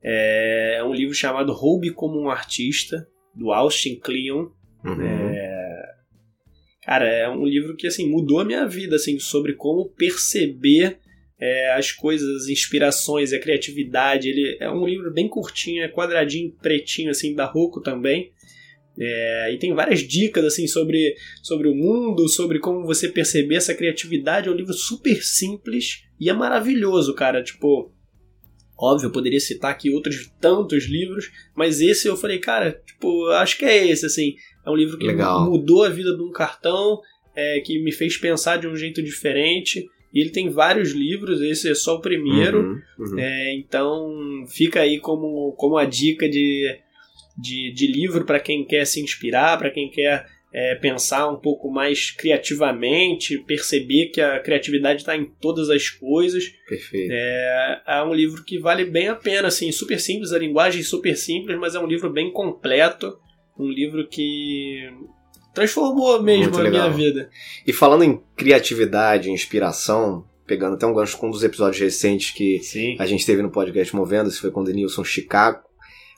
é 0.00 0.80
um 0.84 0.94
livro 0.94 1.12
chamado 1.12 1.52
Roube 1.52 1.90
como 1.90 2.20
um 2.20 2.30
Artista, 2.30 3.08
do 3.34 3.50
Austin 3.50 3.96
Kleon. 3.96 4.50
Uhum. 4.84 5.34
Cara, 6.84 7.08
é 7.08 7.28
um 7.28 7.44
livro 7.44 7.74
que 7.74 7.88
assim 7.88 8.08
mudou 8.08 8.38
a 8.38 8.44
minha 8.44 8.64
vida, 8.66 8.94
assim, 8.94 9.18
sobre 9.18 9.54
como 9.54 9.88
perceber 9.88 10.98
é, 11.40 11.72
as 11.72 11.90
coisas, 11.90 12.42
as 12.42 12.48
inspirações, 12.48 13.32
a 13.32 13.40
criatividade. 13.40 14.28
Ele 14.28 14.56
é 14.60 14.70
um 14.70 14.86
livro 14.86 15.12
bem 15.12 15.26
curtinho, 15.26 15.82
é 15.82 15.88
quadradinho, 15.88 16.52
pretinho, 16.62 17.10
assim, 17.10 17.34
da 17.34 17.46
Roku 17.46 17.80
também. 17.80 18.33
É, 18.98 19.52
e 19.52 19.58
tem 19.58 19.74
várias 19.74 20.00
dicas 20.00 20.44
assim 20.44 20.66
sobre, 20.66 21.16
sobre 21.42 21.68
o 21.68 21.74
mundo, 21.74 22.28
sobre 22.28 22.58
como 22.58 22.86
você 22.86 23.08
perceber 23.08 23.56
essa 23.56 23.74
criatividade. 23.74 24.48
É 24.48 24.52
um 24.52 24.56
livro 24.56 24.72
super 24.72 25.22
simples 25.22 26.04
e 26.20 26.30
é 26.30 26.32
maravilhoso, 26.32 27.14
cara. 27.14 27.42
Tipo, 27.42 27.92
óbvio, 28.78 29.08
eu 29.08 29.12
poderia 29.12 29.40
citar 29.40 29.72
aqui 29.72 29.90
outros 29.90 30.30
tantos 30.40 30.84
livros, 30.84 31.30
mas 31.56 31.80
esse 31.80 32.06
eu 32.06 32.16
falei, 32.16 32.38
cara, 32.38 32.80
tipo, 32.86 33.26
acho 33.30 33.58
que 33.58 33.64
é 33.64 33.86
esse, 33.86 34.06
assim. 34.06 34.36
É 34.64 34.70
um 34.70 34.76
livro 34.76 34.96
que 34.96 35.06
Legal. 35.06 35.50
mudou 35.50 35.84
a 35.84 35.88
vida 35.88 36.16
de 36.16 36.22
um 36.22 36.30
cartão, 36.30 37.00
é, 37.36 37.60
que 37.60 37.82
me 37.82 37.92
fez 37.92 38.16
pensar 38.16 38.58
de 38.58 38.68
um 38.68 38.76
jeito 38.76 39.02
diferente. 39.02 39.84
E 40.12 40.20
ele 40.20 40.30
tem 40.30 40.48
vários 40.48 40.92
livros, 40.92 41.40
esse 41.40 41.68
é 41.68 41.74
só 41.74 41.96
o 41.96 42.00
primeiro. 42.00 42.60
Uhum, 42.60 42.80
uhum. 43.00 43.18
É, 43.18 43.52
então 43.54 44.44
fica 44.48 44.80
aí 44.80 45.00
como, 45.00 45.52
como 45.58 45.76
a 45.76 45.84
dica 45.84 46.28
de, 46.28 46.78
de, 47.36 47.72
de 47.72 47.86
livro 47.86 48.24
para 48.24 48.40
quem 48.40 48.64
quer 48.64 48.84
se 48.86 49.00
inspirar, 49.00 49.58
para 49.58 49.70
quem 49.70 49.90
quer 49.90 50.26
é, 50.54 50.76
pensar 50.76 51.28
um 51.28 51.36
pouco 51.36 51.68
mais 51.68 52.12
criativamente, 52.12 53.38
perceber 53.38 54.06
que 54.06 54.20
a 54.20 54.38
criatividade 54.38 55.00
está 55.00 55.16
em 55.16 55.24
todas 55.24 55.68
as 55.68 55.90
coisas. 55.90 56.52
Perfeito. 56.68 57.10
É, 57.12 57.82
é 57.88 58.02
um 58.04 58.14
livro 58.14 58.44
que 58.44 58.56
vale 58.56 58.84
bem 58.84 59.08
a 59.08 59.16
pena, 59.16 59.48
assim, 59.48 59.72
super 59.72 59.98
simples, 59.98 60.32
a 60.32 60.38
linguagem 60.38 60.80
é 60.80 60.84
super 60.84 61.16
simples, 61.16 61.58
mas 61.58 61.74
é 61.74 61.80
um 61.80 61.86
livro 61.86 62.08
bem 62.08 62.30
completo, 62.30 63.18
um 63.58 63.68
livro 63.68 64.06
que 64.06 64.88
transformou 65.52 66.22
mesmo 66.22 66.44
Muito 66.44 66.60
a 66.60 66.62
legal. 66.62 66.90
minha 66.90 66.96
vida. 66.96 67.30
E 67.66 67.72
falando 67.72 68.04
em 68.04 68.20
criatividade, 68.36 69.30
inspiração, 69.30 70.24
pegando 70.46 70.74
até 70.74 70.86
um 70.86 70.94
gancho 70.94 71.18
com 71.18 71.28
um 71.28 71.30
dos 71.30 71.42
episódios 71.42 71.80
recentes 71.80 72.30
que 72.30 72.60
Sim. 72.60 72.96
a 73.00 73.06
gente 73.06 73.26
teve 73.26 73.42
no 73.42 73.50
podcast 73.50 73.94
Movendo, 73.94 74.28
esse 74.28 74.40
foi 74.40 74.52
com 74.52 74.60
o 74.60 74.64
Denilson 74.64 75.02
Chicago. 75.02 75.63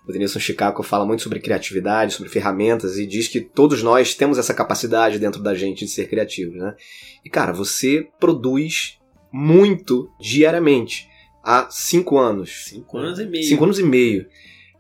O 0.07 0.13
Denilson 0.13 0.39
Chicago 0.39 0.83
fala 0.83 1.05
muito 1.05 1.23
sobre 1.23 1.41
criatividade, 1.41 2.15
sobre 2.15 2.31
ferramentas 2.31 2.97
e 2.97 3.07
diz 3.07 3.27
que 3.27 3.41
todos 3.41 3.83
nós 3.83 4.15
temos 4.15 4.39
essa 4.39 4.55
capacidade 4.55 5.19
dentro 5.19 5.43
da 5.43 5.55
gente 5.55 5.85
de 5.85 5.91
ser 5.91 6.09
criativos, 6.09 6.57
né? 6.57 6.77
E 7.25 7.29
cara, 7.29 7.53
você 7.53 8.09
produz 8.21 8.99
muito 9.33 10.09
diariamente 10.21 11.09
há 11.43 11.69
cinco 11.71 12.19
anos. 12.19 12.67
Cinco 12.67 12.99
anos 12.99 13.19
e 13.19 13.27
meio. 13.27 13.45
Cinco 13.45 13.65
anos 13.65 13.79
e 13.79 13.83
meio. 13.83 14.27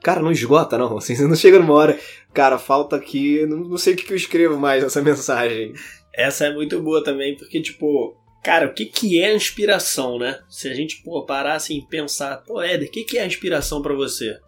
Cara, 0.03 0.23
não 0.23 0.31
esgota, 0.31 0.79
não. 0.79 0.97
Assim, 0.99 1.17
você 1.17 1.27
não 1.27 1.35
chega 1.35 1.59
numa 1.59 1.75
hora. 1.75 1.99
Cara, 2.33 2.59
falta 2.59 2.95
aqui. 2.95 3.45
Não, 3.47 3.59
não 3.59 3.77
sei 3.77 3.95
o 3.95 3.97
que, 3.97 4.13
eu 4.13 4.17
escrevo 4.17 4.57
mais 4.57 4.83
nessa 4.83 5.03
mensagem. 5.03 5.73
Essa 6.15 6.47
é 6.47 6.55
muito 6.55 6.81
boa 6.81 7.03
também, 7.03 7.37
porque, 7.37 7.61
tipo, 7.61 8.17
cara, 8.43 8.67
o 8.67 8.73
que, 8.73 8.87
que 8.87 9.21
é 9.21 9.35
inspiração, 9.35 10.19
né? 10.19 10.39
Se 10.49 10.69
a 10.69 10.75
gente 10.75 11.03
pô, 11.03 11.25
parar 11.27 11.55
assim 11.55 11.79
e 11.79 11.87
pensar, 11.87 12.37
pô, 12.39 12.63
Éder, 12.63 12.89
o 12.89 12.91
que, 12.91 13.05
que 13.05 13.19
é 13.19 13.27
inspiração 13.27 13.83
para 13.83 13.95
você? 13.95 14.39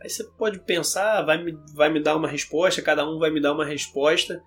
Aí 0.00 0.08
você 0.08 0.24
pode 0.24 0.60
pensar, 0.60 1.22
vai 1.22 1.42
me, 1.42 1.56
vai 1.74 1.92
me 1.92 2.00
dar 2.00 2.16
uma 2.16 2.28
resposta, 2.28 2.82
cada 2.82 3.08
um 3.08 3.18
vai 3.18 3.30
me 3.30 3.40
dar 3.40 3.52
uma 3.52 3.64
resposta. 3.64 4.42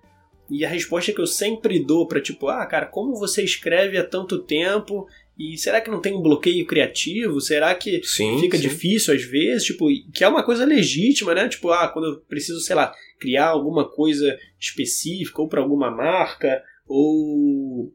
E 0.50 0.64
a 0.64 0.68
resposta 0.68 1.12
que 1.12 1.20
eu 1.20 1.26
sempre 1.26 1.84
dou 1.84 2.06
para 2.06 2.20
tipo, 2.20 2.48
ah, 2.48 2.66
cara, 2.66 2.86
como 2.86 3.14
você 3.14 3.42
escreve 3.42 3.96
há 3.96 4.04
tanto 4.04 4.42
tempo? 4.42 5.06
E 5.38 5.56
será 5.56 5.80
que 5.80 5.90
não 5.90 6.00
tem 6.00 6.14
um 6.14 6.20
bloqueio 6.20 6.66
criativo? 6.66 7.40
Será 7.40 7.74
que 7.74 8.02
Sim, 8.04 8.38
fica 8.38 8.56
sim. 8.56 8.62
difícil 8.62 9.14
às 9.14 9.22
vezes? 9.22 9.64
Tipo, 9.64 9.86
que 10.12 10.22
é 10.22 10.28
uma 10.28 10.42
coisa 10.42 10.64
legítima, 10.64 11.34
né? 11.34 11.48
Tipo, 11.48 11.70
ah, 11.70 11.88
quando 11.88 12.06
eu 12.06 12.20
preciso, 12.20 12.60
sei 12.60 12.76
lá, 12.76 12.94
criar 13.18 13.48
alguma 13.48 13.88
coisa 13.88 14.36
específica 14.58 15.40
ou 15.40 15.48
para 15.48 15.60
alguma 15.60 15.90
marca 15.90 16.62
ou 16.86 17.92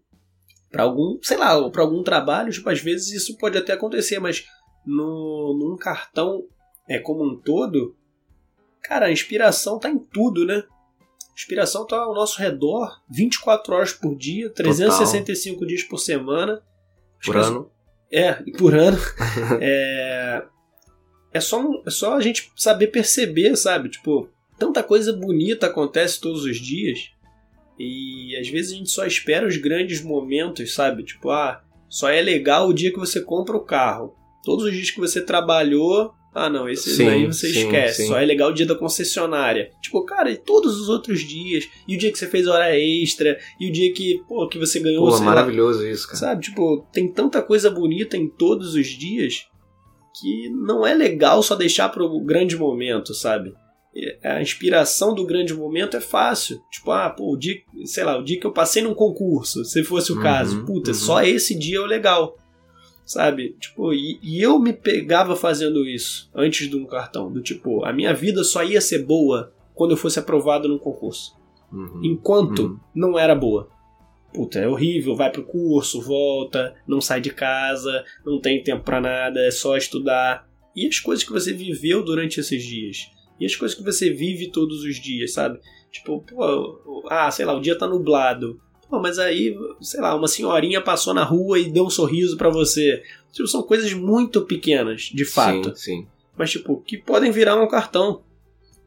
para 0.72 0.84
algum, 0.84 1.18
sei 1.22 1.38
lá, 1.38 1.70
para 1.70 1.82
algum 1.82 2.03
trabalho, 2.03 2.51
tipo, 2.51 2.70
às 2.70 2.82
vezes 2.82 3.12
isso 3.12 3.38
pode 3.38 3.58
até 3.58 3.74
acontecer, 3.74 4.20
mas 4.20 4.45
no, 4.86 5.58
num 5.60 5.78
cartão 5.78 6.43
é 6.88 6.99
como 6.99 7.23
um 7.23 7.35
todo, 7.35 7.95
cara, 8.81 9.07
a 9.07 9.11
inspiração 9.11 9.79
tá 9.79 9.89
em 9.89 9.97
tudo, 9.97 10.45
né? 10.45 10.63
A 11.29 11.33
inspiração 11.33 11.85
tá 11.85 11.97
ao 11.97 12.13
nosso 12.15 12.39
redor 12.39 13.01
24 13.09 13.75
horas 13.75 13.93
por 13.93 14.15
dia, 14.15 14.49
365 14.49 15.65
dias 15.65 15.83
por 15.83 15.97
semana. 15.97 16.61
Por 17.23 17.35
é- 17.35 17.39
ano. 17.39 17.71
É, 18.11 18.41
e 18.45 18.51
por 18.51 18.73
ano. 18.73 18.97
é, 19.61 20.43
é, 21.33 21.39
só, 21.39 21.61
é 21.85 21.89
só 21.89 22.15
a 22.15 22.21
gente 22.21 22.51
saber 22.55 22.88
perceber, 22.88 23.55
sabe? 23.57 23.89
Tipo, 23.89 24.29
tanta 24.57 24.81
coisa 24.81 25.11
bonita 25.11 25.67
acontece 25.67 26.21
todos 26.21 26.43
os 26.45 26.57
dias. 26.57 27.11
E 27.77 28.35
às 28.39 28.47
vezes 28.49 28.71
a 28.71 28.75
gente 28.75 28.89
só 28.89 29.05
espera 29.05 29.45
os 29.45 29.57
grandes 29.57 30.01
momentos, 30.01 30.73
sabe? 30.73 31.03
Tipo, 31.03 31.29
ah, 31.29 31.61
só 31.89 32.09
é 32.09 32.21
legal 32.21 32.67
o 32.67 32.73
dia 32.73 32.91
que 32.91 32.99
você 32.99 33.21
compra 33.21 33.55
o 33.55 33.63
carro. 33.63 34.15
Todos 34.43 34.65
os 34.65 34.71
dias 34.71 34.89
que 34.89 34.99
você 34.99 35.21
trabalhou, 35.21 36.13
ah 36.38 36.49
não, 36.49 36.69
esse 36.69 36.95
Sim, 36.95 37.05
daí 37.05 37.25
você 37.25 37.51
sim, 37.51 37.65
esquece. 37.65 38.03
sim. 38.03 38.07
Só 38.07 38.17
é 38.17 38.25
legal 38.25 38.49
o 38.49 38.53
dia 38.53 38.65
da 38.65 38.75
concessionária. 38.75 39.71
Tipo, 39.81 40.05
cara, 40.05 40.29
e 40.29 40.38
todos 40.38 40.79
os 40.79 40.88
outros 40.88 41.21
dias? 41.21 41.67
E 41.88 41.95
o 41.95 41.97
dia 41.97 42.11
que 42.11 42.17
você 42.17 42.27
fez 42.27 42.47
hora 42.47 42.77
extra? 42.77 43.38
E 43.59 43.69
o 43.69 43.71
dia 43.71 43.91
que, 43.93 44.21
pô, 44.27 44.47
que 44.47 44.59
você 44.59 44.79
ganhou, 44.79 45.05
Pô, 45.05 45.11
sei 45.11 45.25
lá, 45.25 45.25
maravilhoso 45.25 45.85
isso, 45.88 46.05
cara. 46.05 46.19
Sabe, 46.19 46.41
tipo, 46.43 46.88
tem 46.91 47.11
tanta 47.11 47.41
coisa 47.41 47.69
bonita 47.69 48.15
em 48.15 48.27
todos 48.29 48.75
os 48.75 48.88
dias 48.88 49.47
que 50.19 50.49
não 50.49 50.85
é 50.85 50.93
legal 50.93 51.43
só 51.43 51.55
deixar 51.55 51.89
pro 51.89 52.19
grande 52.21 52.55
momento, 52.55 53.13
sabe? 53.13 53.53
A 54.23 54.41
inspiração 54.41 55.15
do 55.15 55.25
grande 55.25 55.53
momento 55.53 55.97
é 55.97 56.01
fácil. 56.01 56.61
Tipo, 56.71 56.91
ah, 56.91 57.09
pô, 57.09 57.33
o 57.33 57.38
dia, 57.38 57.55
sei 57.85 58.03
lá, 58.03 58.17
o 58.17 58.23
dia 58.23 58.39
que 58.39 58.45
eu 58.45 58.51
passei 58.53 58.81
num 58.83 58.93
concurso, 58.93 59.65
se 59.65 59.83
fosse 59.83 60.11
o 60.11 60.15
Uhum, 60.15 60.21
caso, 60.21 60.65
puta, 60.65 60.91
uhum. 60.91 60.95
só 60.95 61.23
esse 61.23 61.57
dia 61.57 61.77
é 61.77 61.81
o 61.81 61.85
legal. 61.85 62.38
Sabe? 63.08 63.55
Tipo, 63.58 63.93
e, 63.93 64.20
e 64.22 64.41
eu 64.41 64.60
me 64.60 64.74
pegava 64.74 65.34
fazendo 65.34 65.86
isso 65.88 66.30
antes 66.36 66.70
de 66.70 66.76
um 66.76 66.86
cartão. 66.86 67.32
Do 67.32 67.41
tipo, 67.41 67.86
a 67.86 67.93
minha 67.93 68.14
vida 68.14 68.43
só 68.43 68.62
ia 68.64 68.82
ser 68.82 69.05
boa 69.05 69.53
quando 69.74 69.91
eu 69.91 69.97
fosse 69.97 70.20
aprovado 70.20 70.68
num 70.68 70.78
concurso 70.78 71.36
Uhum. 71.72 72.01
enquanto 72.03 72.66
Hum. 72.66 72.80
não 72.93 73.18
era 73.18 73.34
boa. 73.34 73.70
Puta, 74.34 74.60
é 74.60 74.68
horrível, 74.68 75.16
vai 75.16 75.32
pro 75.32 75.43
curso, 75.45 76.01
volta, 76.01 76.76
não 76.86 76.99
sai 76.99 77.22
de 77.22 77.30
casa, 77.32 78.03
não 78.26 78.41
tem 78.41 78.62
tempo 78.62 78.84
pra 78.84 78.99
nada, 78.99 79.39
é 79.39 79.51
só 79.51 79.78
estudar. 79.78 80.45
E 80.76 80.86
as 80.86 80.99
coisas 80.99 81.24
que 81.24 81.32
você 81.32 81.53
viveu 81.53 82.03
durante 82.03 82.39
esses 82.41 82.62
dias? 82.64 83.10
E 83.39 83.45
as 83.45 83.55
coisas 83.55 83.76
que 83.78 83.84
você 83.84 84.10
vive 84.12 84.51
todos 84.51 84.84
os 84.84 84.97
dias, 84.97 85.32
sabe? 85.34 85.60
Tipo, 85.91 86.22
pô, 86.22 87.05
ah, 87.10 87.32
sei 87.32 87.45
lá, 87.45 87.53
o 87.55 87.62
dia 87.62 87.78
tá 87.78 87.88
nublado. 87.88 88.60
Pô, 88.89 88.99
mas 88.99 89.19
aí, 89.19 89.55
sei 89.81 89.99
lá, 89.99 90.15
uma 90.15 90.27
senhorinha 90.27 90.81
passou 90.81 91.13
na 91.13 91.23
rua 91.23 91.59
e 91.59 91.69
deu 91.69 91.85
um 91.85 91.89
sorriso 91.89 92.38
pra 92.38 92.49
você. 92.49 93.03
Tipo, 93.31 93.47
são 93.47 93.61
coisas 93.61 93.93
muito 93.93 94.41
pequenas, 94.41 95.11
de 95.13 95.25
fato 95.25 95.75
Sim, 95.75 96.01
sim. 96.01 96.07
mas 96.38 96.51
tipo, 96.51 96.81
que 96.81 96.97
podem 96.97 97.31
virar 97.31 97.61
um 97.61 97.67
cartão. 97.67 98.21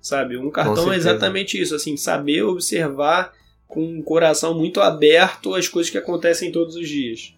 Sabe? 0.01 0.39
Um 0.39 0.51
cartão 0.51 0.91
é 0.91 0.97
exatamente 0.97 1.61
isso, 1.61 1.75
assim, 1.75 1.95
saber 1.97 2.43
observar 2.43 3.35
com 3.69 3.99
o 3.99 4.03
coração 4.03 4.55
muito 4.55 4.81
aberto 4.81 5.55
as 5.55 5.69
coisas 5.69 5.91
que 5.91 5.99
acontecem 5.99 6.51
todos 6.51 6.75
os 6.75 6.89
dias. 6.89 7.35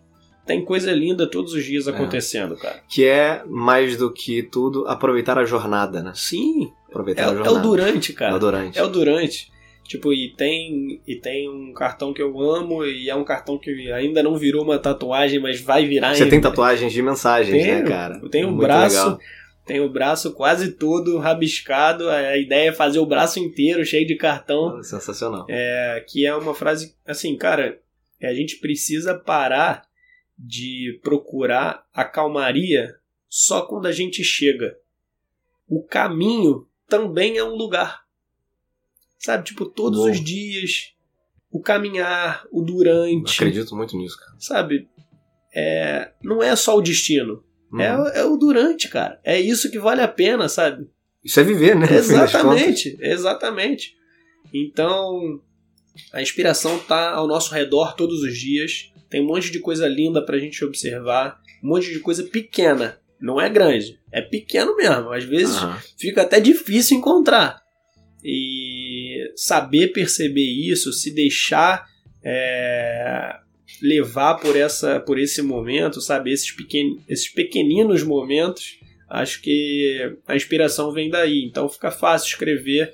Tem 0.46 0.64
coisa 0.64 0.92
linda 0.92 1.26
todos 1.28 1.52
os 1.52 1.64
dias 1.64 1.86
acontecendo, 1.86 2.56
cara. 2.56 2.80
Que 2.88 3.04
é, 3.04 3.42
mais 3.46 3.96
do 3.96 4.12
que 4.12 4.42
tudo, 4.42 4.86
aproveitar 4.88 5.38
a 5.38 5.44
jornada, 5.44 6.02
né? 6.02 6.12
Sim, 6.14 6.64
é, 6.64 6.90
Aproveitar 6.90 7.22
a 7.22 7.26
é 7.26 7.30
o 7.30 7.36
jornada. 7.36 7.58
durante, 7.60 8.12
cara. 8.12 8.32
É 8.32 8.36
o 8.36 8.38
durante. 8.38 8.78
É 8.78 8.82
o 8.82 8.88
durante. 8.88 9.51
Tipo, 9.85 10.12
e 10.12 10.30
tem, 10.37 11.01
e 11.07 11.16
tem 11.16 11.49
um 11.51 11.72
cartão 11.72 12.14
que 12.14 12.22
eu 12.22 12.41
amo, 12.41 12.85
e 12.85 13.11
é 13.11 13.14
um 13.14 13.24
cartão 13.24 13.59
que 13.59 13.91
ainda 13.93 14.22
não 14.22 14.37
virou 14.37 14.62
uma 14.64 14.78
tatuagem, 14.78 15.39
mas 15.41 15.61
vai 15.61 15.85
virar 15.87 16.14
Você 16.14 16.22
ainda. 16.22 16.30
tem 16.30 16.41
tatuagens 16.41 16.93
de 16.93 17.03
mensagens, 17.03 17.62
Tenho. 17.62 17.83
né, 17.83 17.89
cara? 17.89 18.18
Eu 18.22 18.28
tenho 18.30 18.47
o 18.49 18.51
Muito 18.53 18.62
braço, 18.62 18.97
legal. 18.97 19.18
tenho 19.66 19.85
o 19.85 19.91
braço 19.91 20.33
quase 20.33 20.72
todo 20.72 21.18
rabiscado. 21.18 22.09
A 22.09 22.39
ideia 22.39 22.68
é 22.70 22.72
fazer 22.72 23.01
o 23.01 23.07
braço 23.07 23.39
inteiro 23.39 23.85
cheio 23.85 24.07
de 24.07 24.14
cartão. 24.16 24.83
Sensacional. 24.83 25.47
É, 25.51 26.03
que 26.09 26.24
é 26.24 26.35
uma 26.35 26.55
frase 26.55 26.95
assim, 27.07 27.37
cara, 27.37 27.78
a 28.22 28.33
gente 28.33 28.57
precisa 28.57 29.14
parar 29.14 29.83
de 30.39 30.99
procurar 31.03 31.85
a 31.93 32.05
calmaria 32.05 32.95
só 33.28 33.62
quando 33.62 33.87
a 33.87 33.93
gente 33.93 34.22
chega. 34.24 34.76
O 35.68 35.83
caminho 35.83 36.66
também 36.89 37.37
é 37.37 37.45
um 37.45 37.55
lugar. 37.57 38.01
Sabe, 39.22 39.44
tipo, 39.44 39.66
todos 39.66 40.00
Boa. 40.00 40.10
os 40.10 40.20
dias, 40.22 40.92
o 41.50 41.60
caminhar, 41.60 42.44
o 42.50 42.60
durante, 42.60 43.34
Acredito 43.34 43.76
muito 43.76 43.96
nisso, 43.96 44.18
cara. 44.18 44.32
sabe? 44.38 44.88
É, 45.54 46.10
não 46.22 46.42
é 46.42 46.56
só 46.56 46.76
o 46.76 46.82
destino. 46.82 47.44
Uhum. 47.72 47.80
É, 47.80 48.18
é 48.20 48.24
o 48.24 48.36
durante, 48.36 48.88
cara. 48.88 49.20
É 49.24 49.40
isso 49.40 49.70
que 49.70 49.78
vale 49.78 50.00
a 50.00 50.08
pena, 50.08 50.48
sabe? 50.48 50.88
Isso 51.24 51.38
é 51.38 51.44
viver, 51.44 51.76
né? 51.76 51.86
Exatamente, 51.90 52.96
exatamente. 53.00 53.94
Então, 54.52 55.40
a 56.12 56.20
inspiração 56.20 56.78
tá 56.80 57.12
ao 57.12 57.28
nosso 57.28 57.54
redor 57.54 57.94
todos 57.94 58.22
os 58.22 58.36
dias. 58.36 58.92
Tem 59.08 59.22
um 59.22 59.26
monte 59.26 59.52
de 59.52 59.60
coisa 59.60 59.86
linda 59.86 60.24
pra 60.24 60.38
gente 60.38 60.64
observar, 60.64 61.40
um 61.62 61.68
monte 61.68 61.92
de 61.92 62.00
coisa 62.00 62.24
pequena. 62.24 62.98
Não 63.20 63.40
é 63.40 63.48
grande, 63.48 64.00
é 64.10 64.20
pequeno 64.20 64.74
mesmo. 64.74 65.12
Às 65.12 65.22
vezes 65.22 65.56
Aham. 65.56 65.78
fica 65.96 66.22
até 66.22 66.40
difícil 66.40 66.98
encontrar. 66.98 67.62
E 68.24 68.61
saber 69.37 69.89
perceber 69.89 70.41
isso, 70.45 70.93
se 70.93 71.11
deixar 71.14 71.87
é, 72.24 73.37
levar 73.83 74.35
por, 74.37 74.57
essa, 74.57 75.01
por 75.01 75.18
esse 75.18 75.43
momento, 75.43 76.01
sabe? 76.01 76.33
Esses, 76.33 76.51
pequen, 76.53 77.01
esses 77.09 77.28
pequeninos 77.28 78.03
momentos, 78.03 78.78
acho 79.09 79.43
que 79.43 80.14
a 80.26 80.37
inspiração 80.37 80.93
vem 80.93 81.11
daí. 81.11 81.45
Então 81.45 81.68
fica 81.68 81.91
fácil 81.91 82.28
escrever 82.28 82.93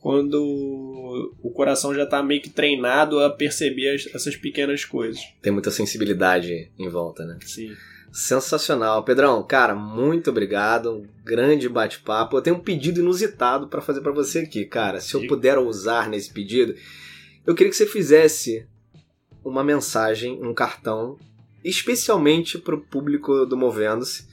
quando 0.00 1.34
o 1.42 1.50
coração 1.50 1.94
já 1.94 2.02
está 2.04 2.22
meio 2.22 2.40
que 2.40 2.50
treinado 2.50 3.20
a 3.20 3.30
perceber 3.30 3.94
as- 3.94 4.06
essas 4.14 4.34
pequenas 4.36 4.84
coisas. 4.84 5.20
Tem 5.40 5.52
muita 5.52 5.70
sensibilidade 5.70 6.70
em 6.78 6.88
volta, 6.88 7.24
né? 7.24 7.38
Sim. 7.44 7.72
Sensacional. 8.12 9.02
Pedrão, 9.02 9.42
cara, 9.42 9.74
muito 9.74 10.28
obrigado. 10.28 10.92
Um 10.92 11.06
grande 11.24 11.66
bate-papo. 11.66 12.36
Eu 12.36 12.42
tenho 12.42 12.56
um 12.56 12.60
pedido 12.60 13.00
inusitado 13.00 13.68
pra 13.68 13.80
fazer 13.80 14.02
pra 14.02 14.12
você 14.12 14.40
aqui, 14.40 14.66
cara. 14.66 15.00
Se 15.00 15.14
eu 15.14 15.26
puder 15.26 15.56
ousar 15.56 16.10
nesse 16.10 16.30
pedido, 16.30 16.74
eu 17.46 17.54
queria 17.54 17.70
que 17.70 17.76
você 17.76 17.86
fizesse 17.86 18.66
uma 19.42 19.64
mensagem, 19.64 20.38
um 20.42 20.52
cartão, 20.52 21.18
especialmente 21.64 22.58
pro 22.58 22.82
público 22.82 23.46
do 23.46 23.56
Movendo-se. 23.56 24.26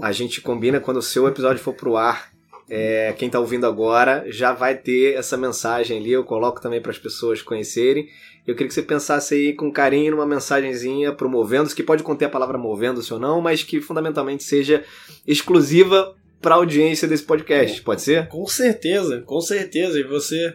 A 0.00 0.12
gente 0.12 0.40
combina 0.40 0.78
quando 0.80 0.98
o 0.98 1.02
seu 1.02 1.26
episódio 1.26 1.62
for 1.62 1.74
pro 1.74 1.96
ar. 1.96 2.30
é, 2.68 3.12
quem 3.12 3.30
tá 3.30 3.38
ouvindo 3.38 3.66
agora 3.66 4.24
já 4.28 4.52
vai 4.52 4.76
ter 4.76 5.14
essa 5.14 5.36
mensagem 5.36 5.98
ali. 5.98 6.12
Eu 6.12 6.24
coloco 6.24 6.60
também 6.60 6.80
para 6.80 6.90
as 6.92 6.98
pessoas 6.98 7.42
conhecerem. 7.42 8.08
Eu 8.46 8.54
queria 8.54 8.68
que 8.68 8.74
você 8.74 8.82
pensasse 8.82 9.34
aí 9.34 9.52
com 9.52 9.72
carinho 9.72 10.12
numa 10.12 10.26
mensagenzinha 10.26 11.12
pro 11.12 11.28
Movendo-se, 11.28 11.74
que 11.74 11.82
pode 11.82 12.02
conter 12.02 12.26
a 12.26 12.30
palavra 12.30 12.56
Movendo-se 12.56 13.12
ou 13.12 13.18
não, 13.18 13.40
mas 13.40 13.62
que 13.62 13.80
fundamentalmente 13.80 14.44
seja 14.44 14.84
exclusiva 15.26 16.14
para 16.40 16.54
a 16.54 16.58
audiência 16.58 17.08
desse 17.08 17.24
podcast. 17.24 17.82
Pode 17.82 18.02
ser? 18.02 18.28
Com 18.28 18.46
certeza, 18.46 19.20
com 19.22 19.40
certeza. 19.40 19.98
E 19.98 20.04
você 20.04 20.54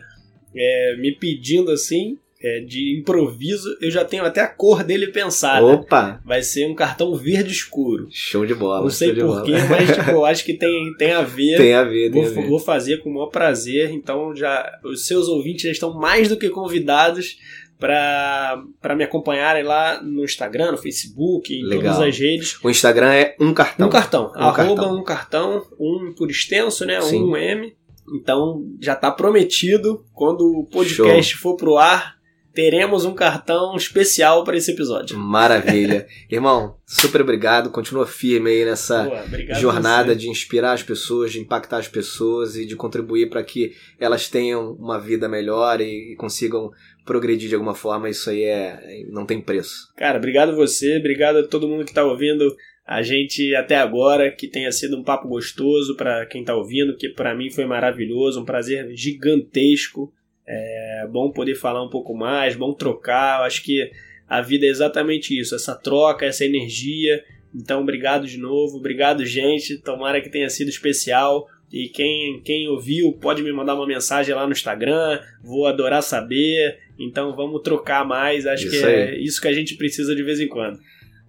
é, 0.55 0.95
me 0.97 1.11
pedindo 1.13 1.69
assim, 1.69 2.17
é, 2.43 2.61
de 2.61 2.97
improviso, 2.97 3.77
eu 3.81 3.91
já 3.91 4.03
tenho 4.03 4.25
até 4.25 4.41
a 4.41 4.47
cor 4.47 4.83
dele 4.83 5.07
pensada. 5.07 5.65
Opa! 5.65 6.21
Vai 6.25 6.41
ser 6.41 6.65
um 6.65 6.73
cartão 6.73 7.13
verde 7.15 7.51
escuro. 7.51 8.07
Show 8.09 8.45
de 8.45 8.55
bola. 8.55 8.81
Não 8.81 8.89
sei 8.89 9.13
porquê, 9.13 9.51
mas 9.69 9.95
tipo, 9.95 10.11
eu 10.11 10.25
acho 10.25 10.43
que 10.43 10.53
tem, 10.53 10.93
tem 10.97 11.11
a 11.11 11.21
ver. 11.21 11.57
Tem 11.57 11.73
a 11.73 11.83
ver, 11.83 12.11
tem 12.11 12.23
Vou, 12.23 12.31
a 12.31 12.33
ver. 12.33 12.47
vou 12.47 12.59
fazer 12.59 12.97
com 12.97 13.09
o 13.09 13.13
maior 13.13 13.27
prazer. 13.27 13.91
Então, 13.91 14.35
já 14.35 14.79
os 14.83 15.05
seus 15.05 15.27
ouvintes 15.27 15.63
já 15.63 15.71
estão 15.71 15.93
mais 15.93 16.29
do 16.29 16.37
que 16.37 16.49
convidados 16.49 17.37
para 17.81 18.95
me 18.95 19.03
acompanharem 19.03 19.63
lá 19.63 20.01
no 20.03 20.23
Instagram, 20.23 20.73
no 20.73 20.77
Facebook, 20.77 21.51
em 21.51 21.65
Legal. 21.65 21.95
todas 21.95 22.07
as 22.09 22.19
redes. 22.19 22.59
O 22.63 22.69
Instagram 22.69 23.11
é 23.11 23.35
um 23.39 23.53
cartão. 23.55 23.87
Um 23.87 23.89
cartão. 23.89 24.31
Um 24.35 24.39
arroba 24.39 24.53
cartão. 24.55 24.95
um 24.95 25.03
cartão, 25.03 25.65
um 25.79 26.13
por 26.15 26.29
extenso, 26.29 26.85
né? 26.85 27.01
Sim. 27.01 27.23
Um 27.23 27.35
M. 27.35 27.75
Então 28.13 28.63
já 28.79 28.95
tá 28.95 29.09
prometido. 29.09 30.05
Quando 30.13 30.41
o 30.41 30.67
podcast 30.71 31.35
for 31.37 31.57
pro 31.57 31.77
ar, 31.77 32.21
teremos 32.53 33.05
um 33.05 33.13
cartão 33.13 33.75
especial 33.75 34.43
para 34.43 34.57
esse 34.57 34.71
episódio. 34.71 35.17
Maravilha. 35.17 36.05
Irmão, 36.29 36.75
super 36.85 37.21
obrigado. 37.21 37.69
Continua 37.69 38.05
firme 38.05 38.49
aí 38.49 38.65
nessa 38.65 39.03
Boa, 39.03 39.53
jornada 39.59 40.15
de 40.15 40.29
inspirar 40.29 40.73
as 40.73 40.83
pessoas, 40.83 41.31
de 41.31 41.39
impactar 41.39 41.77
as 41.77 41.87
pessoas 41.87 42.55
e 42.55 42.65
de 42.65 42.75
contribuir 42.75 43.29
para 43.29 43.43
que 43.43 43.73
elas 43.99 44.27
tenham 44.27 44.73
uma 44.73 44.99
vida 44.99 45.27
melhor 45.29 45.79
e 45.81 46.15
consigam 46.17 46.71
progredir 47.05 47.49
de 47.49 47.55
alguma 47.55 47.75
forma. 47.75 48.09
Isso 48.09 48.29
aí 48.29 48.43
é 48.43 49.05
não 49.09 49.25
tem 49.25 49.41
preço. 49.41 49.91
Cara, 49.95 50.17
obrigado 50.17 50.55
você, 50.55 50.97
obrigado 50.97 51.37
a 51.37 51.47
todo 51.47 51.67
mundo 51.67 51.85
que 51.85 51.93
tá 51.93 52.03
ouvindo 52.03 52.55
a 52.85 53.01
gente 53.01 53.55
até 53.55 53.77
agora, 53.77 54.31
que 54.31 54.47
tenha 54.47 54.71
sido 54.71 54.97
um 54.97 55.03
papo 55.03 55.27
gostoso 55.27 55.95
para 55.95 56.25
quem 56.25 56.43
tá 56.43 56.55
ouvindo, 56.55 56.97
que 56.97 57.09
para 57.09 57.35
mim 57.35 57.49
foi 57.49 57.65
maravilhoso, 57.65 58.41
um 58.41 58.45
prazer 58.45 58.89
gigantesco. 58.95 60.11
É 60.45 61.07
bom 61.09 61.31
poder 61.31 61.55
falar 61.55 61.83
um 61.83 61.89
pouco 61.89 62.13
mais, 62.13 62.55
bom 62.55 62.73
trocar. 62.73 63.39
Eu 63.39 63.45
acho 63.45 63.63
que 63.63 63.89
a 64.27 64.41
vida 64.41 64.65
é 64.65 64.69
exatamente 64.69 65.39
isso, 65.39 65.55
essa 65.55 65.75
troca, 65.75 66.25
essa 66.25 66.43
energia. 66.43 67.23
Então, 67.55 67.81
obrigado 67.81 68.27
de 68.27 68.37
novo, 68.37 68.77
obrigado, 68.77 69.25
gente. 69.25 69.77
Tomara 69.77 70.21
que 70.21 70.29
tenha 70.29 70.49
sido 70.49 70.69
especial. 70.69 71.47
E 71.71 71.87
quem, 71.87 72.41
quem 72.43 72.67
ouviu 72.67 73.13
pode 73.13 73.41
me 73.41 73.51
mandar 73.51 73.75
uma 73.75 73.87
mensagem 73.87 74.35
lá 74.35 74.45
no 74.45 74.51
Instagram. 74.51 75.19
Vou 75.41 75.65
adorar 75.65 76.03
saber. 76.03 76.79
Então 76.99 77.35
vamos 77.35 77.61
trocar 77.61 78.05
mais. 78.05 78.45
Acho 78.45 78.67
Isso 78.67 78.77
que 78.79 78.83
é 78.85 79.09
aí. 79.11 79.23
isso 79.23 79.41
que 79.41 79.47
a 79.47 79.53
gente 79.53 79.75
precisa 79.75 80.15
de 80.15 80.21
vez 80.21 80.39
em 80.39 80.47
quando. 80.47 80.79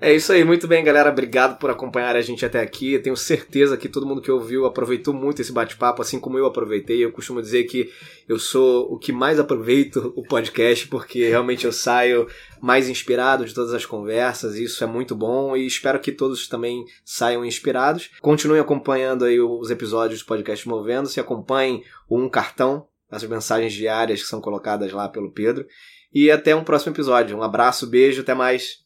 É 0.05 0.13
isso 0.13 0.33
aí, 0.33 0.43
muito 0.43 0.67
bem, 0.67 0.83
galera. 0.83 1.11
Obrigado 1.11 1.61
por 1.61 1.71
acompanhar 1.71 2.17
a 2.17 2.21
gente 2.21 2.45
até 2.45 2.61
aqui. 2.61 2.95
Eu 2.95 3.03
tenho 3.05 3.17
certeza 3.17 3.77
que 3.77 3.89
todo 3.89 4.05
mundo 4.05 4.21
que 4.21 4.33
ouviu 4.33 4.67
aproveitou 4.67 5.15
muito 5.15 5.41
esse 5.41 5.53
bate-papo, 5.53 6.03
assim 6.03 6.19
como 6.19 6.37
eu 6.37 6.45
aproveitei. 6.45 7.05
Eu 7.05 7.13
costumo 7.13 7.41
dizer 7.41 7.63
que 7.65 7.89
eu 8.29 8.37
sou 8.37 8.93
o 8.93 8.99
que 8.99 9.13
mais 9.13 9.39
aproveito 9.39 10.13
o 10.19 10.25
podcast, 10.25 10.89
porque 10.89 11.29
realmente 11.29 11.67
eu 11.67 11.71
saio 11.71 12.27
mais 12.61 12.89
inspirado 12.89 13.45
de 13.45 13.55
todas 13.55 13.73
as 13.73 13.87
conversas. 13.87 14.57
Isso 14.57 14.83
é 14.83 14.89
muito 14.89 15.15
bom 15.15 15.57
e 15.57 15.65
espero 15.65 16.01
que 16.01 16.11
todos 16.11 16.49
também 16.49 16.85
saiam 17.05 17.45
inspirados. 17.45 18.11
Continuem 18.21 18.61
acompanhando 18.61 19.25
aí 19.25 19.39
os 19.41 19.71
episódios 19.71 20.19
do 20.19 20.27
podcast 20.27 20.69
Movendo-se. 20.69 21.21
Acompanhem 21.21 21.85
o 22.09 22.19
Um 22.19 22.29
Cartão, 22.29 22.89
as 23.09 23.23
mensagens 23.23 23.73
diárias 23.73 24.21
que 24.21 24.29
são 24.29 24.41
colocadas 24.41 24.91
lá 24.91 25.09
pelo 25.09 25.31
Pedro. 25.31 25.65
E 26.13 26.29
até 26.29 26.57
um 26.57 26.65
próximo 26.65 26.93
episódio. 26.93 27.39
Um 27.39 27.43
abraço, 27.45 27.87
beijo, 27.87 28.23
até 28.23 28.35
mais. 28.35 28.83